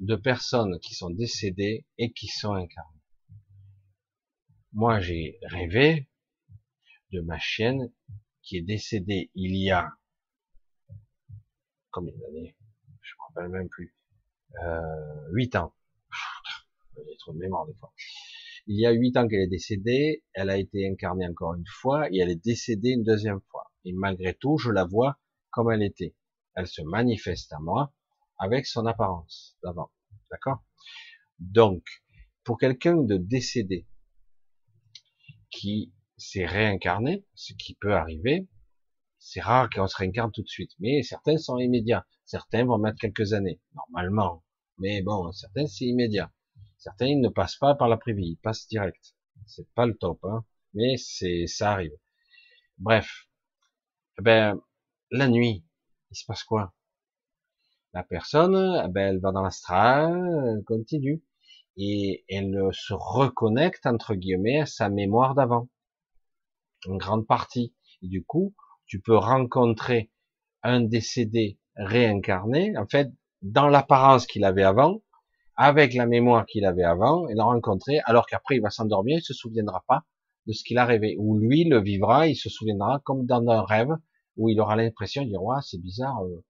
[0.00, 3.00] de personnes qui sont décédées et qui sont incarnées.
[4.72, 6.08] Moi, j'ai rêvé
[7.12, 7.90] de ma chienne
[8.42, 9.90] qui est décédée il y a
[11.90, 12.54] combien d'années?
[13.00, 13.94] Je me rappelle même plus.
[14.62, 15.74] Euh, 8 ans.
[16.96, 17.92] J'ai trop de mémoire des fois.
[18.68, 22.10] Il y a huit ans qu'elle est décédée, elle a été incarnée encore une fois,
[22.10, 23.70] et elle est décédée une deuxième fois.
[23.84, 25.18] Et malgré tout, je la vois
[25.50, 26.16] comme elle était.
[26.54, 27.94] Elle se manifeste à moi
[28.38, 29.92] avec son apparence d'avant.
[30.30, 30.64] D'accord?
[31.38, 31.84] Donc,
[32.42, 33.86] pour quelqu'un de décédé
[35.50, 38.48] qui s'est réincarné, ce qui peut arriver,
[39.18, 42.06] c'est rare qu'on se réincarne tout de suite, mais certains sont immédiats.
[42.24, 44.44] Certains vont mettre quelques années, normalement.
[44.78, 46.32] Mais bon, certains c'est immédiat.
[46.86, 49.16] Certains ne passent pas par la privée, ils passent direct.
[49.44, 51.98] C'est pas le top, hein, mais c'est ça arrive.
[52.78, 53.26] Bref,
[54.20, 54.60] eh ben
[55.10, 55.66] la nuit,
[56.12, 56.74] il se passe quoi?
[57.92, 60.14] La personne, eh ben, elle va dans l'astral,
[60.46, 61.24] elle continue
[61.76, 65.68] et elle se reconnecte entre guillemets à sa mémoire d'avant,
[66.86, 67.74] en grande partie.
[68.00, 68.54] Du coup,
[68.86, 70.12] tu peux rencontrer
[70.62, 73.10] un décédé réincarné, en fait,
[73.42, 75.02] dans l'apparence qu'il avait avant,
[75.56, 79.22] avec la mémoire qu'il avait avant, et le rencontrer, alors qu'après il va s'endormir, il
[79.22, 80.04] se souviendra pas
[80.46, 81.16] de ce qu'il a rêvé.
[81.18, 83.90] Ou lui le vivra, il se souviendra comme dans un rêve,
[84.36, 86.44] où il aura l'impression de dire, ouais, c'est bizarre, euh,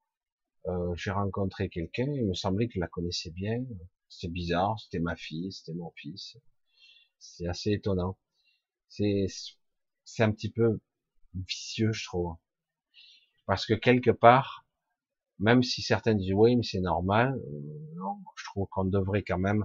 [0.67, 3.65] euh, j'ai rencontré quelqu'un, il me semblait que je la connaissais bien,
[4.09, 6.37] c'est bizarre, c'était ma fille, c'était mon fils.
[7.19, 8.19] C'est assez étonnant.
[8.89, 9.27] C'est,
[10.05, 10.81] c'est un petit peu
[11.35, 12.37] vicieux, je trouve.
[13.47, 14.66] Parce que quelque part,
[15.39, 19.39] même si certains disent oui, mais c'est normal, euh, non, je trouve qu'on devrait quand
[19.39, 19.65] même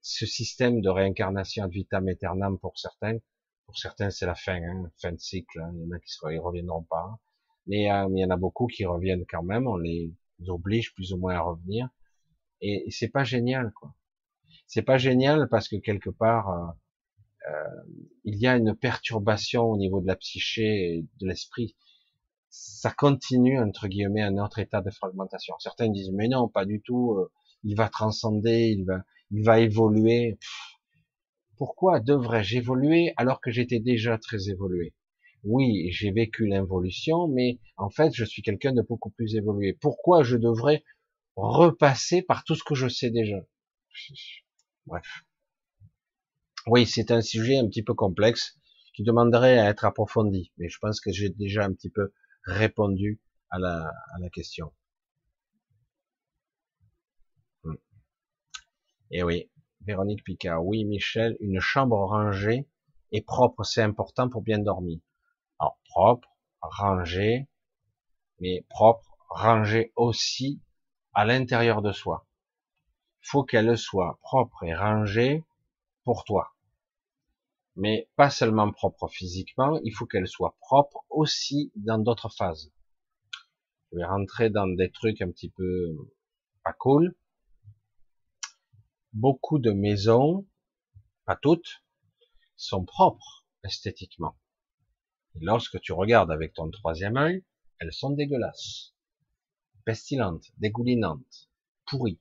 [0.00, 3.18] ce système de réincarnation ad vitam aeternam pour certains,
[3.66, 6.12] pour certains c'est la fin, hein, fin de cycle, hein, il y en a qui
[6.24, 7.18] ne reviendront pas,
[7.66, 10.12] mais euh, il y en a beaucoup qui reviennent quand même, on les
[10.46, 11.88] oblige plus ou moins à revenir,
[12.60, 13.94] et, et c'est pas génial quoi.
[14.66, 16.66] C'est pas génial parce que quelque part euh,
[17.50, 17.82] euh,
[18.24, 21.76] il y a une perturbation au niveau de la psyché et de l'esprit
[22.50, 25.54] ça continue entre guillemets un autre état de fragmentation.
[25.58, 27.12] Certains disent mais non, pas du tout.
[27.18, 27.30] Euh,
[27.64, 30.38] il va transcender, il va, il va évoluer.
[31.56, 34.94] pourquoi devrais-je évoluer alors que j'étais déjà très évolué?
[35.44, 39.72] Oui, j'ai vécu l'involution, mais en fait, je suis quelqu'un de beaucoup plus évolué.
[39.72, 40.84] Pourquoi je devrais
[41.36, 43.38] repasser par tout ce que je sais déjà?
[44.86, 45.24] Bref.
[46.66, 48.58] Oui, c'est un sujet un petit peu complexe
[48.94, 52.12] qui demanderait à être approfondi, mais je pense que j'ai déjà un petit peu
[52.48, 53.20] répondu
[53.50, 53.92] à la,
[54.32, 54.72] question.
[57.62, 57.74] Hmm.
[59.10, 59.50] Et eh oui,
[59.82, 60.64] Véronique Picard.
[60.64, 62.68] Oui, Michel, une chambre rangée
[63.12, 65.00] et propre, c'est important pour bien dormir.
[65.58, 66.28] Alors, propre,
[66.60, 67.48] rangée,
[68.40, 70.62] mais propre, rangée aussi
[71.14, 72.26] à l'intérieur de soi.
[73.20, 75.44] Faut qu'elle soit propre et rangée
[76.04, 76.54] pour toi
[77.78, 82.72] mais pas seulement propre physiquement, il faut qu'elle soit propre aussi dans d'autres phases.
[83.90, 85.96] Je vais rentrer dans des trucs un petit peu
[86.62, 87.16] pas cool.
[89.14, 90.46] Beaucoup de maisons
[91.28, 91.84] pas toutes,
[92.56, 94.38] sont propres esthétiquement.
[95.34, 97.44] Et lorsque tu regardes avec ton troisième œil,
[97.78, 98.94] elles sont dégueulasses,
[99.84, 101.50] pestilentes, dégoulinantes,
[101.84, 102.18] pourries,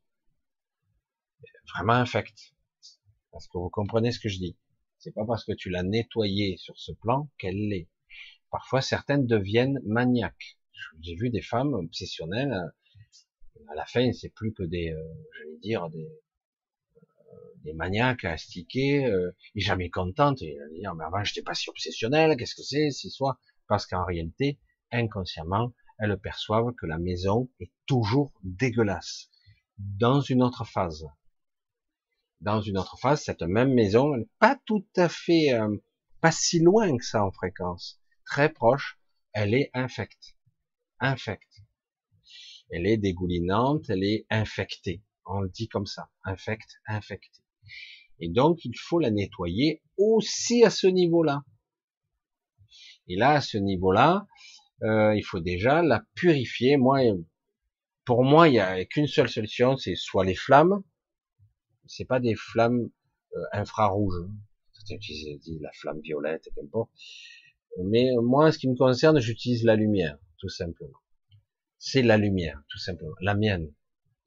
[1.74, 2.54] vraiment infectes.
[3.32, 4.58] Parce que vous comprenez ce que je dis?
[5.00, 7.90] C'est pas parce que tu l'as nettoyée sur ce plan qu'elle l'est.
[8.52, 10.58] Parfois, certaines deviennent maniaques.
[11.02, 12.54] J'ai vu des femmes obsessionnelles.
[13.70, 15.04] À la fin, c'est plus que des, euh,
[15.38, 16.08] j'allais dire, des,
[17.64, 22.38] des maniaques astiqués, euh, et jamais contentes, et dire, mais avant j'étais pas si obsessionnel,
[22.38, 23.38] qu'est-ce que c'est, si soit,
[23.68, 24.58] parce qu'en réalité,
[24.92, 29.30] inconsciemment, elles perçoivent que la maison est toujours dégueulasse.
[29.78, 31.06] Dans une autre phase.
[32.42, 35.76] Dans une autre phase, cette même maison, elle pas tout à fait, euh,
[36.22, 39.00] pas si loin que ça en fréquence, très proche,
[39.34, 40.36] elle est infecte.
[41.00, 41.62] Infecte.
[42.70, 45.02] Elle est dégoulinante, elle est infectée.
[45.26, 46.10] On le dit comme ça.
[46.24, 47.42] Infecte, infectée.
[48.20, 51.44] Et donc, il faut la nettoyer aussi à ce niveau-là.
[53.08, 54.28] Et là, à ce niveau-là,
[54.84, 56.78] euh, il faut déjà la purifier.
[56.78, 57.02] Moi,
[58.06, 60.84] pour moi, il n'y a qu'une seule solution, c'est soit les flammes.
[61.88, 62.90] C'est pas des flammes
[63.36, 64.26] euh, infrarouges.
[64.90, 66.90] Utilisent la flamme violette, qu'importe.
[67.84, 71.00] Mais moi, en ce qui me concerne, j'utilise la lumière, tout simplement.
[71.78, 73.16] C'est la lumière, tout simplement.
[73.22, 73.74] La mienne.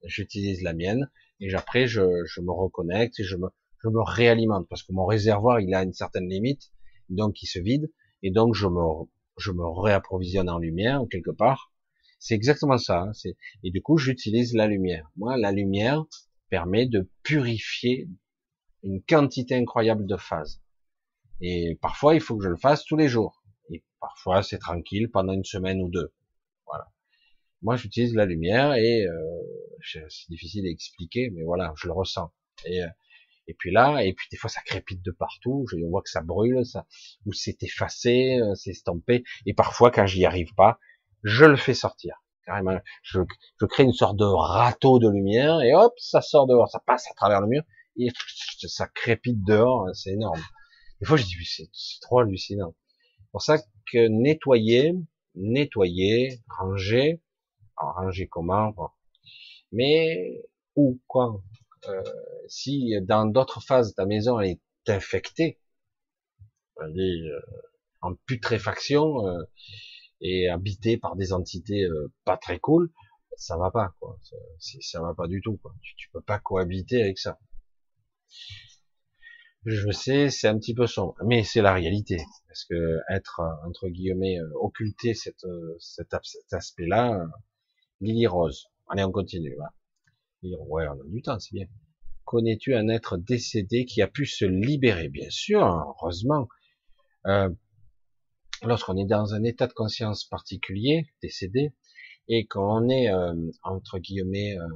[0.04, 1.10] J'utilise la mienne.
[1.40, 3.48] Et après, je, je me reconnecte et je me,
[3.82, 6.70] je me réalimente parce que mon réservoir il a une certaine limite,
[7.08, 7.90] donc il se vide
[8.22, 9.06] et donc je me
[9.38, 11.72] je me réapprovisionne en lumière quelque part.
[12.18, 13.04] C'est exactement ça.
[13.04, 13.12] Hein,
[13.64, 15.10] et du coup j'utilise la lumière.
[15.16, 16.04] Moi la lumière
[16.50, 18.08] permet de purifier
[18.82, 20.62] une quantité incroyable de phases.
[21.40, 23.42] Et parfois il faut que je le fasse tous les jours.
[23.70, 26.12] Et parfois c'est tranquille pendant une semaine ou deux.
[26.66, 26.86] Voilà.
[27.62, 29.14] Moi j'utilise la lumière et euh,
[29.82, 32.30] c'est difficile à expliquer, mais voilà, je le ressens.
[32.66, 32.88] Et euh,
[33.50, 36.20] et puis là, et puis des fois ça crépite de partout, je vois que ça
[36.20, 36.86] brûle, ça,
[37.26, 40.78] ou c'est effacé, euh, c'est estampé, et parfois quand j'y arrive pas,
[41.24, 42.22] je le fais sortir.
[42.50, 43.20] Carrément, je,
[43.60, 47.08] je crée une sorte de râteau de lumière, et hop, ça sort dehors, ça passe
[47.08, 47.62] à travers le mur,
[47.96, 48.08] et
[48.66, 50.42] ça crépite dehors, hein, c'est énorme.
[51.00, 52.74] Des fois je dis, c'est trop hallucinant.
[53.20, 53.58] C'est pour ça
[53.92, 54.96] que nettoyer,
[55.36, 57.22] nettoyer, ranger,
[57.76, 58.74] alors ranger comment,
[59.70, 60.42] mais
[60.74, 61.40] où, quoi,
[61.88, 62.02] euh,
[62.48, 65.60] si dans d'autres phases ta maison elle est infectée,
[66.82, 67.40] elle est euh,
[68.00, 69.44] en putréfaction euh,
[70.20, 71.86] et habitée par des entités
[72.24, 72.92] pas très cool,
[73.36, 74.18] ça va pas quoi.
[74.22, 74.36] Ça,
[74.80, 75.74] ça va pas du tout quoi.
[75.82, 77.38] Tu, tu peux pas cohabiter avec ça.
[79.64, 82.18] Je sais, c'est un petit peu sombre, mais c'est la réalité.
[82.48, 85.46] Parce que être entre guillemets occulter cette,
[85.78, 86.14] cet,
[86.52, 87.26] aspect-là,
[88.00, 88.66] Lily Rose.
[88.88, 89.54] Allez, on continue.
[89.56, 89.72] Là
[90.42, 91.66] ouais, on a du temps, c'est bien.
[92.24, 95.08] Connais-tu un être décédé qui a pu se libérer?
[95.08, 96.48] Bien sûr, heureusement.
[97.26, 97.50] Euh,
[98.62, 101.72] lorsqu'on est dans un état de conscience particulier, décédé,
[102.28, 104.68] et qu'on est, euh, entre guillemets, euh,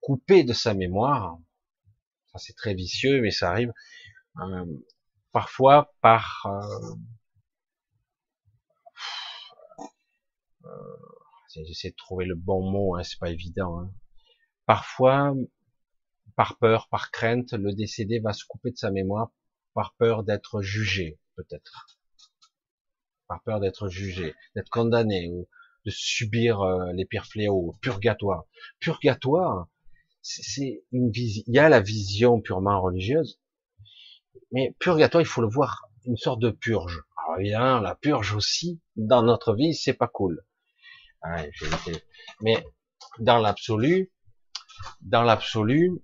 [0.00, 1.38] coupé de sa mémoire,
[2.36, 3.72] c'est très vicieux, mais ça arrive,
[5.32, 6.46] parfois par...
[11.54, 13.80] J'essaie de trouver le bon mot, hein, c'est pas évident.
[13.80, 13.92] Hein.
[14.64, 15.34] Parfois,
[16.34, 19.30] par peur, par crainte, le décédé va se couper de sa mémoire,
[19.74, 22.00] par peur d'être jugé, peut-être.
[23.32, 25.48] Par peur d'être jugé, d'être condamné, ou
[25.86, 28.44] de subir euh, les pires fléaux, purgatoire.
[28.78, 29.68] Purgatoire,
[30.20, 31.42] c'est une vision.
[31.46, 33.40] Il y a la vision purement religieuse,
[34.52, 37.04] mais purgatoire, il faut le voir une sorte de purge.
[37.16, 40.44] Alors évidemment, la purge aussi dans notre vie, c'est pas cool.
[42.42, 42.62] Mais
[43.18, 44.12] dans l'absolu,
[45.00, 46.02] dans l'absolu,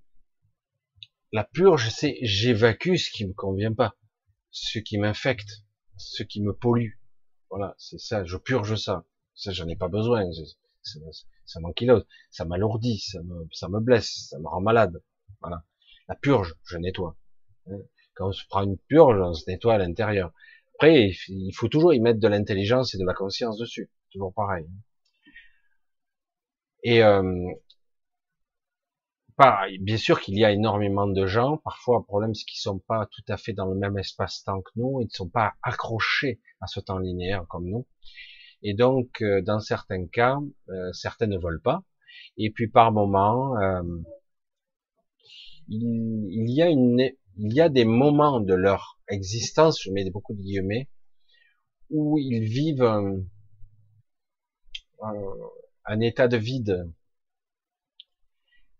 [1.31, 3.93] la purge, c'est j'évacue ce qui me convient pas,
[4.49, 5.63] ce qui m'infecte,
[5.95, 6.98] ce qui me pollue.
[7.49, 9.05] Voilà, c'est ça, je purge ça.
[9.35, 10.23] Ça, j'en ai pas besoin.
[10.33, 10.99] Ça,
[11.45, 11.59] ça
[12.31, 15.01] ça m'alourdit, ça me, ça me blesse, ça me rend malade.
[15.41, 15.63] Voilà.
[16.07, 17.15] La purge, je nettoie.
[18.13, 20.31] Quand on se prend une purge, on se nettoie à l'intérieur.
[20.75, 23.89] Après, il faut toujours y mettre de l'intelligence et de la conscience dessus.
[24.11, 24.67] Toujours pareil.
[26.83, 27.21] Et euh,
[29.79, 31.57] bien sûr qu'il y a énormément de gens.
[31.57, 34.71] Parfois, le problème, c'est qu'ils sont pas tout à fait dans le même espace-temps que
[34.75, 34.99] nous.
[35.01, 37.87] Ils ne sont pas accrochés à ce temps linéaire comme nous.
[38.63, 40.37] Et donc, euh, dans certains cas,
[40.69, 41.83] euh, certains ne veulent pas.
[42.37, 43.81] Et puis, par moment, euh,
[45.69, 50.89] il, y a des moments de leur existence, je mets beaucoup de guillemets,
[51.89, 53.23] où ils vivent
[55.85, 56.91] un état de vide,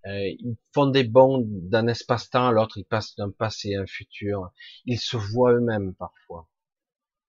[0.10, 3.86] Euh, ils font des bonds d'un espace-temps à l'autre, ils passent d'un passé à un
[3.86, 4.52] futur.
[4.86, 6.49] Ils se voient eux-mêmes parfois.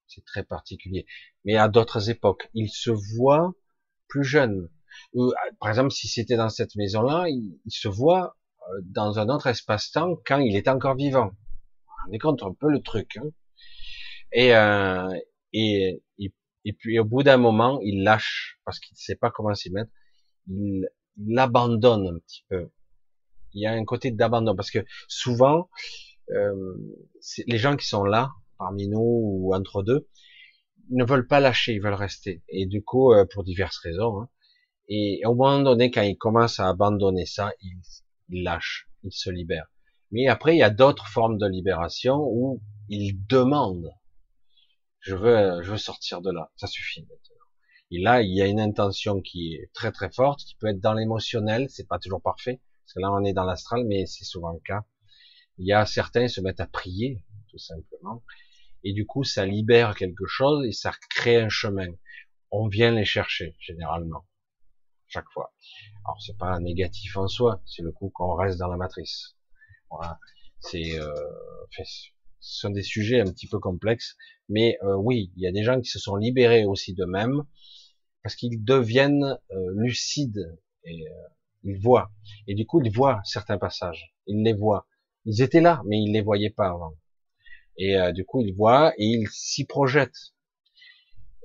[0.07, 1.07] C'est très particulier.
[1.45, 3.55] Mais à d'autres époques, ils se voient
[4.09, 4.71] plus jeunes.
[5.15, 5.31] Euh,
[5.61, 8.37] par exemple, si c'était dans cette maison-là, ils se voient
[8.71, 11.31] euh, dans un autre espace-temps quand il est encore vivant.
[11.87, 13.17] Vous rendez compte un peu le truc.
[13.19, 13.31] Hein
[14.33, 15.13] et, euh,
[15.53, 16.35] et, et,
[16.65, 19.71] et, puis au bout d'un moment, il lâche parce qu'il ne sait pas comment s'y
[19.71, 19.91] mettre.
[20.49, 22.71] Il, l'abandonne un petit peu.
[23.53, 25.69] Il y a un côté d'abandon parce que souvent,
[26.31, 26.75] euh,
[27.47, 30.09] les gens qui sont là, parmi nous ou entre deux,
[30.91, 32.43] ne veulent pas lâcher, ils veulent rester.
[32.49, 34.23] Et du coup, euh, pour diverses raisons.
[34.23, 34.29] Hein,
[34.89, 37.81] et au moment donné, quand ils commencent à abandonner ça, ils,
[38.29, 39.71] ils lâchent, ils se libèrent.
[40.11, 43.93] Mais après, il y a d'autres formes de libération où ils demandent.
[44.99, 46.51] Je veux, je veux sortir de là.
[46.57, 47.07] Ça suffit.
[47.93, 50.81] Et là, il y a une intention qui est très très forte, qui peut être
[50.81, 54.25] dans l'émotionnel, c'est pas toujours parfait, parce que là on est dans l'astral, mais c'est
[54.25, 54.85] souvent le cas.
[55.59, 58.23] Il y a certains qui se mettent à prier, tout simplement,
[58.85, 61.89] et du coup ça libère quelque chose et ça crée un chemin.
[62.53, 64.25] On vient les chercher généralement,
[65.09, 65.53] chaque fois.
[66.05, 69.37] Alors c'est pas négatif en soi, c'est le coup qu'on reste dans la matrice.
[69.91, 70.21] Voilà,
[70.61, 71.13] c'est, euh,
[71.73, 74.17] ce sont des sujets un petit peu complexes,
[74.49, 77.43] mais euh, oui, il y a des gens qui se sont libérés aussi d'eux-mêmes
[78.23, 81.29] parce qu'ils deviennent euh, lucides et euh,
[81.65, 82.11] ils voient.
[82.47, 84.15] Et du coup, ils voient certains passages.
[84.27, 84.87] Ils les voient.
[85.25, 86.95] Ils étaient là, mais ils les voyaient pas avant.
[87.77, 90.35] Et euh, du coup, ils voient et ils s'y projettent.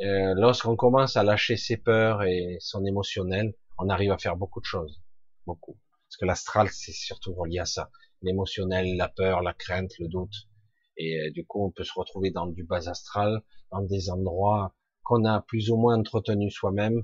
[0.01, 4.65] Lorsqu'on commence à lâcher ses peurs et son émotionnel, on arrive à faire beaucoup de
[4.65, 5.01] choses,
[5.45, 5.77] beaucoup.
[6.09, 7.89] Parce que l'astral, c'est surtout relié à ça.
[8.21, 10.49] L'émotionnel, la peur, la crainte, le doute.
[10.97, 13.41] Et du coup, on peut se retrouver dans du bas astral,
[13.71, 17.03] dans des endroits qu'on a plus ou moins entretenu soi-même,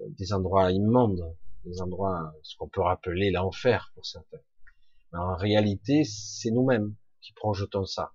[0.00, 1.34] euh, des endroits immondes,
[1.64, 4.40] des endroits, ce qu'on peut rappeler l'enfer pour certains.
[5.12, 8.12] Mais en réalité, c'est nous-mêmes qui projetons ça.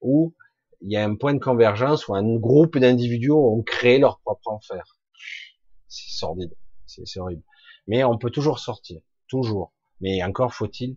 [0.00, 0.34] Ou
[0.80, 4.48] il y a un point de convergence où un groupe d'individus ont créé leur propre
[4.48, 4.98] enfer.
[5.88, 6.54] C'est sordide,
[6.86, 7.42] c'est horrible.
[7.86, 9.72] Mais on peut toujours sortir, toujours.
[10.00, 10.96] Mais encore faut-il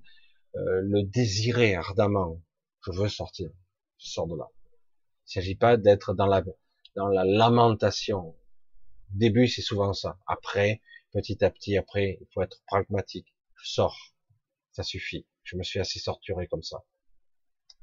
[0.55, 2.41] euh, le désirer ardemment.
[2.85, 3.49] Je veux sortir,
[3.97, 4.47] je sors de là.
[4.51, 6.41] Il ne s'agit pas d'être dans la
[6.95, 8.35] dans la lamentation.
[9.09, 10.19] Début, c'est souvent ça.
[10.27, 13.33] Après, petit à petit, après, il faut être pragmatique.
[13.55, 14.13] Je sors.
[14.71, 15.27] Ça suffit.
[15.43, 16.83] Je me suis assez torturé comme ça.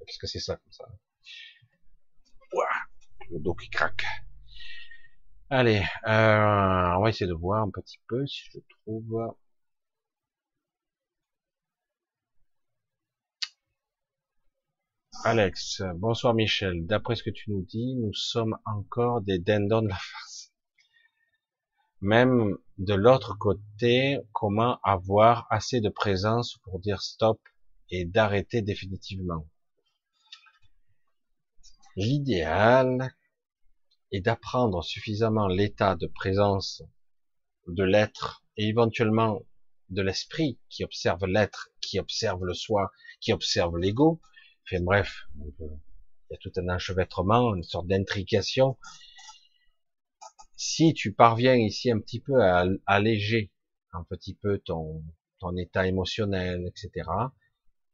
[0.06, 0.84] Qu'est-ce que c'est ça, comme ça?
[3.30, 4.04] Le dos qui craque.
[5.50, 9.34] Allez, euh, on va essayer de voir un petit peu si je trouve
[15.28, 16.86] Alex, bonsoir Michel.
[16.86, 20.52] D'après ce que tu nous dis, nous sommes encore des dindons de la farce.
[22.00, 27.40] Même de l'autre côté, comment avoir assez de présence pour dire stop
[27.90, 29.48] et d'arrêter définitivement?
[31.96, 33.12] L'idéal
[34.12, 36.84] est d'apprendre suffisamment l'état de présence
[37.66, 39.42] de l'être et éventuellement
[39.88, 44.20] de l'esprit qui observe l'être, qui observe le soi, qui observe l'ego,
[44.68, 45.52] Enfin bref, il
[46.30, 48.76] y a tout un enchevêtrement, une sorte d'intrication.
[50.56, 53.52] Si tu parviens ici un petit peu à alléger
[53.92, 55.04] un petit peu ton,
[55.56, 57.08] état émotionnel, etc.,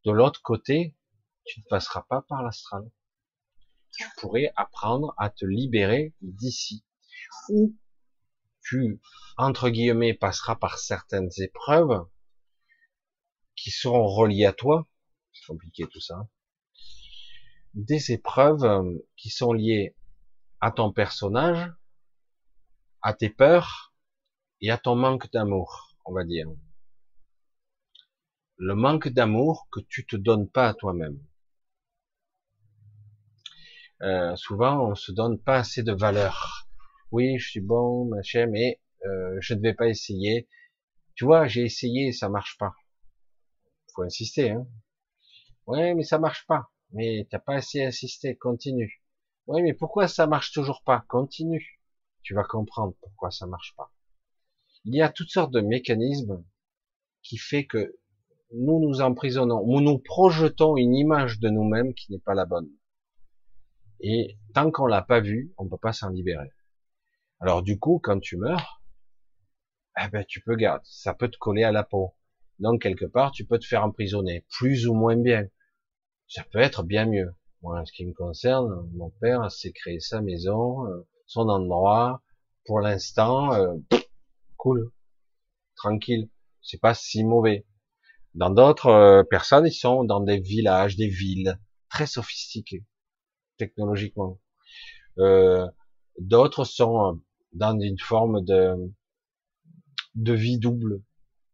[0.07, 0.97] de l'autre côté,
[1.45, 2.91] tu ne passeras pas par l'astral.
[3.91, 6.87] Tu pourrais apprendre à te libérer d'ici.
[7.51, 7.77] Ou
[8.63, 9.03] tu,
[9.37, 12.09] entre guillemets, passeras par certaines épreuves
[13.57, 14.89] qui seront reliées à toi.
[15.35, 16.27] C'est compliqué tout ça
[17.75, 19.97] des épreuves euh, qui sont liées
[20.61, 21.73] à ton personnage,
[23.03, 23.93] à tes peurs
[24.61, 26.49] et à ton manque d'amour, on va dire.
[28.57, 31.19] Le manque d'amour que tu te donnes pas à toi-même.
[34.03, 36.69] Euh, souvent, on se donne pas assez de valeur.
[37.11, 40.49] Oui, je suis bon, machin, mais euh, je ne vais pas essayer.
[41.15, 42.75] Tu vois, j'ai essayé, ça marche pas.
[43.95, 44.67] Faut insister, hein.
[45.67, 46.71] Ouais, mais ça marche pas.
[46.93, 49.03] Mais t'as pas assez insisté, continue.
[49.47, 51.05] Oui, mais pourquoi ça marche toujours pas?
[51.09, 51.81] Continue.
[52.23, 53.93] Tu vas comprendre pourquoi ça marche pas.
[54.85, 56.45] Il y a toutes sortes de mécanismes
[57.23, 57.99] qui fait que
[58.55, 62.69] nous nous emprisonnons, nous nous projetons une image de nous-mêmes qui n'est pas la bonne.
[64.01, 66.51] Et tant qu'on l'a pas vue, on peut pas s'en libérer.
[67.41, 68.83] Alors du coup, quand tu meurs,
[69.99, 72.15] eh ben tu peux garder, ça peut te coller à la peau.
[72.59, 75.49] Donc quelque part, tu peux te faire emprisonner, plus ou moins bien
[76.33, 77.35] ça peut être bien mieux.
[77.61, 82.23] Moi, en ce qui me concerne, mon père s'est créé sa maison, euh, son endroit,
[82.65, 83.75] pour l'instant, euh,
[84.57, 84.91] cool,
[85.77, 86.31] tranquille.
[86.63, 87.67] c'est pas si mauvais.
[88.35, 91.61] Dans d'autres euh, personnes, ils sont dans des villages, des villes
[91.91, 92.87] très sophistiquées
[93.59, 94.41] technologiquement.
[95.19, 95.69] Euh,
[96.19, 97.21] d'autres sont
[97.53, 98.91] dans une forme de
[100.15, 101.03] de vie double.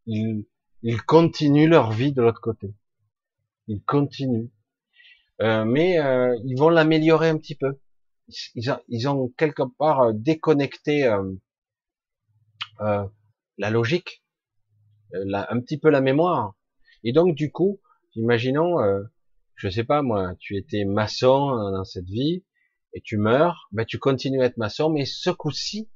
[0.05, 0.45] Ils,
[0.83, 2.73] ils continuent leur vie de l'autre côté.
[3.67, 4.49] Ils continuent.
[5.41, 7.79] Euh, mais euh, ils vont l'améliorer un petit peu.
[8.55, 11.09] Ils, ont, ils ont quelque part euh, déconnecté
[12.79, 14.23] la logique,
[15.13, 16.55] un petit peu la mémoire.
[17.03, 17.81] Et donc du coup,
[18.15, 18.77] imaginons,
[19.55, 22.45] je sais pas moi, tu étais maçon dans cette vie
[22.93, 25.89] et tu meurs, ben tu continues à être maçon, mais ce coup-ci,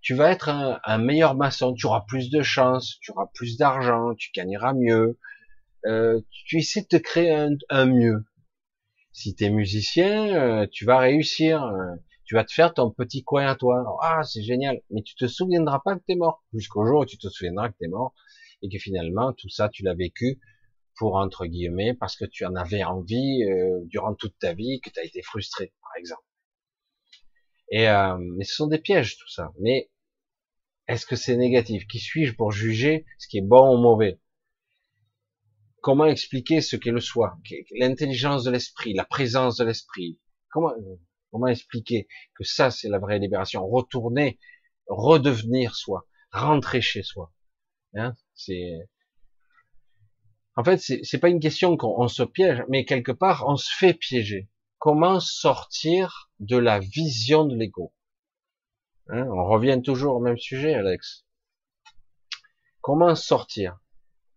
[0.00, 3.56] tu vas être un, un, meilleur maçon, tu auras plus de chance, tu auras plus
[3.56, 5.18] d'argent, tu gagneras mieux,
[5.86, 7.30] euh, tu essaies de te créer
[7.68, 8.24] un, mieux.
[9.12, 11.94] Si tu musicien, euh, tu vas réussir, euh,
[12.24, 13.98] tu vas te faire ton petit coin à toi.
[14.02, 17.06] Ah, c'est génial, mais tu te souviendras pas que tu es mort, jusqu'au jour où
[17.06, 18.14] tu te souviendras que tu es mort,
[18.62, 20.40] et que finalement, tout ça, tu l'as vécu
[20.96, 23.42] pour, entre guillemets, parce que tu en avais envie
[23.84, 26.22] durant toute ta vie, que tu as été frustré, par exemple.
[27.70, 29.52] Et euh, mais ce sont des pièges tout ça.
[29.60, 29.90] Mais
[30.88, 31.86] est-ce que c'est négatif?
[31.86, 34.18] Qui suis-je pour juger ce qui est bon ou mauvais?
[35.82, 37.38] Comment expliquer ce qu'est le soi
[37.78, 40.18] L'intelligence de l'esprit, la présence de l'esprit?
[40.50, 40.72] Comment
[41.30, 43.66] comment expliquer que ça c'est la vraie libération?
[43.66, 44.38] Retourner,
[44.86, 47.32] redevenir soi, rentrer chez soi.
[47.94, 48.14] Hein?
[50.56, 53.94] En fait, c'est pas une question qu'on se piège, mais quelque part, on se fait
[53.94, 54.50] piéger.
[54.78, 57.94] Comment sortir de la vision de l'ego?
[59.08, 61.26] Hein, On revient toujours au même sujet, Alex.
[62.80, 63.79] Comment sortir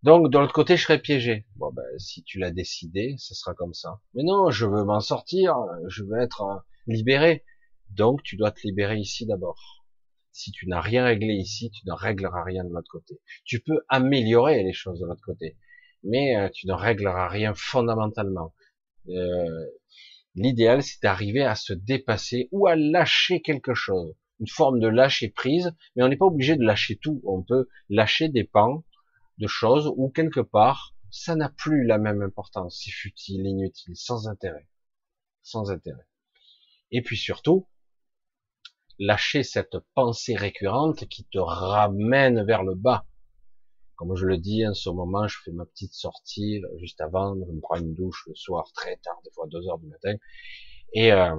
[0.04, 1.46] Donc, de l'autre côté, je serais piégé.
[1.56, 4.02] Bon, ben, si tu l'as décidé, ce sera comme ça.
[4.12, 5.56] Mais non, je veux m'en sortir,
[5.88, 7.42] je veux être euh, libéré.
[7.88, 9.86] Donc, tu dois te libérer ici d'abord.
[10.30, 13.18] Si tu n'as rien réglé ici, tu ne régleras rien de l'autre côté.
[13.46, 15.56] Tu peux améliorer les choses de l'autre côté,
[16.02, 18.52] mais euh, tu ne régleras rien fondamentalement.
[19.08, 19.64] Euh,
[20.34, 25.30] L'idéal, c'est d'arriver à se dépasser ou à lâcher quelque chose, une forme de lâcher
[25.30, 27.22] prise, mais on n'est pas obligé de lâcher tout.
[27.24, 28.84] On peut lâcher des pans
[29.38, 34.28] de choses où quelque part, ça n'a plus la même importance, c'est futile, inutile, sans
[34.28, 34.68] intérêt,
[35.42, 36.06] sans intérêt.
[36.90, 37.68] Et puis surtout,
[38.98, 43.06] lâcher cette pensée récurrente qui te ramène vers le bas,
[43.96, 47.52] comme je le dis, en ce moment, je fais ma petite sortie juste avant, je
[47.52, 50.14] me prends une douche le soir très tard, des fois deux heures du matin,
[50.92, 51.36] et euh,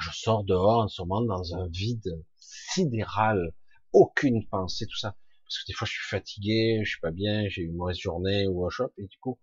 [0.00, 3.52] je sors dehors en ce moment dans un vide sidéral,
[3.92, 5.16] aucune pensée, tout ça,
[5.46, 7.98] parce que des fois je suis fatigué, je suis pas bien, j'ai eu une mauvaise
[7.98, 9.38] journée ou un shop, et du coup,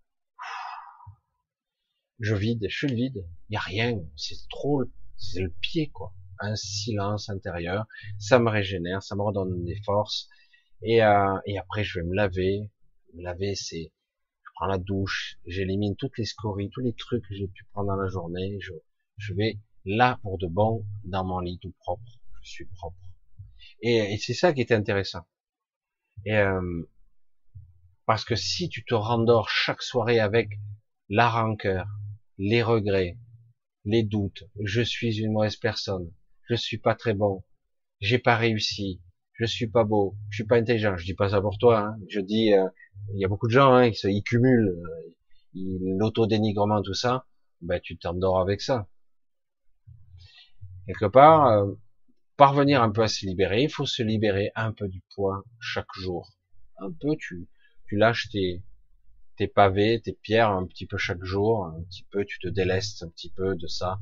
[2.20, 4.84] je vide, je suis le vide, il y a rien, c'est trop,
[5.16, 7.86] c'est le pied quoi, un silence intérieur,
[8.18, 10.28] ça me régénère, ça me redonne des forces,
[10.82, 12.70] et, euh, et après, je vais me laver.
[13.14, 13.92] Me laver, c'est,
[14.44, 17.88] je prends la douche, j'élimine toutes les scories, tous les trucs que j'ai pu prendre
[17.88, 18.58] dans la journée.
[18.60, 18.72] Je,
[19.16, 22.20] je vais là pour de bon dans mon lit tout propre.
[22.42, 22.98] Je suis propre.
[23.80, 25.24] Et, et c'est ça qui est intéressant.
[26.24, 26.88] Et euh,
[28.06, 30.58] parce que si tu te rendors chaque soirée avec
[31.08, 31.86] la rancœur,
[32.38, 33.16] les regrets,
[33.84, 36.10] les doutes, je suis une mauvaise personne,
[36.48, 37.44] je suis pas très bon,
[38.00, 39.00] j'ai pas réussi,
[39.34, 40.96] je suis pas beau, je suis pas intelligent.
[40.96, 41.80] Je dis pas ça pour toi.
[41.80, 41.96] Hein.
[42.08, 42.68] Je dis, euh,
[43.14, 44.78] il y a beaucoup de gens hein, qui se, ils cumulent
[45.56, 47.26] euh, l'autodénigrement, tout ça.
[47.60, 48.86] Ben tu t'endors avec ça.
[50.86, 51.72] Quelque part, euh,
[52.36, 55.92] parvenir un peu à se libérer, il faut se libérer un peu du poids chaque
[55.94, 56.32] jour.
[56.78, 57.48] Un peu, tu,
[57.86, 58.62] tu lâches tes,
[59.36, 63.02] tes pavés, tes pierres un petit peu chaque jour, un petit peu, tu te délestes
[63.02, 64.00] un petit peu de ça.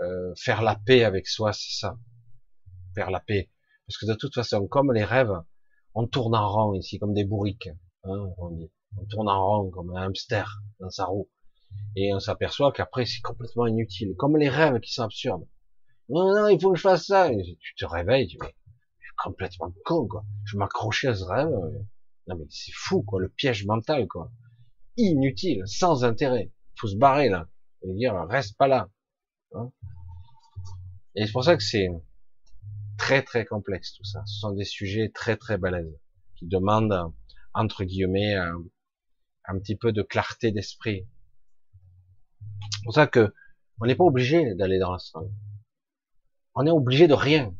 [0.00, 1.98] Euh, faire la paix avec soi, c'est ça.
[2.94, 3.50] Faire la paix
[3.86, 5.42] parce que de toute façon, comme les rêves,
[5.94, 7.68] on tourne en rond ici, comme des bourriques.
[8.04, 8.68] Hein, on,
[9.10, 11.28] tourne en rond comme un hamster dans sa roue.
[11.96, 14.14] Et on s'aperçoit qu'après, c'est complètement inutile.
[14.16, 15.46] Comme les rêves qui sont absurdes.
[16.08, 17.30] Non, non, il faut que je fasse ça.
[17.30, 20.24] tu te réveilles, tu dis, je suis complètement con, quoi.
[20.44, 21.48] Je m'accrochais à ce rêve.
[22.26, 23.20] Non, mais c'est fou, quoi.
[23.20, 24.30] Le piège mental, quoi.
[24.96, 26.52] Inutile, sans intérêt.
[26.78, 27.48] Faut se barrer, là.
[27.82, 28.90] Et dire, reste pas là.
[29.52, 29.70] Hein
[31.16, 31.88] et c'est pour ça que c'est,
[32.96, 34.22] très très complexe tout ça.
[34.26, 35.98] Ce sont des sujets très très balèzes
[36.36, 37.12] qui demandent
[37.52, 38.62] entre guillemets un,
[39.46, 41.06] un petit peu de clarté d'esprit.
[42.40, 43.34] C'est pour ça que
[43.80, 45.24] on n'est pas obligé d'aller dans l'astral.
[46.54, 47.54] On est obligé de rien.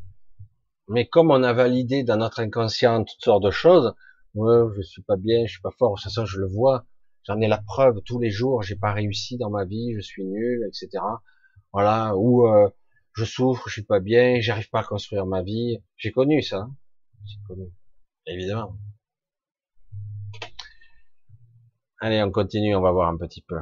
[0.89, 3.95] Mais comme on a validé dans notre inconscient toutes sortes de choses,
[4.35, 6.85] ouais, je suis pas bien, je suis pas fort, de toute façon je le vois,
[7.25, 10.25] j'en ai la preuve tous les jours, j'ai pas réussi dans ma vie, je suis
[10.25, 11.03] nul, etc.
[11.73, 12.69] Voilà, ou euh,
[13.15, 15.83] je souffre, je suis pas bien, j'arrive pas à construire ma vie.
[15.97, 16.69] J'ai connu ça.
[17.25, 17.73] J'ai connu.
[18.27, 18.77] Évidemment.
[22.01, 23.57] Allez, on continue, on va voir un petit peu.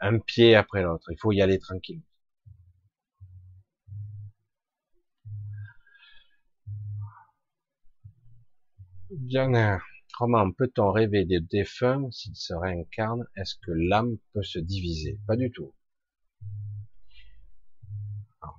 [0.00, 1.10] Un pied après l'autre.
[1.10, 2.02] Il faut y aller tranquille.
[9.18, 9.78] Bien,
[10.16, 15.20] comment peut-on rêver des défunts s'ils se réincarnent Est-ce que l'âme peut se diviser?
[15.26, 15.74] Pas du tout.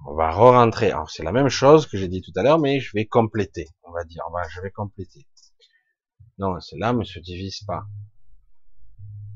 [0.05, 0.91] on va re-rentrer.
[0.91, 3.67] Alors c'est la même chose que j'ai dit tout à l'heure, mais je vais compléter.
[3.81, 5.27] On va dire, je vais compléter.
[6.37, 7.85] Non, l'âme ne se divise pas.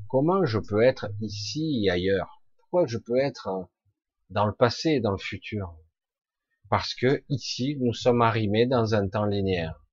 [0.06, 2.40] Comment je peux être ici et ailleurs?
[2.58, 3.48] Pourquoi je peux être
[4.30, 5.74] dans le passé et dans le futur?
[6.70, 9.87] Parce que ici, nous sommes arrimés dans un temps linéaire.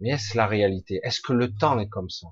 [0.00, 1.00] Mais est-ce la réalité?
[1.02, 2.28] Est-ce que le temps est comme ça?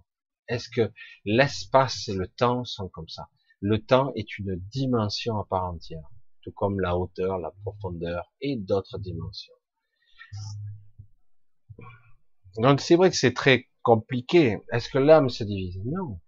[0.49, 0.93] Est-ce que
[1.25, 3.29] l'espace et le temps sont comme ça?
[3.61, 6.09] Le temps est une dimension à part entière,
[6.43, 9.55] tout comme la hauteur, la profondeur et d'autres dimensions.
[12.57, 14.59] Donc c'est vrai que c'est très compliqué.
[14.73, 15.81] Est-ce que l'âme se divise?
[15.85, 16.21] Non.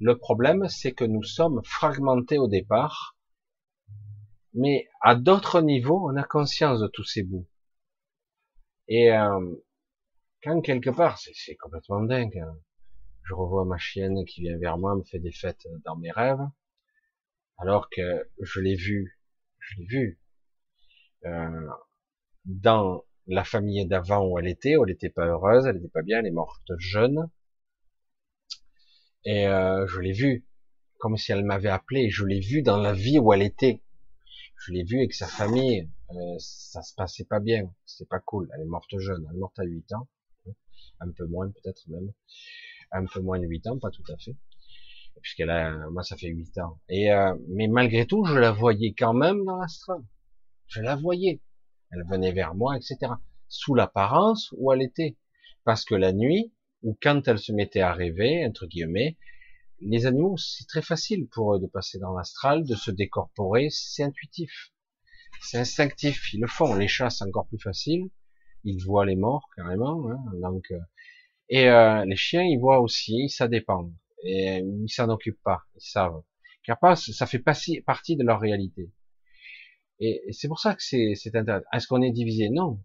[0.00, 3.16] Le problème, c'est que nous sommes fragmentés au départ,
[4.54, 7.46] mais à d'autres niveaux, on a conscience de tous ces bouts.
[8.88, 9.54] Et euh,
[10.42, 12.38] quand quelque part, c'est complètement dingue.
[12.38, 12.56] Hein.
[13.24, 16.48] Je revois ma chienne qui vient vers moi, me fait des fêtes dans mes rêves,
[17.58, 19.20] alors que je l'ai vue,
[19.58, 20.20] je l'ai vue
[21.26, 21.68] euh,
[22.44, 26.02] dans la famille d'avant où elle était, où elle n'était pas heureuse, elle n'était pas
[26.02, 27.30] bien, elle est morte jeune.
[29.24, 30.46] Et euh, je l'ai vue,
[30.98, 33.82] comme si elle m'avait appelé, je l'ai vue dans la vie où elle était.
[34.56, 38.50] Je l'ai vue avec sa famille, euh, ça se passait pas bien, c'était pas cool,
[38.54, 40.08] elle est morte jeune, elle est morte à 8 ans,
[41.00, 42.12] un peu moins peut-être même,
[42.92, 44.36] un peu moins de 8 ans, pas tout à fait,
[45.22, 46.80] puisqu'elle a, moi ça fait 8 ans.
[46.88, 50.02] Et euh, mais malgré tout, je la voyais quand même dans l'astral,
[50.66, 51.40] je la voyais,
[51.90, 53.12] elle venait vers moi, etc.
[53.48, 55.16] Sous l'apparence où elle était,
[55.64, 56.52] parce que la nuit,
[56.82, 59.16] ou quand elle se mettait à rêver, entre guillemets,
[59.80, 64.02] les animaux, c'est très facile pour eux de passer dans l'astral, de se décorporer, c'est
[64.02, 64.72] intuitif.
[65.42, 66.74] C'est instinctif, ils le font.
[66.74, 68.10] Les chats, c'est encore plus facile.
[68.64, 70.10] Ils voient les morts, carrément.
[70.10, 70.78] Hein, donc, euh,
[71.48, 73.90] et euh, les chiens, ils voient aussi, ça dépend.
[74.22, 76.22] Et ils s'en occupent pas, ils savent.
[76.64, 78.90] Car ça fait partie de leur réalité.
[79.98, 81.66] Et, c'est pour ça que c'est intéressant.
[81.72, 82.48] Est-ce qu'on est divisé?
[82.50, 82.82] Non.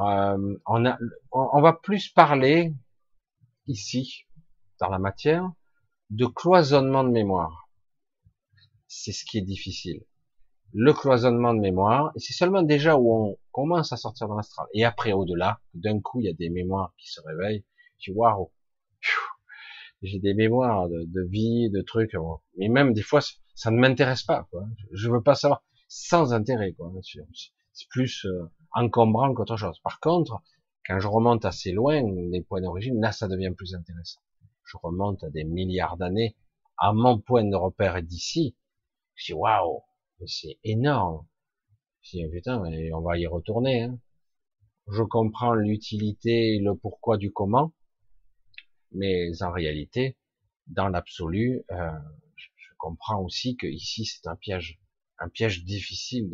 [0.00, 0.98] Euh, on, a,
[1.30, 2.72] on, va plus parler
[3.68, 4.26] ici,
[4.80, 5.52] dans la matière,
[6.10, 7.68] de cloisonnement de mémoire.
[8.88, 10.04] C'est ce qui est difficile.
[10.72, 14.66] Le cloisonnement de mémoire, c'est seulement déjà où on commence à sortir dans l'astral.
[14.74, 17.64] Et après, au-delà, d'un coup, il y a des mémoires qui se réveillent.
[17.98, 18.50] Tu vois, waouh,
[20.02, 22.16] j'ai des mémoires de, de, vie, de trucs.
[22.58, 23.20] Mais même des fois,
[23.54, 24.48] ça ne m'intéresse pas.
[24.50, 24.64] Quoi.
[24.92, 26.72] Je veux pas savoir, sans intérêt.
[26.72, 26.92] Quoi.
[27.72, 29.78] C'est plus euh, encombrant qu'autre chose.
[29.84, 30.42] Par contre,
[30.86, 34.20] quand je remonte assez loin des points d'origine, là, ça devient plus intéressant.
[34.64, 36.36] Je remonte à des milliards d'années,
[36.76, 38.56] à mon point de repère d'ici.
[39.14, 39.82] Je dis waouh,
[40.26, 41.24] c'est énorme.
[42.04, 42.62] Dis putain,
[42.92, 43.82] on va y retourner.
[43.82, 43.98] Hein.
[44.88, 47.72] Je comprends l'utilité, le pourquoi du comment,
[48.92, 50.18] mais en réalité,
[50.66, 51.90] dans l'absolu, euh,
[52.36, 52.48] je,
[52.78, 54.78] comprends aussi que ici c'est un piège,
[55.18, 56.30] un piège difficile,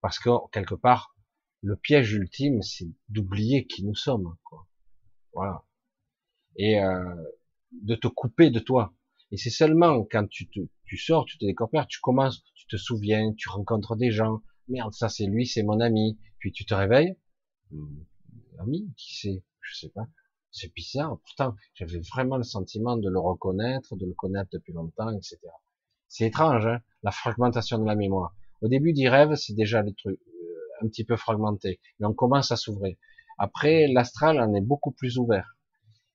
[0.00, 1.16] parce que quelque part,
[1.60, 4.36] le piège ultime, c'est d'oublier qui nous sommes.
[4.44, 4.68] Quoi.
[5.32, 5.64] Voilà.
[6.56, 7.14] Et euh,
[7.72, 8.94] de te couper de toi.
[9.32, 12.76] Et c'est seulement quand tu, te, tu sors, tu te découvres, tu commences, tu te
[12.76, 14.42] souviens, tu rencontres des gens.
[14.68, 16.18] Merde, ça c'est lui, c'est mon ami.
[16.38, 17.16] Puis tu te réveilles.
[17.70, 18.04] Hmm,
[18.58, 19.42] ami, qui c'est?
[19.60, 20.06] Je sais pas.
[20.50, 21.18] C'est bizarre.
[21.24, 25.38] Pourtant, j'avais vraiment le sentiment de le reconnaître, de le connaître depuis longtemps, etc.
[26.08, 28.34] C'est étrange, hein la fragmentation de la mémoire.
[28.60, 30.20] Au début du rêve, c'est déjà le truc
[30.82, 32.96] un petit peu fragmenté, mais on commence à s'ouvrir.
[33.38, 35.56] Après, l'astral en est beaucoup plus ouvert.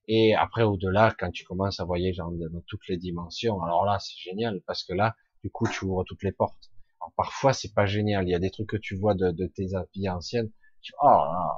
[0.06, 4.16] Et après, au-delà, quand tu commences à voyager dans toutes les dimensions, alors là, c'est
[4.16, 6.70] génial, parce que là, du coup, tu ouvres toutes les portes.
[7.16, 8.26] Parfois, c'est pas génial.
[8.26, 10.50] Il y a des trucs que tu vois de, de tes vies anciennes.
[10.82, 11.56] Tu, oh là,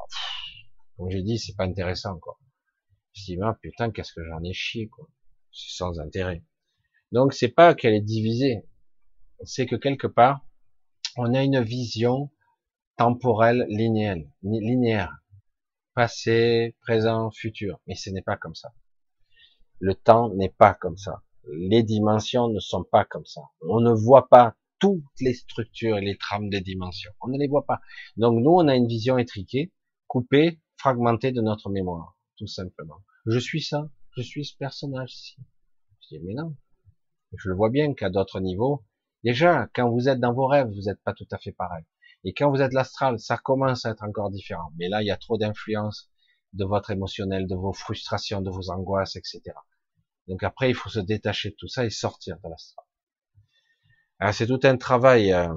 [0.97, 2.39] comme j'ai dit, c'est pas intéressant, quoi.
[3.14, 5.09] Je dis, ah, putain, qu'est-ce que j'en ai chié, quoi.
[5.52, 6.44] C'est sans intérêt.
[7.12, 8.68] Donc, c'est pas qu'elle est divisée.
[9.43, 10.47] C'est que quelque part,
[11.16, 12.31] on a une vision
[12.97, 15.16] temporel linéaire, linéaire,
[15.94, 17.81] passé, présent, futur.
[17.86, 18.72] Mais ce n'est pas comme ça.
[19.78, 21.22] Le temps n'est pas comme ça.
[21.51, 23.40] Les dimensions ne sont pas comme ça.
[23.62, 27.12] On ne voit pas toutes les structures et les trames des dimensions.
[27.20, 27.81] On ne les voit pas.
[28.16, 29.73] Donc nous, on a une vision étriquée,
[30.09, 32.97] coupée, fragmentée de notre mémoire, tout simplement.
[33.27, 35.36] Je suis ça, je suis ce personnage ici.
[36.01, 36.57] Je dis, mais non.
[37.36, 38.85] Je le vois bien qu'à d'autres niveaux,
[39.23, 41.85] déjà, quand vous êtes dans vos rêves, vous n'êtes pas tout à fait pareil.
[42.24, 44.73] Et quand vous êtes l'astral, ça commence à être encore différent.
[44.77, 46.11] Mais là, il y a trop d'influence
[46.52, 49.43] de votre émotionnel, de vos frustrations, de vos angoisses, etc.
[50.27, 52.85] Donc après, il faut se détacher de tout ça et sortir de l'astral.
[54.20, 55.55] Alors c'est tout un travail, euh,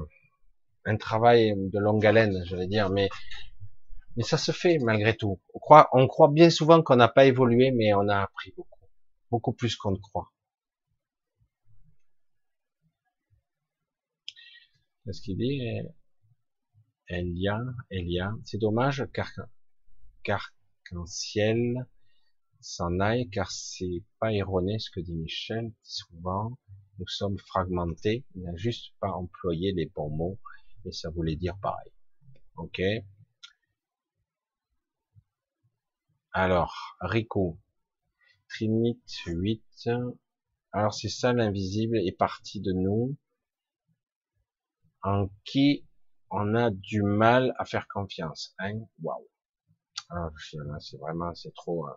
[0.85, 3.09] un travail de longue haleine, je vais dire, mais
[4.21, 5.41] ça se fait malgré tout.
[5.53, 8.85] On croit, bien souvent qu'on n'a pas évolué, mais on a appris beaucoup,
[9.31, 10.31] beaucoup plus qu'on ne croit.
[15.05, 15.61] Qu'est-ce qu'il dit?
[17.09, 17.59] Elia,
[17.91, 19.29] Elia, c'est dommage car
[20.23, 20.53] car
[20.85, 21.85] qu'un ciel
[22.61, 26.57] s'en aille, car c'est pas erroné ce que dit Michel, souvent
[26.99, 30.39] nous sommes fragmentés, il n'a juste pas employé les bons mots,
[30.85, 31.91] et ça voulait dire pareil.
[32.55, 32.81] Ok
[36.31, 37.59] Alors, Rico,
[38.49, 39.89] Trinit 8,
[40.71, 43.15] alors c'est ça l'invisible est parti de nous,
[45.03, 45.85] en qui
[46.31, 48.55] on a du mal à faire confiance.
[48.57, 48.79] Hein?
[49.03, 49.27] Waouh.
[50.09, 50.31] Alors,
[50.79, 51.85] c'est vraiment, c'est trop.
[51.85, 51.95] Hein.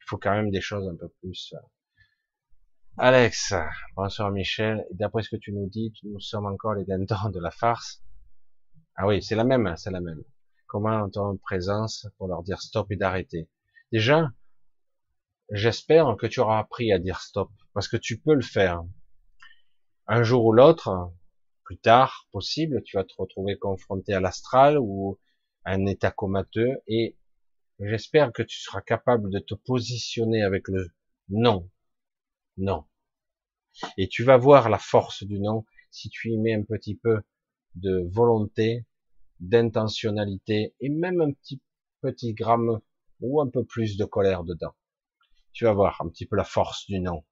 [0.00, 1.52] il faut quand même des choses un peu plus.
[1.54, 1.58] Euh.
[2.98, 3.52] Alex,
[3.94, 4.86] bonsoir Michel.
[4.90, 8.02] D'après ce que tu nous dis, nous sommes encore les dindons de la farce.
[8.94, 10.24] Ah oui, c'est la même, c'est la même.
[10.66, 13.50] Comment ton présence pour leur dire stop et d'arrêter?
[13.92, 14.32] Déjà,
[15.50, 18.82] j'espère que tu auras appris à dire stop, parce que tu peux le faire.
[20.06, 21.12] Un jour ou l'autre,
[21.64, 25.18] plus tard possible, tu vas te retrouver confronté à l'astral ou
[25.66, 27.18] à un état comateux, et
[27.78, 30.88] j'espère que tu seras capable de te positionner avec le
[31.28, 31.68] non.
[32.56, 32.86] Non.
[33.98, 37.22] Et tu vas voir la force du non si tu y mets un petit peu
[37.74, 38.86] de volonté,
[39.40, 41.60] d'intentionnalité et même un petit
[42.00, 42.80] petit gramme
[43.20, 44.74] ou un peu plus de colère dedans.
[45.52, 47.24] Tu vas voir un petit peu la force du non.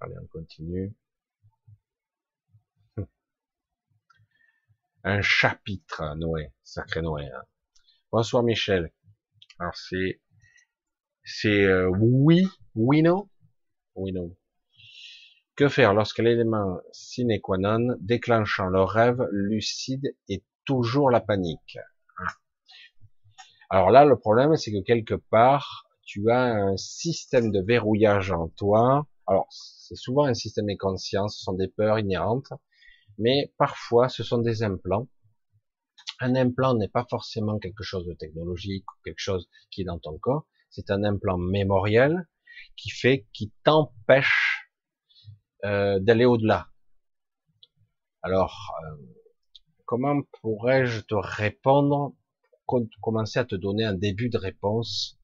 [0.00, 0.94] Allez, on continue.
[5.04, 7.26] Un chapitre, Noé, sacré Noé.
[7.26, 7.44] Hein.
[8.10, 8.92] Bonsoir Michel.
[9.58, 10.20] Alors c'est
[11.24, 13.28] c'est euh, oui, oui non,
[13.94, 14.34] oui non.
[15.56, 21.78] Que faire lorsque l'élément sine qua non déclenchant le rêve lucide est toujours la panique?
[23.70, 28.48] Alors là, le problème, c'est que quelque part, tu as un système de verrouillage en
[28.48, 29.06] toi.
[29.26, 32.52] Alors, c'est souvent un système inconscient, ce sont des peurs inhérentes,
[33.18, 35.08] mais parfois, ce sont des implants.
[36.20, 39.98] Un implant n'est pas forcément quelque chose de technologique ou quelque chose qui est dans
[39.98, 40.46] ton corps.
[40.74, 42.26] C'est un implant mémoriel
[42.76, 44.68] qui fait, qui t'empêche
[45.64, 46.68] euh, d'aller au-delà.
[48.22, 48.96] Alors, euh,
[49.84, 52.16] comment pourrais-je te répondre
[53.00, 55.16] commencer à te donner un début de réponse?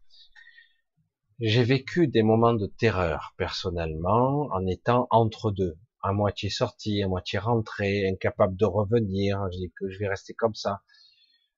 [1.41, 7.09] J'ai vécu des moments de terreur personnellement en étant entre deux, à moitié sorti, à
[7.09, 9.43] moitié rentré, incapable de revenir.
[9.53, 10.83] Je dis que je vais rester comme ça,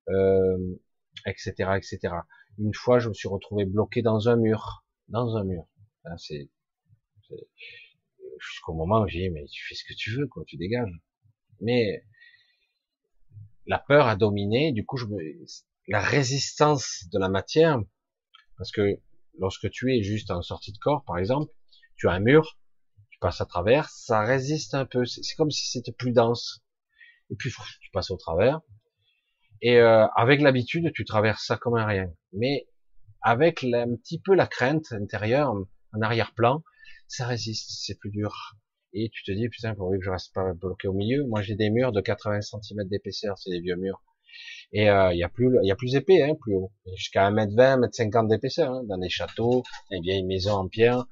[0.09, 0.56] euh,
[1.27, 2.14] etc., etc.
[2.59, 5.65] Une fois, je me suis retrouvé bloqué dans un mur, dans un mur.
[6.19, 6.51] C'est
[8.41, 10.93] jusqu'au moment où j'ai dit mais tu fais ce que tu veux, quoi, tu dégages.
[11.61, 12.05] Mais
[13.66, 14.73] la peur a dominé.
[14.73, 15.07] Du coup, je
[15.89, 17.81] la résistance de la matière,
[18.57, 19.01] parce que
[19.39, 21.53] lorsque tu es juste en sortie de corps, par exemple,
[21.97, 22.59] tu as un mur,
[23.11, 26.62] tu passes à travers, ça résiste un peu, c'est comme si c'était plus dense.
[27.31, 27.51] Et puis
[27.81, 28.61] tu passes au travers,
[29.62, 32.12] et euh, avec l'habitude, tu traverses ça comme un rien.
[32.32, 32.66] Mais
[33.22, 35.55] avec un petit peu la crainte intérieure,
[35.94, 36.62] en arrière-plan,
[37.06, 38.56] ça résiste, c'est plus dur.
[38.93, 41.24] Et tu te dis, putain, pourvu que je reste pas bloqué au milieu.
[41.26, 44.02] Moi, j'ai des murs de 80 cm d'épaisseur, c'est des vieux murs.
[44.72, 47.30] Et euh, il y a plus, il y a plus épais, hein, plus haut, jusqu'à
[47.30, 51.06] 1m20, 1m50 d'épaisseur, hein, dans les châteaux, dans les vieilles maisons en pierre,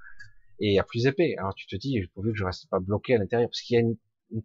[0.59, 1.35] et il y a plus épais.
[1.39, 3.79] Alors tu te dis, pourvu que je reste pas bloqué à l'intérieur, parce qu'il y
[3.79, 3.97] a une,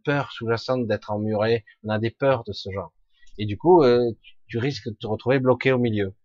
[0.03, 1.64] peur sous-jacente d'être emmuré.
[1.84, 2.91] On a des peurs de ce genre.
[3.38, 4.12] Et du coup, euh,
[4.48, 6.16] tu, risques de te retrouver bloqué au milieu.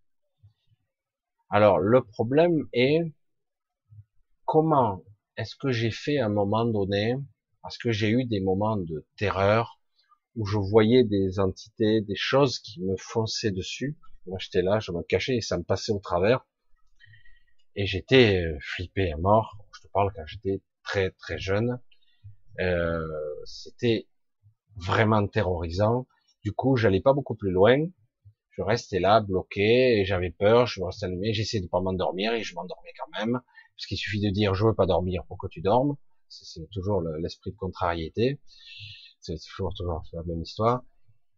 [1.48, 3.00] Alors le problème est
[4.44, 5.02] comment
[5.36, 7.16] est-ce que j'ai fait à un moment donné,
[7.62, 9.80] parce que j'ai eu des moments de terreur,
[10.36, 13.98] où je voyais des entités, des choses qui me fonçaient dessus.
[14.26, 16.46] Moi, j'étais là, je me cachais et ça me passait au travers.
[17.74, 19.56] Et j'étais euh, flippé à mort.
[19.74, 21.80] Je te parle quand j'étais très très jeune.
[22.60, 23.06] Euh,
[23.44, 24.06] C'était
[24.76, 26.06] vraiment terrorisant.
[26.44, 27.78] Du coup, j'allais pas beaucoup plus loin.
[28.50, 30.66] Je restais là, bloqué, et j'avais peur.
[30.66, 31.32] Je me restais allumé.
[31.32, 33.40] J'essayais de pas m'endormir et je m'endormais quand même,
[33.76, 35.96] parce qu'il suffit de dire je veux pas dormir pour que tu dormes.
[36.28, 38.38] C'est toujours l'esprit de contrariété
[39.20, 40.82] c'est toujours, toujours la même histoire.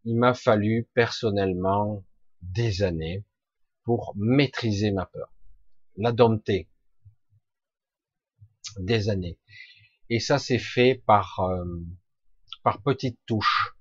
[0.04, 2.04] Il m'a fallu personnellement
[2.40, 3.24] des années
[3.84, 5.32] pour maîtriser ma peur,
[5.96, 6.68] la dompter,
[8.78, 9.38] des années.
[10.08, 11.64] Et ça s'est fait par euh,
[12.62, 13.74] par petites touches,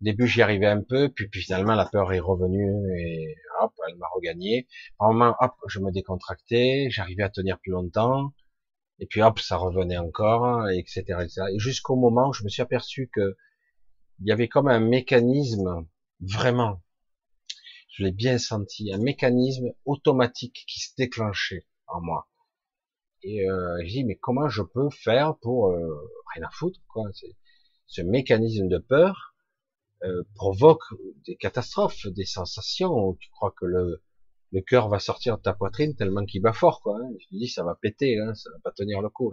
[0.00, 4.08] Début, j'y arrivais un peu, puis, finalement, la peur est revenue et hop, elle m'a
[4.14, 4.66] regagné.
[4.98, 8.32] Par moment, hop, je me décontractais, j'arrivais à tenir plus longtemps,
[8.98, 11.42] et puis hop, ça revenait encore, etc., etc.
[11.54, 13.36] Et jusqu'au moment où je me suis aperçu que
[14.20, 15.86] il y avait comme un mécanisme,
[16.20, 16.82] vraiment,
[17.90, 22.28] je l'ai bien senti, un mécanisme automatique qui se déclenchait en moi.
[23.22, 27.04] Et euh, je dis mais comment je peux faire pour euh, rien à foutre quoi
[27.86, 29.29] Ce mécanisme de peur
[30.04, 30.84] euh, provoque
[31.26, 32.92] des catastrophes, des sensations.
[32.92, 34.02] Où tu crois que le
[34.52, 36.98] le cœur va sortir de ta poitrine tellement qu'il bat fort quoi.
[37.00, 37.10] Hein.
[37.20, 39.32] Je dis ça va péter, hein, ça va pas tenir le coup.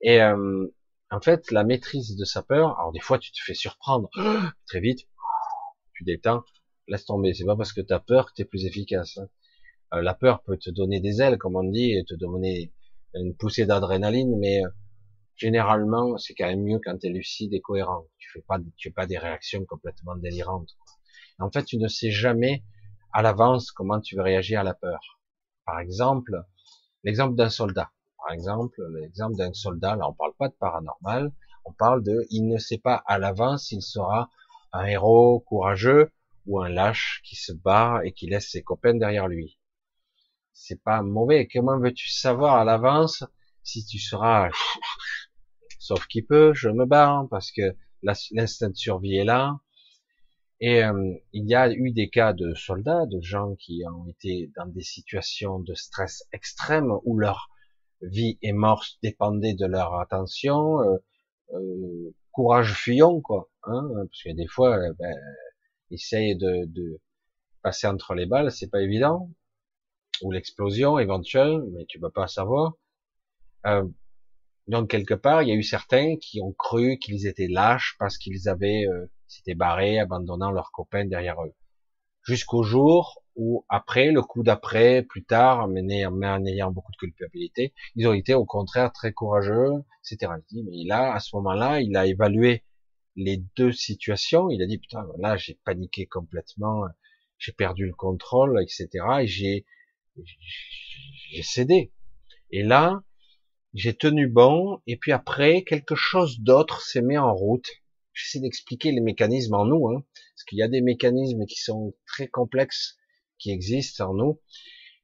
[0.00, 0.66] Et euh,
[1.10, 2.78] en fait la maîtrise de sa peur.
[2.78, 4.10] Alors des fois tu te fais surprendre
[4.66, 5.06] très vite,
[5.94, 6.44] tu détends,
[6.88, 7.34] laisse tomber.
[7.34, 9.18] C'est pas parce que tu as peur que tu es plus efficace.
[9.18, 9.28] Hein.
[9.94, 12.72] Euh, la peur peut te donner des ailes, comme on dit, et te donner
[13.14, 14.68] une poussée d'adrénaline, mais euh,
[15.36, 18.06] généralement, c'est quand même mieux quand tu es lucide et cohérent.
[18.18, 20.76] Tu fais pas, tu fais pas des réactions complètement délirantes.
[21.38, 22.62] En fait, tu ne sais jamais
[23.12, 25.20] à l'avance comment tu vas réagir à la peur.
[25.64, 26.44] Par exemple,
[27.02, 27.90] l'exemple d'un soldat.
[28.18, 31.32] Par exemple, l'exemple d'un soldat, là on parle pas de paranormal,
[31.64, 34.30] on parle de, il ne sait pas à l'avance s'il sera
[34.72, 36.10] un héros courageux
[36.46, 39.58] ou un lâche qui se bat et qui laisse ses copains derrière lui
[40.54, 41.48] c'est pas mauvais.
[41.52, 43.24] Comment veux-tu savoir à l'avance
[43.62, 44.50] si tu seras,
[45.84, 49.60] sauf qui peut, je me barre parce que l'instinct de survie est là.
[50.60, 54.50] Et euh, il y a eu des cas de soldats, de gens qui ont été
[54.56, 57.50] dans des situations de stress extrême où leur
[58.00, 60.96] vie et mort dépendaient de leur attention, euh,
[61.52, 65.14] euh, courage fuyant quoi, hein, parce que des fois, ben,
[65.90, 66.98] essayer de, de
[67.62, 69.28] passer entre les balles, c'est pas évident
[70.22, 72.72] ou l'explosion éventuelle, mais tu peux pas savoir.
[73.66, 73.86] Euh,
[74.66, 78.16] donc quelque part, il y a eu certains qui ont cru qu'ils étaient lâches parce
[78.18, 81.54] qu'ils avaient euh, s'étaient barrés, abandonnant leurs copains derrière eux.
[82.22, 87.74] Jusqu'au jour où après, le coup d'après, plus tard, mais en ayant beaucoup de culpabilité,
[87.96, 90.32] ils ont été au contraire très courageux, etc.
[90.52, 92.64] Mais là, à ce moment-là, il a évalué
[93.16, 94.48] les deux situations.
[94.50, 96.84] Il a dit putain, là, j'ai paniqué complètement,
[97.38, 98.88] j'ai perdu le contrôle, etc.
[99.20, 99.66] Et j'ai
[101.30, 101.92] j'ai cédé.
[102.50, 103.02] Et là,
[103.74, 107.68] j'ai tenu bon, et puis après, quelque chose d'autre s'est mis en route.
[108.12, 111.92] J'essaie d'expliquer les mécanismes en nous, hein, parce qu'il y a des mécanismes qui sont
[112.06, 112.96] très complexes,
[113.38, 114.40] qui existent en nous.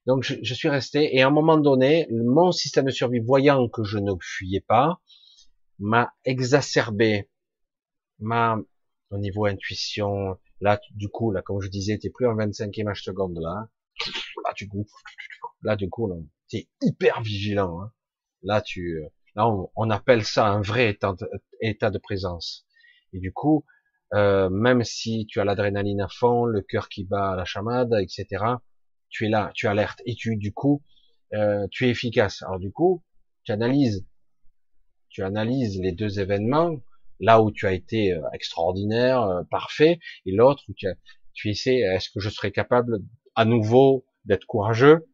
[0.07, 3.83] Donc je, suis resté, et à un moment donné, mon système de survie, voyant que
[3.83, 5.01] je ne fuyais pas,
[5.81, 7.29] m'a exacerbé,
[8.21, 8.57] m'a,
[9.11, 13.39] au niveau intuition, là, du coup, là, comme je disais, t'es plus en 25e seconde,
[13.41, 13.69] là,
[14.45, 14.87] là du coup,
[15.63, 16.09] là du coup,
[16.49, 17.83] t'es hyper vigilant.
[17.83, 17.93] Hein.
[18.43, 19.03] Là tu,
[19.35, 20.89] là on, appelle ça un vrai
[21.61, 22.67] état de, présence.
[23.13, 23.65] Et du coup,
[24.15, 27.93] euh, même si tu as l'adrénaline à fond, le cœur qui bat à la chamade,
[28.01, 28.45] etc.,
[29.09, 30.83] tu es là, tu alertes et tu, du coup,
[31.35, 32.43] euh, tu es efficace.
[32.43, 33.03] Alors du coup,
[33.45, 34.07] tu analyses,
[35.09, 36.77] tu analyses les deux événements,
[37.21, 40.87] là où tu as été euh, extraordinaire, euh, parfait, et l'autre où tu,
[41.35, 43.01] tu essaies, est-ce que je serais capable
[43.35, 45.09] à nouveau d'être courageux,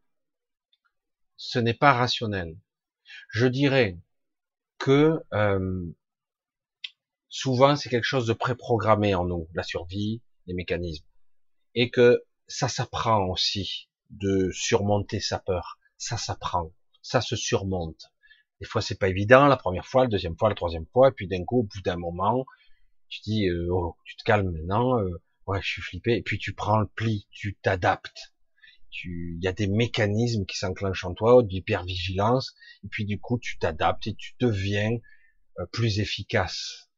[1.37, 2.57] ce n'est pas rationnel.
[3.27, 3.97] Je dirais
[4.77, 5.85] que euh,
[7.29, 11.05] souvent c'est quelque chose de préprogrammé en nous, la survie, les mécanismes,
[11.75, 15.77] et que ça s'apprend aussi de surmonter sa peur.
[15.97, 16.71] Ça s'apprend,
[17.01, 18.11] ça se surmonte.
[18.61, 21.11] Des fois c'est pas évident, la première fois, la deuxième fois, la troisième fois, et
[21.11, 22.45] puis d'un coup, au bout d'un moment,
[23.09, 26.37] tu dis, euh, oh, tu te calmes maintenant, euh, ouais, je suis flippé, et puis
[26.37, 28.33] tu prends le pli, tu t'adaptes
[29.03, 33.57] il y a des mécanismes qui s'enclenchent en toi, d'hypervigilance, et puis du coup tu
[33.57, 34.97] t'adaptes et tu deviens
[35.59, 36.89] euh, plus efficace.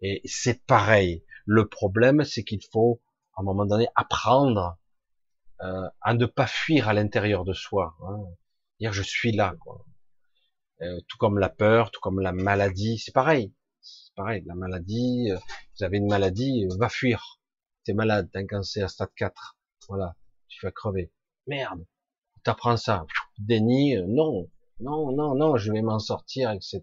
[0.00, 1.24] Et c'est pareil.
[1.46, 3.00] Le problème, c'est qu'il faut,
[3.36, 4.78] à un moment donné, apprendre
[5.62, 7.94] euh, à ne pas fuir à l'intérieur de soi.
[8.02, 8.18] Hein.
[8.80, 9.54] Dire je suis là.
[9.60, 9.84] Quoi.
[10.82, 13.54] Euh, tout comme la peur, tout comme la maladie, c'est pareil.
[13.80, 14.42] C'est pareil.
[14.46, 15.38] La maladie, euh,
[15.76, 17.40] vous avez une maladie, va fuir.
[17.84, 19.56] T'es malade, t'as un cancer stade 4.
[19.88, 20.16] Voilà
[20.52, 21.12] tu vas crever.
[21.46, 21.84] Merde,
[22.44, 23.06] t'apprends ça.
[23.38, 24.50] Déni, euh, non,
[24.80, 26.82] non, non, non, je vais m'en sortir, etc.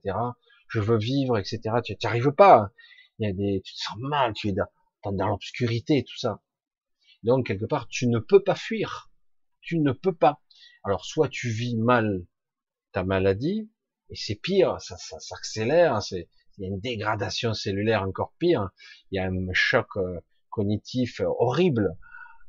[0.68, 1.60] Je veux vivre, etc.
[1.84, 2.72] Tu n'y arrives pas.
[3.18, 6.42] Il y a des, tu te sens mal, tu es dans, dans l'obscurité, tout ça.
[7.24, 9.12] Donc, quelque part, tu ne peux pas fuir.
[9.62, 10.42] Tu ne peux pas.
[10.84, 12.26] Alors, soit tu vis mal
[12.92, 13.70] ta maladie,
[14.10, 18.70] et c'est pire, ça, ça s'accélère, c'est, il y a une dégradation cellulaire encore pire,
[19.12, 20.20] il y a un choc euh,
[20.50, 21.96] cognitif horrible,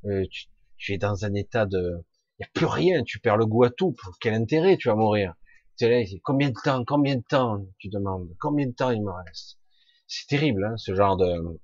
[0.07, 0.47] euh, tu,
[0.81, 2.05] tu es dans un état de,
[2.41, 3.93] y a plus rien, tu perds le goût à tout.
[3.93, 5.35] Pour quel intérêt tu vas mourir?
[5.79, 9.13] Tu là, combien de temps, combien de temps Tu demandes, combien de temps il me
[9.13, 9.59] reste?
[10.07, 11.61] C'est terrible, hein, ce genre de,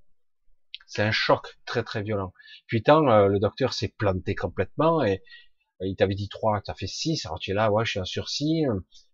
[0.86, 2.32] C'est un choc très très violent.
[2.66, 5.22] Puis tant euh, le docteur s'est planté complètement et
[5.80, 8.04] il t'avait dit 3, as fait 6, alors tu es là, ouais, je suis en
[8.04, 8.64] sursis,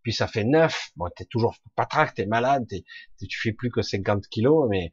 [0.02, 2.84] puis ça fait 9, bon, t'es toujours tu t'es malade, t'es,
[3.26, 4.92] tu fais plus que 50 kilos, mais,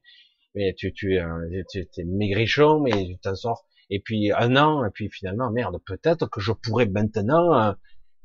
[0.55, 4.85] mais tu, tu, euh, tu es maigrichon, mais tu t'en sors, et puis un an,
[4.85, 7.73] et puis finalement, merde, peut-être que je pourrais maintenant euh,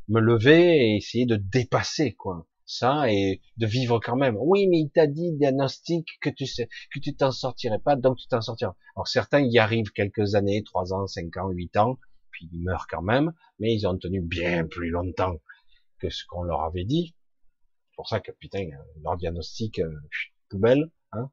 [0.08, 4.36] me lever et essayer de dépasser, quoi ça et de vivre quand même.
[4.38, 8.18] Oui, mais il t'a dit diagnostic que tu sais que tu t'en sortirais pas, donc
[8.18, 8.74] tu t'en sortiras.
[8.96, 11.98] Alors certains y arrivent quelques années, trois ans, cinq ans, huit ans,
[12.30, 15.36] puis ils meurent quand même, mais ils ont tenu bien plus longtemps
[15.98, 17.14] que ce qu'on leur avait dit.
[17.90, 18.66] C'est pour ça que putain,
[19.02, 19.94] leur diagnostic euh,
[20.48, 21.30] poubelle, hein.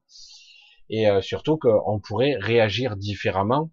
[0.90, 3.70] Et euh, surtout qu'on pourrait réagir différemment,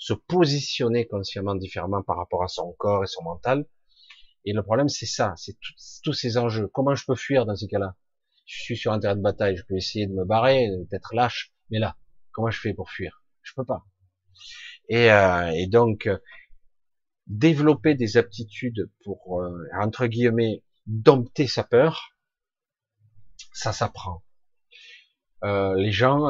[0.00, 3.66] se positionner consciemment différemment par rapport à son corps et son mental,
[4.46, 5.56] et le problème, c'est ça, c'est
[6.02, 6.68] tous ces enjeux.
[6.68, 7.94] Comment je peux fuir dans ces cas-là?
[8.46, 11.52] Je suis sur un terrain de bataille, je peux essayer de me barrer, d'être lâche,
[11.68, 11.98] mais là,
[12.32, 13.22] comment je fais pour fuir?
[13.42, 13.84] Je peux pas.
[14.88, 16.18] Et, euh, et donc, euh,
[17.26, 22.16] développer des aptitudes pour, euh, entre guillemets, dompter sa peur,
[23.52, 24.24] ça s'apprend.
[25.44, 26.28] Euh, les gens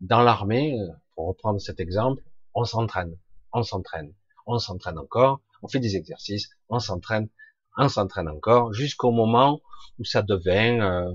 [0.00, 0.74] dans l'armée,
[1.14, 2.22] pour reprendre cet exemple,
[2.54, 3.16] on s'entraîne,
[3.52, 4.14] on s'entraîne,
[4.46, 7.28] on s'entraîne encore, on fait des exercices, on s'entraîne,
[7.76, 9.62] on s'entraîne encore, jusqu'au moment
[9.98, 11.14] où ça devient euh,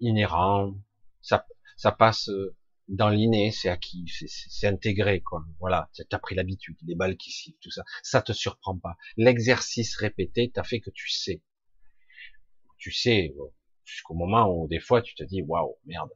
[0.00, 0.74] inhérent,
[1.22, 1.46] ça,
[1.76, 2.54] ça passe euh,
[2.88, 5.44] dans l'inné, c'est acquis, c'est intégré, quoi.
[5.60, 8.96] Voilà, t'as pris l'habitude, les balles qui sifflent, tout ça, ça te surprend pas.
[9.16, 11.42] L'exercice répété t'a fait que tu sais.
[12.78, 13.34] Tu sais,
[13.84, 16.10] jusqu'au moment où des fois tu te dis, waouh, merde,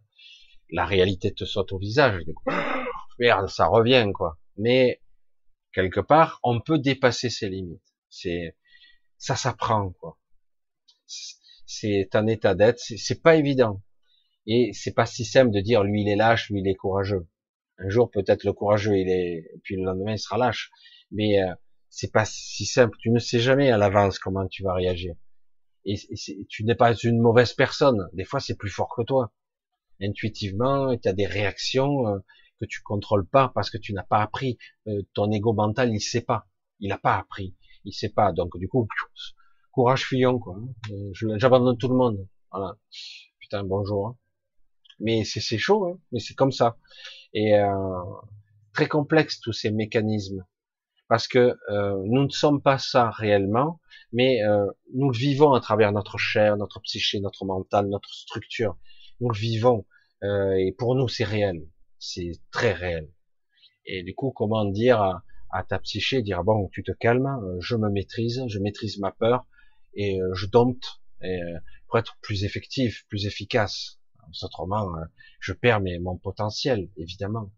[0.70, 2.22] la réalité te saute au visage,
[3.18, 4.39] merde, ça revient, quoi.
[4.56, 5.00] Mais
[5.72, 7.82] quelque part, on peut dépasser ses limites.
[8.10, 8.56] C'est
[9.18, 10.18] ça s'apprend quoi.
[11.66, 13.82] C'est un état d'être, c'est pas évident.
[14.46, 17.28] Et c'est pas si simple de dire lui il est lâche, lui il est courageux.
[17.78, 20.70] Un jour peut-être le courageux il est, puis le lendemain il sera lâche.
[21.10, 21.54] Mais euh,
[21.88, 22.96] c'est pas si simple.
[23.00, 25.14] Tu ne sais jamais à l'avance comment tu vas réagir.
[25.84, 25.96] Et,
[26.48, 28.08] tu n'es pas une mauvaise personne.
[28.12, 29.32] Des fois c'est plus fort que toi.
[30.00, 32.18] Intuitivement, tu as des réactions euh,
[32.62, 34.59] que tu contrôles pas parce que tu n'as pas appris.
[34.86, 36.47] Euh, ton ego mental il sait pas.
[36.80, 38.32] Il n'a pas appris il sait pas.
[38.32, 38.86] Donc du coup,
[39.72, 40.56] courage fuyant quoi.
[41.36, 42.26] J'abandonne tout le monde.
[42.51, 42.76] Voilà.
[43.39, 44.09] Putain, bonjour.
[44.09, 44.16] Hein.
[45.01, 45.98] Mais c'est chaud, hein.
[46.12, 46.76] mais c'est comme ça.
[47.32, 48.02] Et euh,
[48.72, 50.44] très complexe tous ces mécanismes,
[51.09, 53.80] parce que euh, nous ne sommes pas ça réellement,
[54.12, 58.76] mais euh, nous le vivons à travers notre chair, notre psyché, notre mental, notre structure.
[59.20, 59.86] Nous le vivons,
[60.22, 61.62] et pour nous c'est réel,
[62.02, 63.08] c'est très réel.
[63.86, 67.76] Et du coup, comment dire à ta psyché, dire bon, tu te calmes, euh, je
[67.76, 69.46] me maîtrise, je maîtrise ma peur
[69.94, 73.98] et euh, je dompte euh, pour être plus effectif, plus efficace.
[74.42, 74.94] Autrement,
[75.40, 77.52] je perds mon potentiel, évidemment.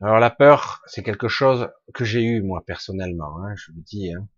[0.00, 4.12] Alors la peur, c'est quelque chose que j'ai eu moi personnellement, hein, je le dis.
[4.12, 4.28] Hein.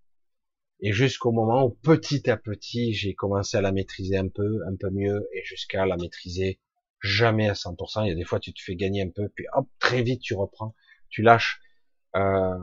[0.82, 4.76] Et jusqu'au moment où petit à petit, j'ai commencé à la maîtriser un peu, un
[4.76, 6.58] peu mieux, et jusqu'à la maîtriser
[7.02, 8.04] jamais à 100%.
[8.04, 10.20] Il y a des fois, tu te fais gagner un peu, puis hop, très vite,
[10.22, 10.74] tu reprends,
[11.08, 11.60] tu lâches.
[12.16, 12.54] Euh,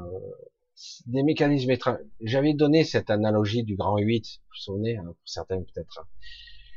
[1.07, 1.99] des mécanismes étranges.
[2.21, 6.07] J'avais donné cette analogie du grand 8, vous vous souvenez, hein, pour certains peut-être.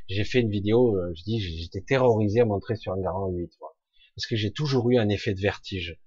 [0.08, 3.52] J'ai fait une vidéo, euh, je dis, j'étais terrorisé à montrer sur un grand 8,
[4.14, 5.98] parce que j'ai toujours eu un effet de vertige,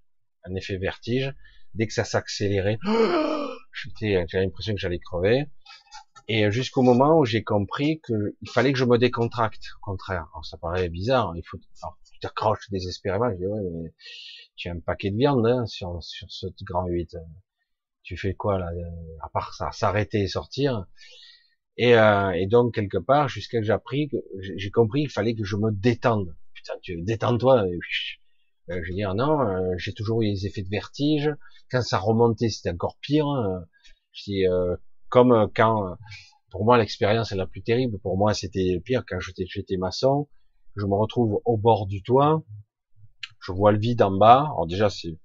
[0.44, 1.34] un effet vertige.
[1.76, 2.78] Dès que ça s'accélérait,
[3.74, 5.46] j'étais, j'avais l'impression que j'allais crever.
[6.28, 9.64] Et jusqu'au moment où j'ai compris qu'il fallait que je me décontracte.
[9.78, 11.30] Au contraire, alors ça paraît bizarre.
[11.32, 13.30] Hein, il faut, alors, tu t'accroches désespérément.
[13.32, 13.94] Je dis ouais, mais
[14.56, 17.18] tu as un paquet de viande hein, sur sur ce grand 8.
[18.04, 18.70] Tu fais quoi là
[19.22, 20.86] À part ça, s'arrêter et sortir?
[21.78, 24.10] Et, euh, et donc quelque part, jusqu'à que j'ai appris,
[24.58, 26.36] j'ai compris qu'il fallait que je me détende.
[26.54, 27.66] Putain, tu détends-toi.
[28.68, 31.30] Je veux dire non, euh, j'ai toujours eu des effets de vertige.
[31.70, 33.28] Quand ça remontait, c'était encore pire.
[33.28, 33.66] Hein.
[34.14, 34.76] Je dis euh,
[35.10, 35.96] comme euh, quand, euh,
[36.52, 38.00] pour moi, l'expérience est la plus terrible.
[38.00, 40.30] Pour moi, c'était pire quand j'étais, j'étais maçon.
[40.76, 42.44] Je me retrouve au bord du toit.
[43.42, 44.42] Je vois le vide en bas.
[44.42, 45.18] Alors déjà, c'est,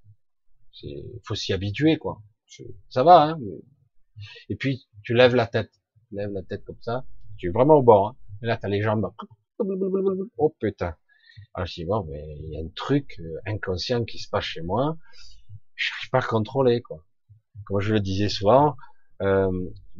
[0.73, 2.21] c'est, faut s'y habituer, quoi.
[2.89, 3.39] Ça va, hein.
[4.49, 5.71] Et puis, tu lèves la tête.
[6.09, 7.05] Tu lèves la tête comme ça.
[7.37, 8.17] Tu es vraiment au bord, hein.
[8.41, 9.11] Et là, t'as les jambes.
[10.37, 10.95] Oh putain.
[11.53, 14.43] Alors je dis bon, mais il y a un truc euh, inconscient qui se passe
[14.43, 14.97] chez moi.
[15.75, 17.05] Je n'arrive pas à contrôler, quoi.
[17.65, 18.75] Comme je le disais souvent,
[19.21, 19.51] euh,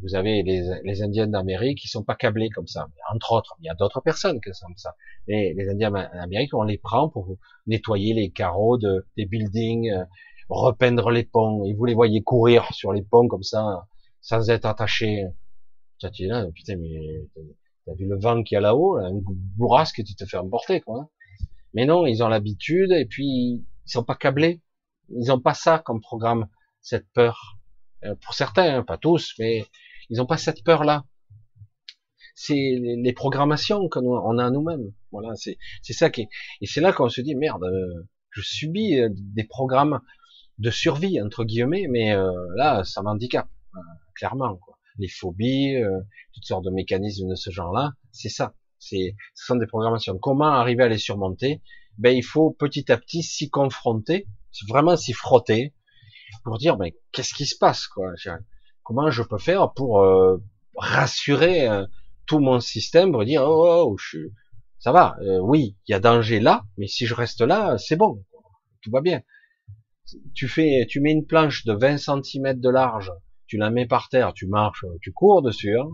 [0.02, 2.88] vous avez les, les Indiens d'Amérique qui sont pas câblés comme ça.
[3.14, 4.96] Entre autres, il y a d'autres personnes qui sont comme ça.
[5.28, 7.38] Et les Indiens d'Amérique, on les prend pour
[7.68, 10.06] nettoyer les carreaux de, des buildings, euh,
[10.50, 11.66] repeindre les ponts.
[11.66, 13.88] Et vous les voyez courir sur les ponts comme ça,
[14.22, 15.26] sans être attachés.
[16.14, 17.28] Tu là, putain, mais
[17.86, 19.20] t'as vu le vent qu'il y a là-haut, là, un
[19.58, 21.10] bourrasque, tu te fais emporter, quoi.
[21.74, 24.62] Mais non, ils ont l'habitude et puis ils sont pas câblés.
[25.10, 26.48] Ils n'ont pas ça comme programme,
[26.82, 27.58] cette peur.
[28.06, 29.66] Euh, pour certains, hein, pas tous, mais
[30.10, 31.06] ils n'ont pas cette peur-là.
[32.36, 34.94] C'est les programmations qu'on a nous-mêmes.
[35.12, 35.58] Voilà, c'est
[35.94, 36.30] ça qui est.
[36.62, 40.00] Et c'est là qu'on se dit merde, euh, je subis euh, des programmes
[40.58, 42.14] de survie entre guillemets, mais
[42.58, 43.48] là, ça m'handicape
[44.14, 44.58] clairement.
[44.58, 44.78] Quoi.
[44.98, 45.76] Les phobies,
[46.34, 48.54] toutes sortes de mécanismes de ce genre-là, c'est ça.
[48.80, 50.18] C'est, ce sont des programmations.
[50.18, 51.62] Comment arriver à les surmonter?
[51.98, 54.28] Ben, il faut petit à petit s'y confronter,
[54.68, 55.74] vraiment s'y frotter,
[56.44, 58.14] pour dire, ben, qu'est-ce qui se passe, quoi
[58.84, 60.38] Comment je peux faire pour euh,
[60.76, 61.86] rassurer euh,
[62.26, 64.20] tout mon système, pour dire, oh, oh, oh je,
[64.80, 67.98] ça va, euh, oui, il y a danger là, mais si je reste là, c'est
[67.98, 68.24] bon,
[68.82, 69.22] tout va bien.
[70.34, 73.12] Tu fais, tu mets une planche de 20 cm de large,
[73.46, 75.90] tu la mets par terre, tu marches, tu cours dessus, hein,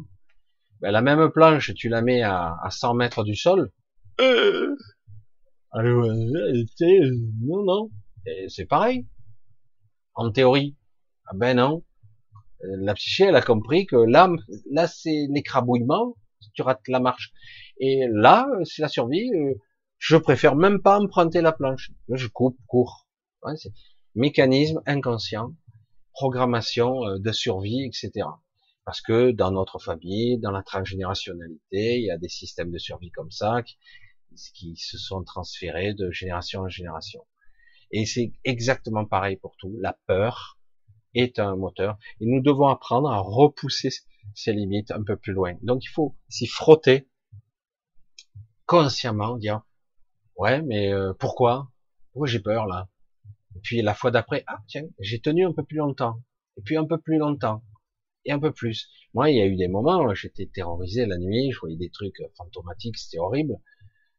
[0.82, 3.72] ben, la même planche, tu la mets à, à 100 mètres du sol.
[4.22, 4.76] Euh,
[7.42, 7.90] non, non,
[8.48, 9.06] c'est pareil.
[10.14, 10.78] En théorie.
[11.26, 11.84] Ah ben non.
[12.62, 14.30] La psyché, elle a compris que là,
[14.72, 16.16] là c'est l'écrabouillement,
[16.54, 17.32] tu rates la marche.
[17.80, 19.30] Et là, c'est la survie.
[19.34, 19.54] Euh,
[19.98, 21.92] je préfère même pas emprunter la planche.
[22.10, 23.08] Je coupe, cours.
[24.16, 25.52] mécanisme inconscient,
[26.14, 28.28] programmation euh, de survie, etc.
[28.86, 33.10] Parce que dans notre famille, dans la transgénérationnalité, il y a des systèmes de survie
[33.10, 33.64] comme ça
[34.54, 37.26] qui, se sont transférés de génération en génération.
[37.92, 39.76] Et c'est exactement pareil pour tout.
[39.80, 40.60] La peur
[41.16, 41.98] est un moteur.
[42.20, 43.90] Et nous devons apprendre à repousser
[44.36, 45.56] ces limites un peu plus loin.
[45.64, 47.10] Donc il faut s'y frotter
[48.68, 49.62] consciemment, dire
[50.36, 51.72] ouais, mais euh, pourquoi?
[52.12, 52.88] Pourquoi j'ai peur là
[53.56, 56.22] Et puis la fois d'après, ah tiens, j'ai tenu un peu plus longtemps.
[56.58, 57.64] Et puis un peu plus longtemps
[58.26, 58.90] et un peu plus.
[59.14, 61.90] Moi, il y a eu des moments où j'étais terrorisé la nuit, je voyais des
[61.90, 63.60] trucs fantomatiques, c'était horrible,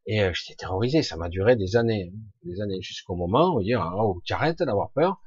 [0.06, 1.02] et euh, j'étais terrorisé.
[1.02, 2.12] Ça m'a duré des années,
[2.44, 5.20] des années, jusqu'au moment où dire oh, tu arrêtes d'avoir peur,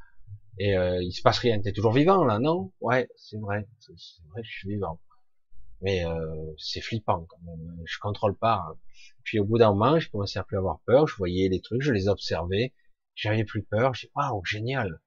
[0.58, 1.60] et euh, il se passe rien.
[1.62, 2.72] T'es toujours vivant là, non?
[2.82, 3.94] Ouais, c'est vrai, c'est
[4.32, 5.00] vrai, je suis vivant.
[5.82, 7.82] Mais euh, c'est flippant quand même.
[7.86, 8.66] Je contrôle pas.
[8.68, 8.76] Hein.
[9.24, 11.08] Puis au bout d'un moment, j'ai commencé à plus avoir peur.
[11.08, 12.74] Je voyais les trucs, je les observais.
[13.16, 13.94] J'avais plus peur.
[13.94, 15.02] J'ai waouh, génial.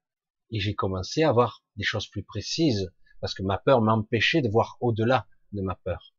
[0.50, 2.90] Et j'ai commencé à avoir des choses plus précises
[3.22, 6.12] parce que ma peur m'empêchait de voir au-delà de ma peur.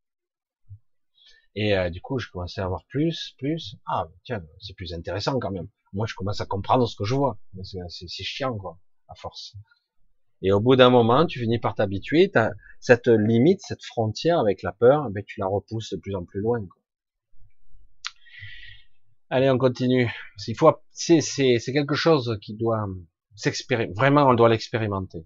[1.53, 3.75] Et euh, du coup, je commençais à voir plus, plus.
[3.85, 5.67] Ah, tiens, c'est plus intéressant quand même.
[5.91, 7.37] Moi, je commence à comprendre ce que je vois.
[7.61, 9.55] C'est chiant, quoi, à force.
[10.41, 12.31] Et au bout d'un moment, tu finis par t'habituer.
[12.79, 16.39] Cette limite, cette frontière avec la peur, ben, tu la repousses de plus en plus
[16.39, 16.65] loin.
[16.65, 16.81] Quoi.
[19.29, 20.09] Allez, on continue.
[20.37, 20.53] C'est
[21.73, 22.87] quelque chose qui doit
[23.35, 23.93] s'expérimenter.
[23.93, 25.25] Vraiment, on doit l'expérimenter.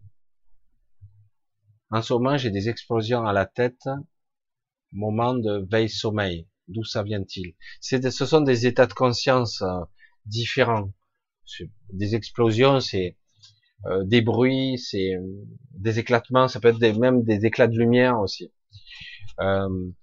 [1.89, 3.87] En ce moment, j'ai des explosions à la tête,
[4.91, 6.47] moment de veille-sommeil.
[6.67, 7.55] D'où ça vient-il?
[7.79, 9.79] Ce sont des états de conscience euh,
[10.25, 10.91] différents.
[11.93, 13.15] Des explosions, c'est
[13.85, 15.21] euh, des bruits, c'est euh,
[15.71, 18.51] des éclatements, ça peut être même des éclats de lumière aussi.
[19.39, 19.93] Il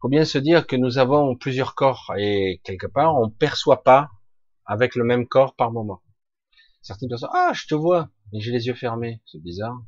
[0.00, 4.10] faut bien se dire que nous avons plusieurs corps et quelque part, on perçoit pas
[4.66, 6.02] avec le même corps par moment.
[6.82, 9.82] Certaines personnes, ah, je te vois, mais j'ai les yeux fermés, c'est bizarre.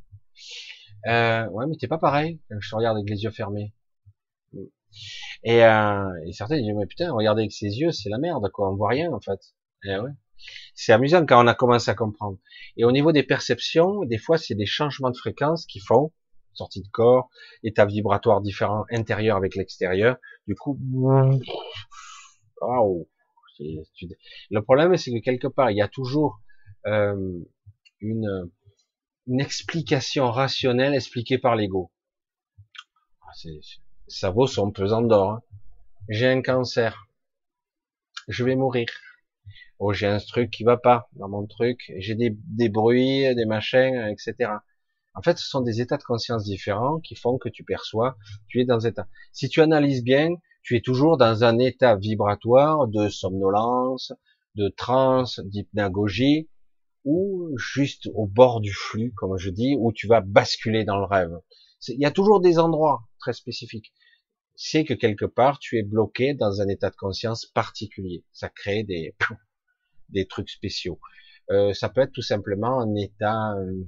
[1.07, 3.73] Euh, ouais, mais t'es pas pareil quand je te regarde avec les yeux fermés.
[5.45, 8.71] Et, euh, et certains disent, mais putain, regarder avec ses yeux, c'est la merde, quoi.
[8.73, 9.41] On voit rien, en fait.
[9.85, 10.11] Et ouais.
[10.75, 12.39] C'est amusant quand on a commencé à comprendre.
[12.77, 16.13] Et au niveau des perceptions, des fois, c'est des changements de fréquence qui font,
[16.55, 17.31] sortie de corps,
[17.63, 20.17] état vibratoire différent, intérieur avec l'extérieur.
[20.47, 20.79] Du coup,
[22.61, 23.09] waouh.
[23.59, 26.41] Le problème, c'est que quelque part, il y a toujours
[26.87, 27.39] euh,
[28.01, 28.51] une
[29.27, 31.91] une explication rationnelle expliquée par l'ego.
[33.23, 33.33] Ah,
[34.09, 35.33] ça vaut son pesant d'or.
[35.33, 35.43] Hein.
[36.09, 37.09] J'ai un cancer.
[38.29, 38.87] Je vais mourir.
[39.79, 41.93] Oh, j'ai un truc qui va pas dans mon truc.
[41.99, 44.53] J'ai des, bruits, des machins, etc.
[45.15, 48.17] En fait, ce sont des états de conscience différents qui font que tu perçois,
[48.49, 49.09] tu es dans un état.
[49.33, 50.31] Si tu analyses bien,
[50.63, 54.13] tu es toujours dans un état vibratoire de somnolence,
[54.55, 56.49] de transe, d'hypnagogie,
[57.07, 61.05] ou juste au bord du flux, comme je dis, où tu vas basculer dans le
[61.05, 61.33] rêve.
[61.89, 63.95] Il y a toujours des endroits très spécifiques.
[64.57, 68.25] C'est que quelque part, tu es bloqué dans un état de conscience particulier.
[68.33, 69.15] Ça crée des,
[70.09, 70.99] des trucs spéciaux.
[71.51, 73.85] Euh, ça peut être tout simplement un état, euh,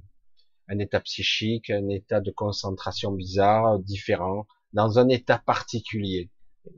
[0.69, 6.31] un état psychique, un état de concentration bizarre, différent, dans un état particulier.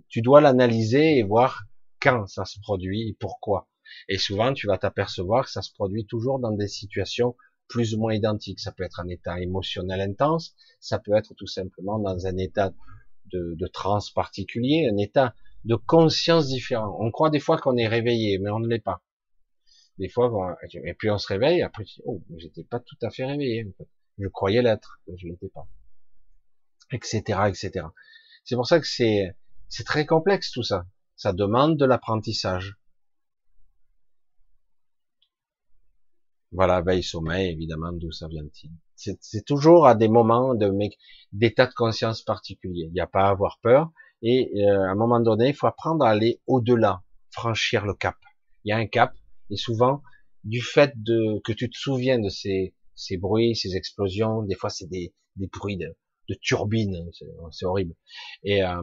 [0.09, 1.65] Tu dois l'analyser et voir
[2.01, 3.69] quand ça se produit et pourquoi.
[4.09, 7.37] Et souvent, tu vas t'apercevoir que ça se produit toujours dans des situations
[7.69, 8.61] plus ou moins identiques.
[8.61, 12.73] Ça peut être un état émotionnel intense, ça peut être tout simplement dans un état
[13.33, 15.35] de, de transe particulier, un état
[15.65, 16.97] de conscience différents.
[17.01, 19.03] On croit des fois qu'on est réveillé, mais on ne l'est pas.
[19.99, 23.73] Des fois, et puis on se réveille, après, oh, j'étais pas tout à fait réveillé.
[24.19, 25.69] Je croyais l'être, mais je l'étais pas,
[26.91, 27.87] etc., etc.
[28.45, 29.35] C'est pour ça que c'est
[29.69, 30.87] c'est très complexe tout ça.
[31.17, 32.77] Ça demande de l'apprentissage.
[36.53, 40.71] Voilà, veille, sommeil, évidemment, d'où ça vient-il C'est toujours à des moments de
[41.33, 42.87] d'état de conscience particulier.
[42.89, 43.91] Il n'y a pas à avoir peur.
[44.23, 48.17] Et euh, à un moment donné, il faut apprendre à aller au-delà, franchir le cap.
[48.65, 49.15] Il y a un cap,
[49.49, 50.03] et souvent,
[50.45, 54.71] du fait de que tu te souviens de ces, ces bruits, ces explosions, des fois
[54.71, 55.97] c'est des, des bruits de,
[56.29, 57.11] de turbines,
[57.51, 57.95] c'est horrible.
[58.43, 58.83] Et, euh,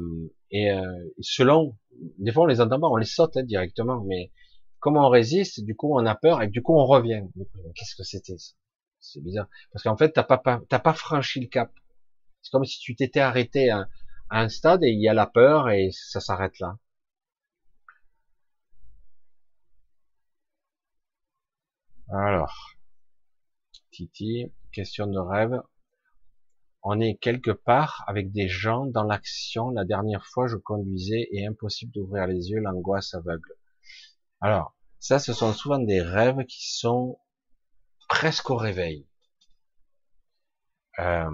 [0.51, 0.81] et euh,
[1.19, 1.77] selon,
[2.19, 4.31] des fois on les entend pas, on les saute hein, directement, mais
[4.87, 7.21] comment on résiste, du coup on a peur et du coup on revient.
[7.75, 8.53] Qu'est-ce que c'était ça?
[9.01, 9.49] C'est bizarre.
[9.73, 11.69] Parce qu'en fait, t'as pas, t'as pas franchi le cap.
[12.41, 13.89] C'est comme si tu t'étais arrêté à,
[14.29, 16.77] un stade et il y a la peur et ça s'arrête là.
[22.09, 22.75] Alors,
[23.91, 25.61] Titi, question de rêve.
[26.81, 29.69] On est quelque part avec des gens dans l'action.
[29.71, 33.53] La dernière fois, je conduisais et impossible d'ouvrir les yeux, l'angoisse aveugle.
[34.39, 37.19] Alors, ça, ce sont souvent des rêves qui sont
[38.09, 39.07] presque au réveil.
[40.99, 41.29] Euh,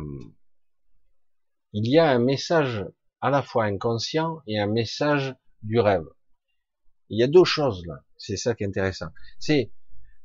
[1.72, 2.86] il y a un message
[3.22, 6.06] à la fois inconscient et un message du rêve.
[7.10, 8.04] Il y a deux choses là.
[8.18, 9.08] C'est ça qui est intéressant.
[9.40, 9.72] C'est,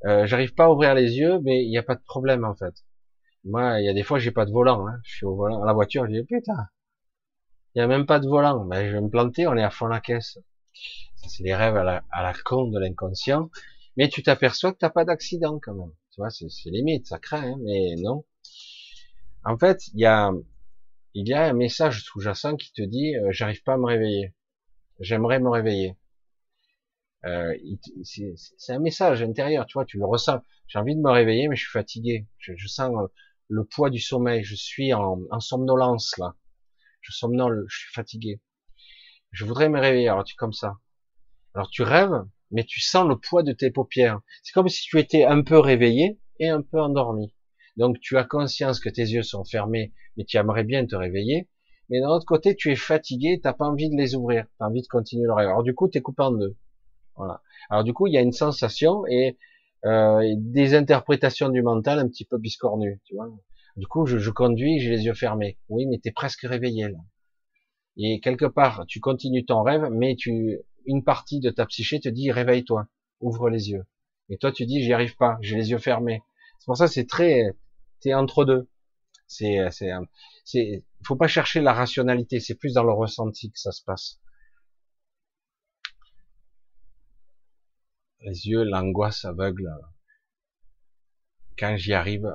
[0.04, 2.54] euh, j'arrive pas à ouvrir les yeux, mais il n'y a pas de problème en
[2.54, 2.74] fait.
[3.44, 4.86] Moi, il y a des fois, j'ai pas de volant.
[4.86, 5.00] Hein.
[5.04, 6.68] Je suis au volant, à la voiture, je dis putain,
[7.74, 8.64] il y a même pas de volant.
[8.64, 10.38] Ben, je vais me planter, on est à fond la caisse
[11.26, 13.50] c'est les rêves à la, à con de l'inconscient,
[13.96, 15.92] mais tu t'aperçois que t'as pas d'accident quand même.
[16.12, 18.24] Tu vois, c'est limite, ça craint, hein, mais non.
[19.44, 20.30] En fait, il y a,
[21.14, 24.34] un message sous-jacent qui te dit, euh, j'arrive pas à me réveiller.
[25.00, 25.96] J'aimerais me réveiller.
[27.24, 27.56] Euh,
[28.04, 30.42] c'est un message intérieur, tu vois, tu le ressens.
[30.66, 32.26] J'ai envie de me réveiller, mais je suis fatigué.
[32.38, 32.92] Je, sens
[33.48, 34.44] le poids du sommeil.
[34.44, 36.34] Je suis en, en somnolence là.
[37.00, 38.40] Je somnole, je suis fatigué.
[39.30, 40.08] Je voudrais me réveiller.
[40.08, 40.78] Alors tu comme ça.
[41.54, 44.20] Alors tu rêves, mais tu sens le poids de tes paupières.
[44.42, 47.34] C'est comme si tu étais un peu réveillé et un peu endormi.
[47.76, 51.48] Donc tu as conscience que tes yeux sont fermés, mais tu aimerais bien te réveiller.
[51.90, 54.66] Mais d'un autre côté, tu es fatigué, t'as pas envie de les ouvrir, tu as
[54.66, 55.48] envie de continuer le rêve.
[55.48, 56.56] Alors du coup, tu es coupé en deux.
[57.16, 57.42] Voilà.
[57.70, 59.38] Alors du coup, il y a une sensation et,
[59.84, 63.28] euh, des interprétations du mental un petit peu biscornues, tu vois.
[63.76, 65.58] Du coup, je, je conduis, j'ai les yeux fermés.
[65.68, 66.98] Oui, mais t'es presque réveillé là.
[67.98, 72.08] Et quelque part, tu continues ton rêve, mais tu une partie de ta psyché te
[72.08, 72.88] dit réveille-toi,
[73.20, 73.84] ouvre les yeux.
[74.30, 76.22] Et toi tu dis j'y arrive pas, j'ai les yeux fermés.
[76.58, 77.56] C'est pour ça c'est très,
[78.00, 78.68] t'es entre deux.
[79.26, 79.90] C'est, c'est,
[80.44, 84.18] c'est, faut pas chercher la rationalité, c'est plus dans le ressenti que ça se passe.
[88.20, 89.70] Les yeux, l'angoisse aveugle.
[91.58, 92.34] Quand j'y arrive,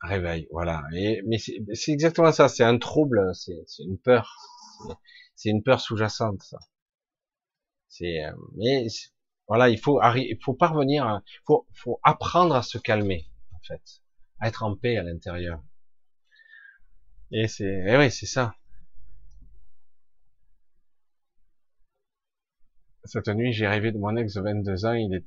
[0.00, 0.82] réveille, voilà.
[0.92, 4.34] Mais c'est exactement ça, c'est un trouble, c'est une peur,
[5.34, 6.42] c'est une peur sous-jacente.
[6.42, 6.58] Ça.
[7.88, 8.86] C'est, euh, mais
[9.46, 13.82] voilà, il faut, il faut parvenir, il faut, faut apprendre à se calmer, en fait,
[14.40, 15.62] à être en paix à l'intérieur.
[17.30, 18.54] Et c'est, et oui, c'est ça.
[23.04, 24.92] Cette nuit, j'ai rêvé de mon ex de 22 ans.
[24.92, 25.24] Il est,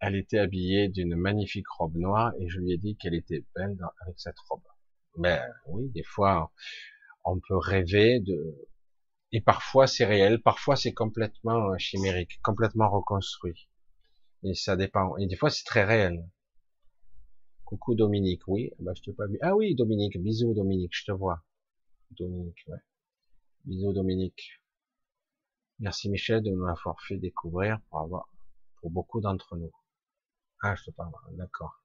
[0.00, 3.76] elle était habillée d'une magnifique robe noire et je lui ai dit qu'elle était belle
[4.02, 4.62] avec cette robe.
[5.16, 6.52] Mais oui, des fois,
[7.24, 8.68] on peut rêver de,
[9.34, 13.68] et parfois c'est réel, parfois c'est complètement euh, chimérique, complètement reconstruit.
[14.44, 15.16] Et ça dépend.
[15.16, 16.24] Et des fois c'est très réel.
[17.64, 19.36] Coucou Dominique, oui, bah je t'ai pas vu.
[19.42, 21.42] Ah oui Dominique, bisous Dominique, je te vois.
[22.12, 22.78] Dominique, ouais.
[23.64, 24.62] Bisous Dominique.
[25.80, 28.28] Merci Michel de m'avoir fait découvrir pour avoir,
[28.76, 29.72] pour beaucoup d'entre nous.
[30.62, 31.82] Ah, je te parle, d'accord.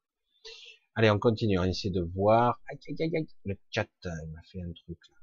[0.94, 2.62] Allez, on continue, on essaie de voir.
[2.70, 3.28] Aïe, aïe, aïe, aïe.
[3.46, 5.19] Le chat, il m'a fait un truc là.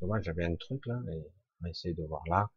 [0.00, 2.50] Moi, j'avais un truc là, on va essayer de voir là.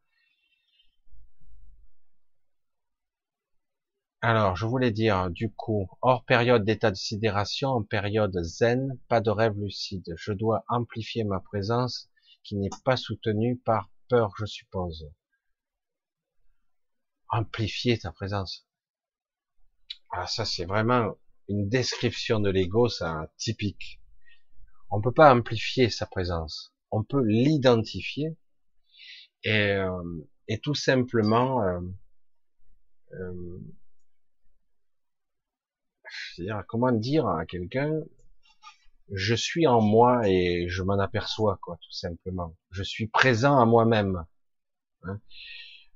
[4.22, 9.22] Alors, je voulais dire, du coup, hors période d'état de sidération, en période zen, pas
[9.22, 10.14] de rêve lucide.
[10.18, 12.10] Je dois amplifier ma présence
[12.44, 15.10] qui n'est pas soutenue par peur, je suppose.
[17.30, 18.68] Amplifier ta présence.
[20.10, 21.16] Ah, ça, c'est vraiment
[21.48, 24.02] une description de l'ego, ça, typique.
[24.90, 28.36] On peut pas amplifier sa présence on peut l'identifier
[29.44, 31.80] et, euh, et, tout simplement euh,
[33.14, 33.60] euh,
[36.38, 38.02] dire, comment dire à quelqu'un
[39.14, 43.66] je suis en moi et je m'en aperçois quoi tout simplement je suis présent à
[43.66, 44.26] moi-même
[45.04, 45.20] Hein.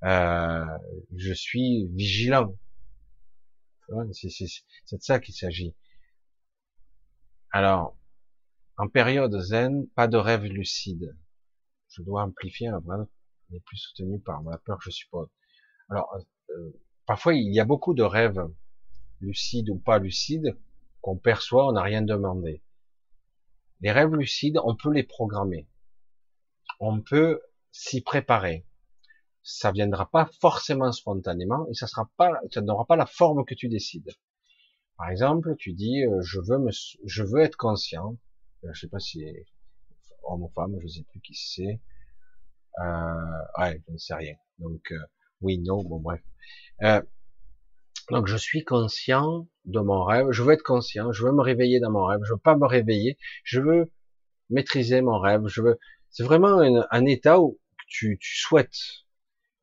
[0.04, 0.78] Euh,
[1.16, 2.56] je suis vigilant.
[4.14, 5.76] C'est de ça qu'il s'agit.
[7.52, 7.98] Alors,
[8.78, 11.16] en période zen, pas de rêve lucide.
[11.90, 12.98] Je dois amplifier un vrai,
[13.50, 15.28] n'est plus soutenu par ma peur, je suppose.
[15.90, 16.16] Alors,
[16.50, 16.72] euh,
[17.06, 18.48] parfois, il y a beaucoup de rêves
[19.20, 20.58] lucides ou pas lucides
[21.02, 22.64] qu'on perçoit, on n'a rien demandé.
[23.82, 25.68] Les rêves lucides, on peut les programmer.
[26.80, 27.42] On peut
[27.72, 28.66] s'y préparer.
[29.44, 33.56] Ça viendra pas forcément spontanément et ça sera pas, ça n'aura pas la forme que
[33.56, 34.12] tu décides.
[34.98, 36.70] Par exemple, tu dis, euh, je veux me,
[37.06, 38.18] je veux être conscient.
[38.64, 39.26] Euh, je sais pas si
[40.24, 41.80] homme ou femme, je sais plus qui c'est.
[42.80, 44.36] Euh, ouais, je ne sais rien.
[44.60, 45.00] Donc, euh,
[45.42, 46.22] oui, non, bon bref.
[46.84, 47.02] Euh,
[48.10, 51.80] donc je suis conscient de mon rêve, je veux être conscient, je veux me réveiller
[51.80, 53.92] dans mon rêve, je veux pas me réveiller, je veux
[54.50, 55.80] maîtriser mon rêve, je veux.
[56.10, 58.76] C'est vraiment un, état où tu, tu souhaites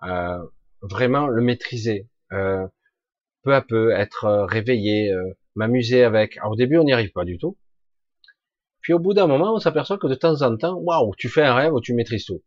[0.03, 0.39] euh,
[0.81, 2.67] vraiment le maîtriser, euh,
[3.43, 5.13] peu à peu être euh, réveillé,
[5.55, 6.39] m'amuser avec.
[6.39, 7.59] Alors, au début, on n'y arrive pas du tout.
[8.89, 11.43] Puis au bout d'un moment, on s'aperçoit que de temps en temps, waouh, tu fais
[11.43, 12.43] un rêve où tu maîtrises tout.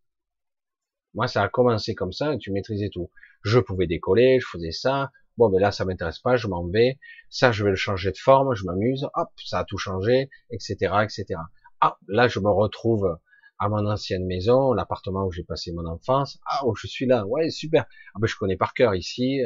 [1.14, 3.12] Moi, ça a commencé comme ça, et tu maîtrisais tout.
[3.44, 6.98] Je pouvais décoller, je faisais ça, Bon, mais là, ça m'intéresse pas, je m'en vais.
[7.30, 9.06] Ça, je vais le changer de forme, je m'amuse.
[9.14, 10.74] Hop, ça a tout changé, etc.,
[11.04, 11.40] etc.
[11.80, 13.16] Ah, là, je me retrouve
[13.60, 16.40] à mon ancienne maison, l'appartement où j'ai passé mon enfance.
[16.50, 17.24] Ah, oh, je suis là.
[17.24, 17.86] Ouais, super.
[18.16, 19.38] Ah, ben, je connais par cœur ici,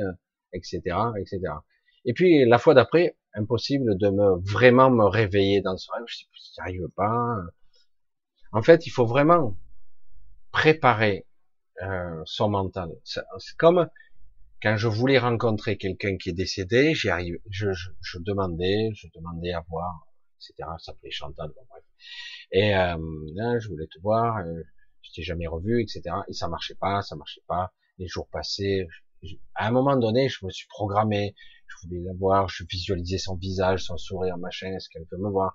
[0.54, 1.40] etc., euh, etc.
[2.06, 6.04] Et puis, la fois d'après, impossible de me vraiment me réveiller dans ce rêve.
[6.06, 7.36] Je n'y arrive pas.
[8.52, 9.56] En fait, il faut vraiment
[10.50, 11.26] préparer
[11.82, 12.90] euh, son mental.
[13.04, 13.22] C'est
[13.58, 13.88] comme
[14.62, 19.08] quand je voulais rencontrer quelqu'un qui est décédé, j'y arrive, je, je, je, demandais, je
[19.14, 20.06] demandais à voir,
[20.36, 20.54] etc.
[20.78, 21.84] Ça s'appelait Chantal, bon, bref.
[22.52, 22.96] Et euh,
[23.34, 24.62] là, je voulais te voir, euh,
[25.02, 26.02] je t'ai jamais revu, etc.
[26.28, 27.72] Et ça marchait pas, ça marchait pas.
[27.98, 28.86] Les jours passaient.
[29.54, 31.34] à un moment donné, je me suis programmé.
[31.68, 34.68] Je voulais la voir, je visualisais son visage, son sourire, machin.
[34.68, 35.54] Est-ce qu'elle peut me voir?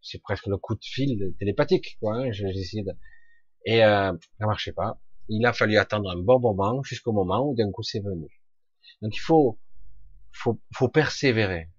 [0.00, 2.16] C'est presque le coup de fil télépathique, quoi.
[2.16, 2.30] Hein.
[3.64, 4.98] Et euh, ça marchait pas
[5.28, 8.28] il a fallu attendre un bon moment jusqu'au moment où d'un coup c'est venu.
[9.00, 9.58] Donc il faut,
[10.32, 11.70] faut, faut persévérer,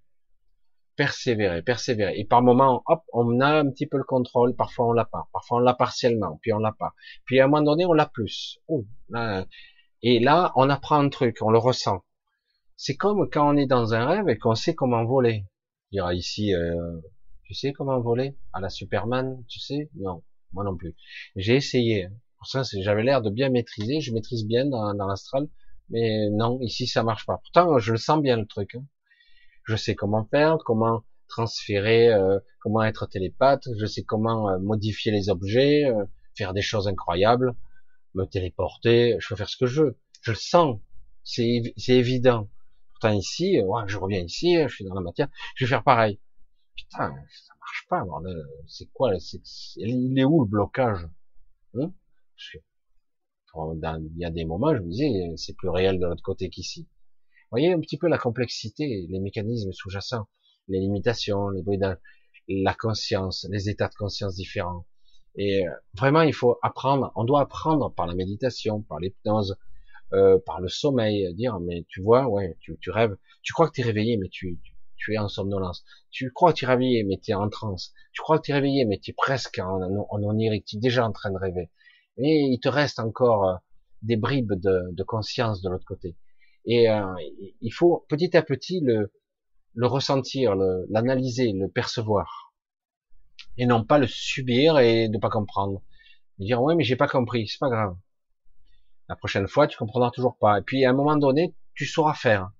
[0.96, 2.18] persévérer, persévérer.
[2.18, 4.56] Et par moment, hop, on a un petit peu le contrôle.
[4.56, 6.94] Parfois on l'a pas, parfois on l'a partiellement, puis on l'a pas.
[7.26, 8.60] Puis à un moment donné on l'a plus.
[8.68, 8.86] Oh,
[10.02, 12.04] et là on apprend un truc, on le ressent.
[12.76, 15.46] C'est comme quand on est dans un rêve et qu'on sait comment voler.
[15.92, 17.00] Il y aura ici, euh,
[17.44, 18.36] tu sais comment voler?
[18.52, 19.90] À la Superman, tu sais?
[19.96, 20.96] Non, moi non plus.
[21.36, 22.10] J'ai essayé.
[22.38, 25.48] Pour ça, j'avais l'air de bien maîtriser, je maîtrise bien dans, dans l'astral,
[25.90, 27.38] mais non, ici ça marche pas.
[27.38, 28.76] Pourtant, je le sens bien le truc.
[28.76, 28.86] Hein.
[29.66, 35.12] Je sais comment faire, comment transférer, euh, comment être télépathe, je sais comment euh, modifier
[35.12, 36.06] les objets, euh,
[36.36, 37.56] faire des choses incroyables,
[38.14, 40.00] me téléporter, je peux faire ce que je veux.
[40.22, 40.80] Je le sens,
[41.24, 42.50] c'est évident.
[43.12, 46.20] Ici, ouais, je reviens ici, je suis dans la matière, je vais faire pareil.
[46.76, 48.04] Putain, ça marche pas,
[48.68, 49.14] C'est quoi
[49.76, 51.08] Il est où le blocage?
[51.76, 51.92] Hein?
[53.56, 56.82] Il y a des moments, je me disais, c'est plus réel de l'autre côté qu'ici.
[56.82, 60.28] Vous voyez un petit peu la complexité, les mécanismes sous-jacents,
[60.68, 61.80] les limitations, les bruits
[62.48, 64.86] la conscience, les états de conscience différents.
[65.36, 69.58] Et euh, vraiment, il faut apprendre, on doit apprendre par la méditation, par l'hypnose,
[70.14, 73.74] euh, par le sommeil, dire, mais tu vois, ouais, tu, tu rêves, tu crois que
[73.74, 74.60] tu es réveillé, mais tu,
[74.98, 75.84] tu, es en somnolence.
[76.12, 77.94] Tu crois que tu es réveillé, mais tu es en transe.
[78.14, 80.80] Tu crois que tu es réveillé, mais tu es presque en, en, onirique, tu es
[80.80, 81.70] déjà en train de rêver
[82.18, 83.56] et il te reste encore euh,
[84.02, 86.16] des bribes de, conscience de l'autre côté.
[86.66, 87.14] Et euh,
[87.62, 89.12] il faut petit à petit le,
[89.74, 90.56] le ressentir,
[90.90, 92.54] l'analyser, le, percevoir,
[93.58, 95.82] et non pas le subir et ne pas comprendre.
[96.40, 97.96] dire ouais mais j'ai pas compris, c'est pas grave.
[99.10, 100.60] La prochaine fois tu comprendras toujours pas.
[100.60, 102.52] Et puis à un moment donné tu sauras faire.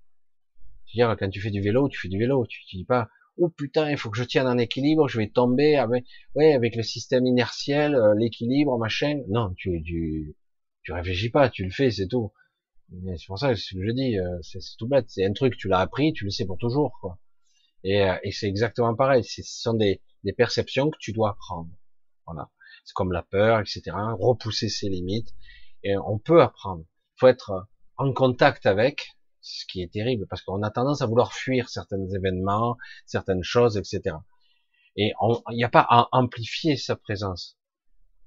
[0.94, 3.08] dire quand tu fais du vélo, tu fais du vélo, tu, tu dis pas
[3.38, 6.76] oh putain, il faut que je tienne un équilibre, je vais tomber avec, ouais, avec
[6.76, 9.20] le système inertiel, euh, l'équilibre, machin.
[9.28, 10.36] Non, tu, tu,
[10.82, 12.32] tu réfléchis pas, tu le fais, c'est tout.
[13.16, 15.06] C'est pour ça que je dis, euh, c'est tout bête.
[15.08, 17.18] C'est un truc, tu l'as appris, tu le sais pour toujours, quoi.
[17.82, 19.24] Et, euh, et c'est exactement pareil.
[19.24, 21.70] Ce sont des, des perceptions que tu dois apprendre.
[22.26, 22.50] Voilà.
[22.84, 23.82] C'est comme la peur, etc.
[24.18, 25.34] Repousser ses limites.
[25.84, 26.84] Et on peut apprendre.
[27.16, 31.06] Il faut être en contact avec, ce qui est terrible, parce qu'on a tendance à
[31.06, 34.16] vouloir fuir certains événements, certaines choses, etc.
[34.96, 35.12] Et
[35.50, 37.58] il n'y a pas à amplifier sa présence.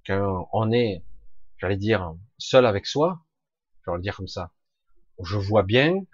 [0.06, 1.04] Quand on est,
[1.58, 3.26] j'allais dire, seul avec soi,
[3.82, 4.54] je vais le dire comme ça,
[5.24, 6.06] je vois bien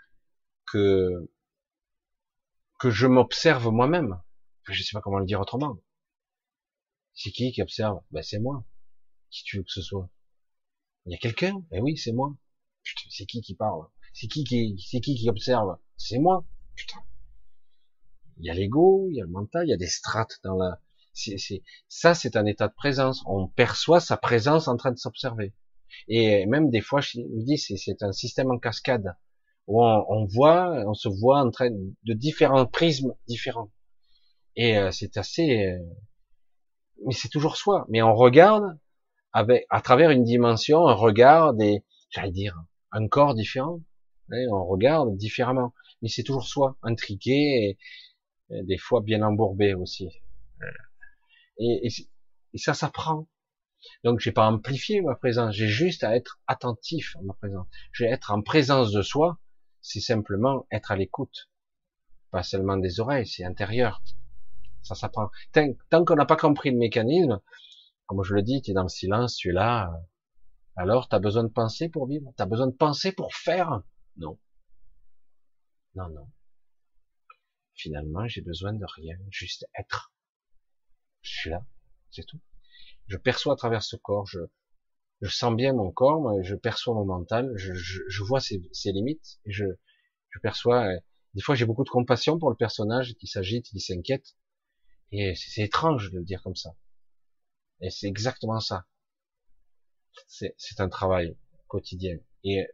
[0.65, 1.29] que
[2.79, 4.21] que je m'observe moi-même.
[4.65, 5.77] Je sais pas comment le dire autrement.
[7.13, 8.01] C'est qui qui observe?
[8.11, 8.65] Ben c'est moi.
[9.29, 10.09] Qui tu veux que ce soit?
[11.05, 11.63] Il y a quelqu'un?
[11.69, 12.35] Ben oui, c'est moi.
[13.09, 13.85] c'est qui qui parle?
[14.13, 15.77] C'est qui qui, c'est qui qui observe?
[15.97, 16.45] C'est moi.
[16.75, 16.99] Putain.
[18.37, 20.55] Il y a l'ego, il y a le mental, il y a des strates dans
[20.55, 20.79] la.
[21.13, 21.37] C'est,
[21.87, 23.23] ça, c'est un état de présence.
[23.27, 25.53] On perçoit sa présence en train de s'observer.
[26.07, 29.15] Et même des fois, je vous dis, c'est un système en cascade
[29.67, 33.71] où on, voit, on se voit en train de différents prismes différents.
[34.55, 35.79] Et euh, c'est assez, euh,
[37.05, 37.85] mais c'est toujours soi.
[37.89, 38.77] Mais on regarde
[39.33, 43.81] avec, à travers une dimension, un regard des, j'allais dire, un corps différent.
[44.29, 47.77] on regarde différemment, mais c'est toujours soi, intriqué
[48.51, 50.09] et, des fois bien embourbé aussi.
[51.57, 51.87] Et,
[52.53, 53.27] et ça s'apprend.
[54.03, 57.67] Donc j'ai pas amplifié ma présence, j'ai juste à être attentif à ma présence.
[57.91, 59.39] J'ai être en présence de soi,
[59.81, 61.49] c'est simplement être à l'écoute.
[62.31, 64.01] Pas seulement des oreilles, c'est intérieur.
[64.81, 65.29] Ça s'apprend.
[65.89, 67.39] Tant qu'on n'a pas compris le mécanisme,
[68.05, 69.91] comme je le dis, tu es dans le silence, tu es là.
[70.75, 72.33] Alors, tu as besoin de penser pour vivre?
[72.35, 73.81] Tu as besoin de penser pour faire?
[74.17, 74.39] Non.
[75.95, 76.27] Non, non.
[77.75, 80.13] Finalement, j'ai besoin de rien, juste être.
[81.21, 81.65] Je suis là,
[82.11, 82.39] c'est tout
[83.07, 84.39] je perçois à travers ce corps, je,
[85.27, 89.39] sens bien mon corps, je perçois mon mental, je, je, je vois ses, ses, limites,
[89.45, 89.65] et je,
[90.29, 90.99] je perçois, euh,
[91.33, 94.35] des fois j'ai beaucoup de compassion pour le personnage qui s'agite, qui s'inquiète,
[95.11, 96.75] et c'est étrange de le dire comme ça.
[97.83, 98.87] Et c'est exactement ça.
[100.27, 101.37] C'est un travail
[101.67, 102.17] quotidien.
[102.43, 102.65] Et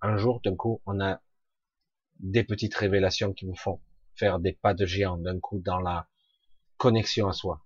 [0.00, 1.22] un jour, d'un coup, on a
[2.18, 3.80] des petites révélations qui vous font
[4.16, 6.08] faire des pas de géant d'un coup dans la
[6.76, 7.64] connexion à soi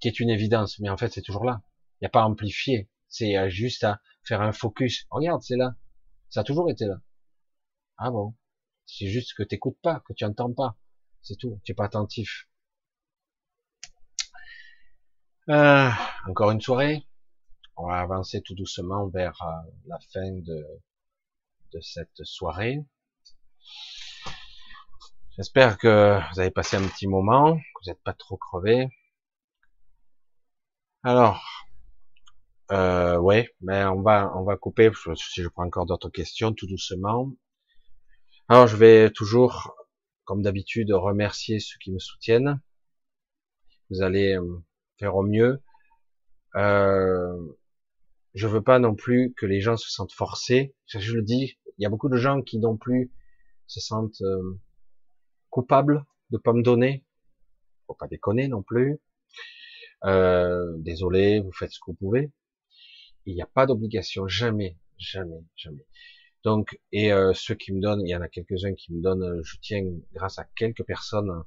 [0.00, 1.62] qui est une évidence, mais en fait c'est toujours là.
[1.94, 5.06] Il n'y a pas à amplifier, c'est juste à faire un focus.
[5.10, 5.76] Regarde, c'est là.
[6.28, 7.00] Ça a toujours été là.
[7.96, 8.34] Ah bon?
[8.84, 10.76] C'est juste que tu n'écoutes pas, que tu n'entends pas.
[11.22, 11.60] C'est tout.
[11.64, 12.48] Tu n'es pas attentif.
[15.48, 15.90] Euh,
[16.26, 17.06] encore une soirée.
[17.76, 20.66] On va avancer tout doucement vers euh, la fin de,
[21.72, 22.84] de cette soirée.
[25.36, 28.88] J'espère que vous avez passé un petit moment, que vous n'êtes pas trop crevé.
[31.04, 31.40] Alors,
[32.72, 37.30] euh, mais on va on va couper si je prends encore d'autres questions tout doucement.
[38.48, 39.76] Alors, je vais toujours,
[40.24, 42.60] comme d'habitude, remercier ceux qui me soutiennent.
[43.90, 44.64] Vous allez euh,
[44.98, 45.62] faire au mieux.
[46.54, 47.36] Euh,
[48.34, 50.74] je veux pas non plus que les gens se sentent forcés.
[50.86, 53.10] Je le dis, il y a beaucoup de gens qui non plus
[53.66, 54.60] se sentent euh,
[55.50, 57.04] coupables de pas me donner.
[57.86, 58.98] Faut pas déconner non plus.
[60.04, 62.30] Euh, désolé, vous faites ce que vous pouvez.
[63.24, 65.86] Il n'y a pas d'obligation, jamais, jamais, jamais.
[66.44, 69.42] Donc, et euh, ceux qui me donnent, il y en a quelques-uns qui me donnent,
[69.42, 71.42] je tiens grâce à quelques personnes,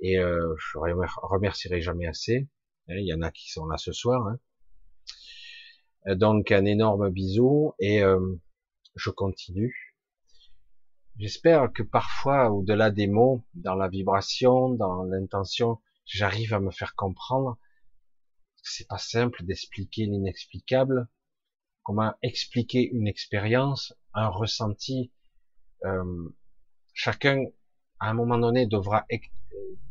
[0.00, 2.48] et euh, je remercierai jamais assez.
[2.88, 4.26] Hein, il y en a qui sont là ce soir.
[4.26, 6.16] Hein.
[6.16, 8.36] Donc, un énorme bisou, et euh,
[8.94, 9.96] je continue.
[11.18, 16.94] J'espère que parfois, au-delà des mots, dans la vibration, dans l'intention, j'arrive à me faire
[16.94, 17.58] comprendre
[18.62, 21.08] c'est pas simple d'expliquer l'inexplicable.
[21.82, 25.12] Comment expliquer une expérience, un ressenti.
[25.84, 26.28] Euh,
[26.92, 27.44] chacun,
[27.98, 29.06] à un moment donné, devra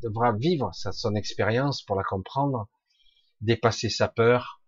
[0.02, 2.70] devra vivre son expérience pour la comprendre,
[3.42, 4.62] dépasser sa peur,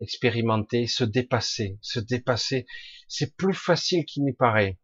[0.00, 2.66] expérimenter, se dépasser, se dépasser.
[3.08, 4.78] C'est plus facile qu'il n'y paraît.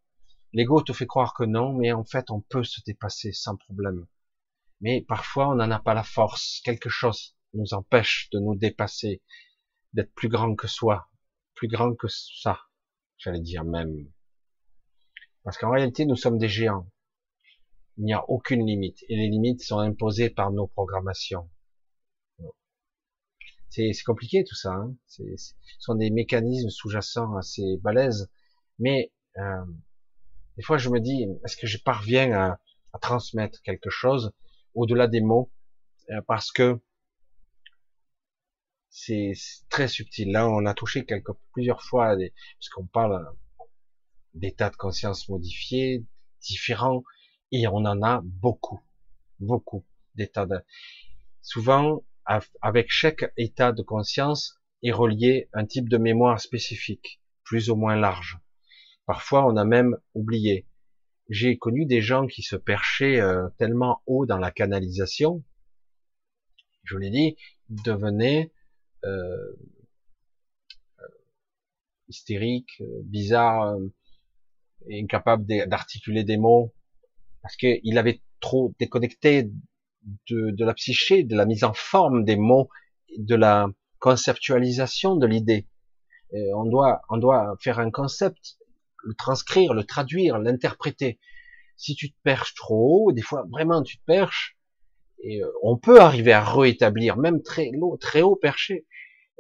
[0.53, 4.07] L'ego te fait croire que non, mais en fait, on peut se dépasser sans problème
[4.83, 6.61] mais parfois on n'en a pas la force.
[6.65, 9.23] Quelque chose nous empêche de nous dépasser,
[9.95, 11.09] d'être plus grand que soi,
[11.55, 12.61] plus grand que ça,
[13.17, 14.11] j'allais dire même.
[15.45, 16.89] Parce qu'en réalité, nous sommes des géants.
[17.97, 19.03] Il n'y a aucune limite.
[19.09, 21.49] Et les limites sont imposées par nos programmations.
[23.75, 24.73] C'est compliqué tout ça.
[24.75, 25.25] Hein ce
[25.79, 28.31] sont des mécanismes sous-jacents assez balèzes.
[28.79, 29.65] Mais euh,
[30.59, 32.61] des fois, je me dis, est-ce que je parviens à,
[32.93, 34.33] à transmettre quelque chose
[34.75, 35.51] au-delà des mots,
[36.11, 36.81] euh, parce que
[38.91, 39.33] c'est
[39.71, 40.31] très subtil.
[40.33, 43.27] Là, on a touché quelques, plusieurs fois, des, puisqu'on parle
[44.35, 46.05] d'états de conscience modifiés,
[46.41, 47.03] différents,
[47.53, 48.81] et on en a beaucoup,
[49.41, 49.85] beaucoup
[50.15, 50.59] d'états de...
[51.41, 57.77] Souvent, avec chaque état de conscience est relié un type de mémoire spécifique, plus ou
[57.77, 58.39] moins large.
[59.07, 60.67] Parfois, on a même oublié
[61.33, 65.43] j'ai connu des gens qui se perchaient euh, tellement haut dans la canalisation,
[66.85, 67.37] je vous l'ai dit,
[67.71, 68.53] ils devenaient
[69.05, 69.37] euh,
[71.01, 71.09] euh
[72.09, 73.77] hystériques, euh, bizarres,
[74.91, 76.75] incapables d'articuler des mots,
[77.41, 79.51] parce qu'il avait trop déconnecté
[80.29, 82.69] de, de, la psyché, de la mise en forme des mots,
[83.19, 85.69] de la conceptualisation de l'idée.
[86.55, 88.57] On doit, on doit faire un concept
[89.05, 91.19] le transcrire, le traduire, l'interpréter.
[91.77, 94.57] Si tu te perches trop haut, des fois vraiment tu te perches,
[95.23, 98.87] et euh, on peut arriver à rétablir, même très haut, très haut perché.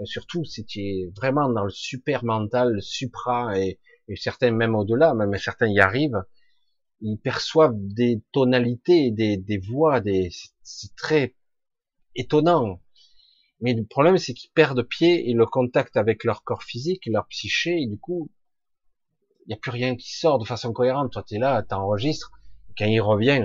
[0.04, 3.78] surtout si tu es vraiment dans le super mental, le supra, et,
[4.16, 6.22] certains même au-delà, même certains y arrivent,
[7.02, 10.30] ils perçoivent des tonalités, des, des voix, des,
[10.62, 11.34] c'est très
[12.14, 12.80] étonnant.
[13.60, 17.26] Mais le problème, c'est qu'ils perdent pied et le contact avec leur corps physique, leur
[17.28, 18.30] psyché, et du coup,
[19.44, 21.12] il n'y a plus rien qui sort de façon cohérente.
[21.12, 22.30] Toi, tu es là, tu enregistres,
[22.78, 23.44] quand il revient,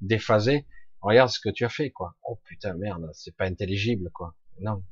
[0.00, 0.66] déphasé,
[1.00, 2.14] regarde ce que tu as fait, quoi.
[2.24, 4.34] Oh putain, merde, c'est pas intelligible, quoi.
[4.60, 4.82] Non.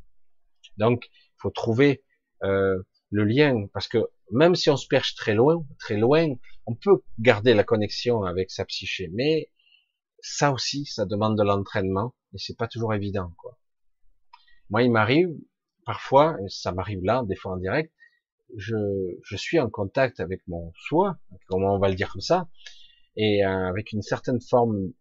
[0.76, 2.02] Donc, il faut trouver
[2.42, 3.98] euh, le lien, parce que
[4.30, 6.28] même si on se perche très loin, très loin,
[6.66, 9.50] on peut garder la connexion avec sa psyché, mais
[10.20, 13.58] ça aussi, ça demande de l'entraînement, et c'est pas toujours évident, quoi.
[14.68, 15.30] Moi, il m'arrive,
[15.84, 17.92] parfois, ça m'arrive là, des fois en direct,
[18.56, 18.76] je,
[19.22, 22.48] je suis en contact avec mon soi, comment on va le dire comme ça,
[23.16, 24.92] et euh, avec une certaine forme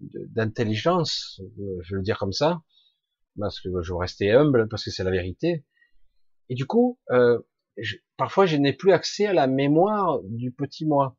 [0.00, 1.40] d'intelligence,
[1.82, 2.62] je vais le dire comme ça,
[3.38, 5.64] parce que je veux rester humble, parce que c'est la vérité.
[6.48, 7.38] Et du coup, euh,
[8.16, 11.16] parfois je n'ai plus accès à la mémoire du petit moi.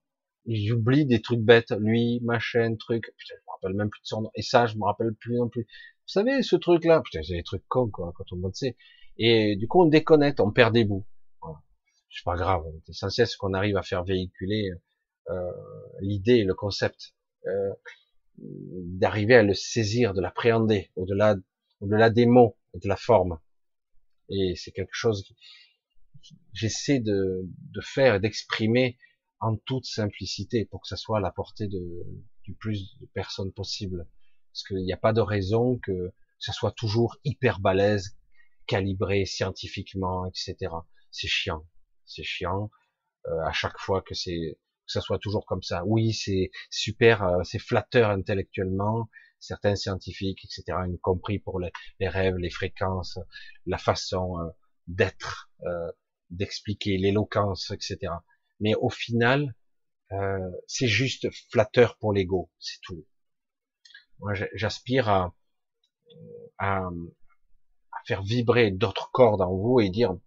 [0.47, 4.05] J'oublie des trucs bêtes, lui, ma chaîne, truc, putain, je me rappelle même plus de
[4.07, 5.63] son nom, et ça, je me rappelle plus non plus.
[5.63, 8.75] Vous savez, ce truc-là, putain, c'est des trucs cons, quoi, quand on le sait.
[9.17, 11.05] Et du coup, on déconnecte, on perd des bouts.
[11.41, 11.59] Voilà.
[12.09, 14.71] C'est pas grave, c'est essentiel ce qu'on arrive à faire véhiculer
[15.29, 15.51] euh,
[16.01, 17.13] l'idée, le concept.
[17.45, 17.73] Euh,
[18.41, 21.35] d'arriver à le saisir, de l'appréhender, au-delà,
[21.81, 23.39] au-delà des mots et de la forme.
[24.29, 25.33] Et c'est quelque chose que
[26.53, 28.97] j'essaie de, de faire et d'exprimer
[29.39, 32.05] en toute simplicité pour que ça soit à la portée de,
[32.43, 34.07] du plus de personnes possible.
[34.51, 38.17] Parce qu'il n'y a pas de raison que ça soit toujours hyper balèze,
[38.67, 40.73] calibré scientifiquement, etc.
[41.11, 41.65] C'est chiant.
[42.05, 42.69] C'est chiant.
[43.27, 44.57] Euh, à chaque fois que c'est
[44.89, 45.85] que ça soit toujours comme ça.
[45.85, 51.71] Oui, c'est super, euh, c'est flatteur intellectuellement, certains scientifiques, etc., y compris pour les,
[52.01, 53.19] rêves, les fréquences,
[53.67, 54.49] la façon euh,
[54.89, 55.91] d'être, euh,
[56.29, 58.13] d'expliquer, l'éloquence, etc.
[58.59, 59.55] Mais au final,
[60.65, 63.05] c'est juste flatteur pour l'ego, c'est tout.
[64.19, 65.31] Moi, j'aspire
[66.57, 66.89] à,
[68.05, 70.17] faire vibrer d'autres cordes en vous et dire,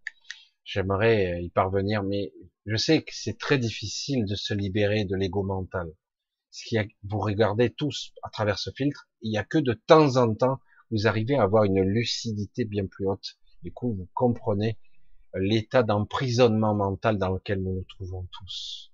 [0.64, 2.32] j'aimerais y parvenir, mais
[2.64, 5.92] je sais que c'est très difficile de se libérer de l'ego mental.
[6.50, 10.34] Si vous regardez tous à travers ce filtre, il n'y a que de temps en
[10.34, 10.60] temps,
[10.90, 13.38] vous arrivez à avoir une lucidité bien plus haute.
[13.62, 14.78] Du coup, vous comprenez
[15.34, 18.92] l'état d'emprisonnement mental dans lequel nous nous trouvons tous.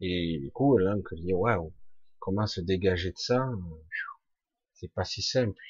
[0.00, 1.72] Et du coup, là, on dit, waouh,
[2.18, 3.48] comment se dégager de ça?
[4.74, 5.62] C'est pas si simple.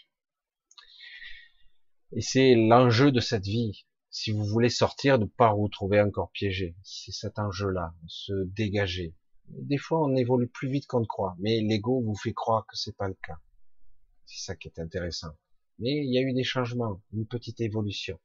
[2.13, 6.31] Et c'est l'enjeu de cette vie si vous voulez sortir, de pas vous trouver encore
[6.31, 6.77] piégé.
[6.85, 9.13] C'est cet enjeu-là, se dégager.
[9.49, 12.77] Des fois, on évolue plus vite qu'on ne croit, mais l'ego vous fait croire que
[12.77, 13.39] c'est pas le cas.
[14.25, 15.37] C'est ça qui est intéressant.
[15.79, 18.19] Mais il y a eu des changements, une petite évolution.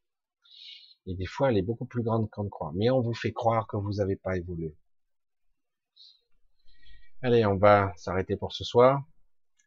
[1.05, 2.71] Et des fois, elle est beaucoup plus grande qu'on ne croit.
[2.75, 4.75] Mais on vous fait croire que vous n'avez pas évolué.
[7.21, 9.03] Allez, on va s'arrêter pour ce soir.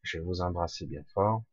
[0.03, 1.45] Je vais vous embrasser bien fort.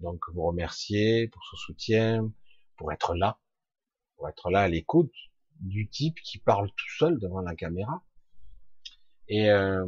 [0.00, 2.30] Donc, vous remercier pour ce soutien,
[2.76, 3.38] pour être là
[4.16, 5.12] pour être là à l'écoute
[5.60, 8.02] du type qui parle tout seul devant la caméra
[9.28, 9.86] et euh,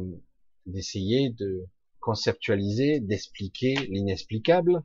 [0.65, 1.65] d'essayer de
[1.99, 4.83] conceptualiser, d'expliquer l'inexplicable.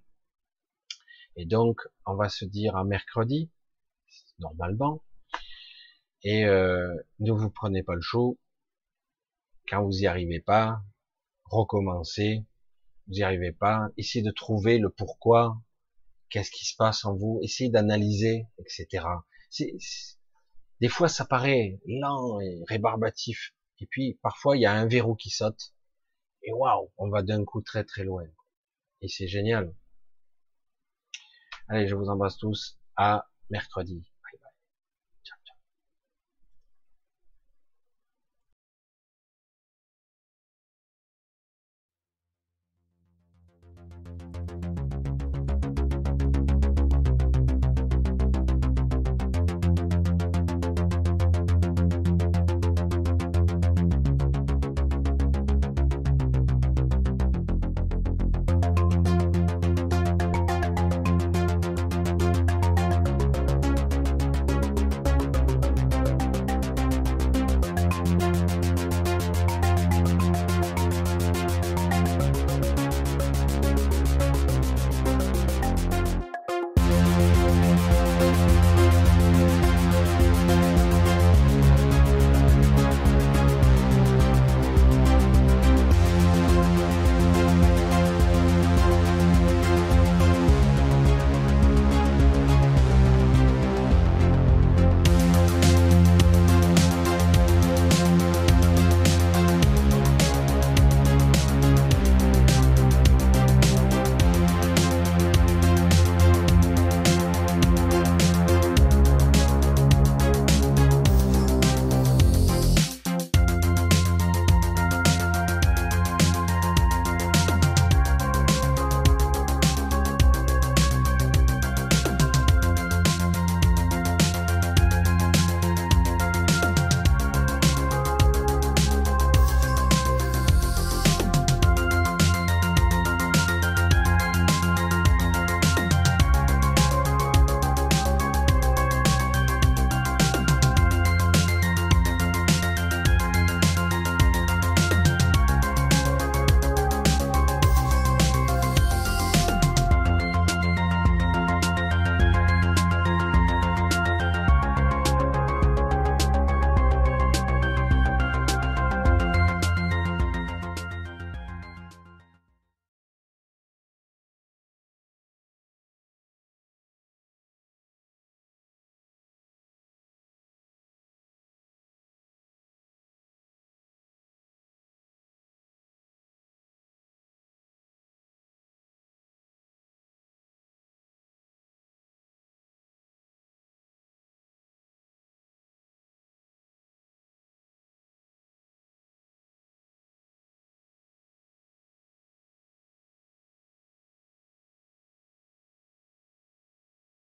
[1.36, 3.50] Et donc, on va se dire à mercredi,
[4.38, 5.04] normalement,
[6.22, 8.38] et euh, ne vous prenez pas le chaud.
[9.68, 10.82] Quand vous y arrivez pas,
[11.44, 12.44] recommencez.
[13.08, 15.60] Vous y arrivez pas, essayez de trouver le pourquoi,
[16.30, 19.04] qu'est-ce qui se passe en vous, essayez d'analyser, etc
[20.80, 25.14] des fois ça paraît lent et rébarbatif, et puis parfois il y a un verrou
[25.14, 25.74] qui saute,
[26.42, 28.24] et waouh, on va d'un coup très très loin.
[29.00, 29.74] Et c'est génial.
[31.68, 32.78] Allez, je vous embrasse tous.
[32.96, 34.02] À mercredi.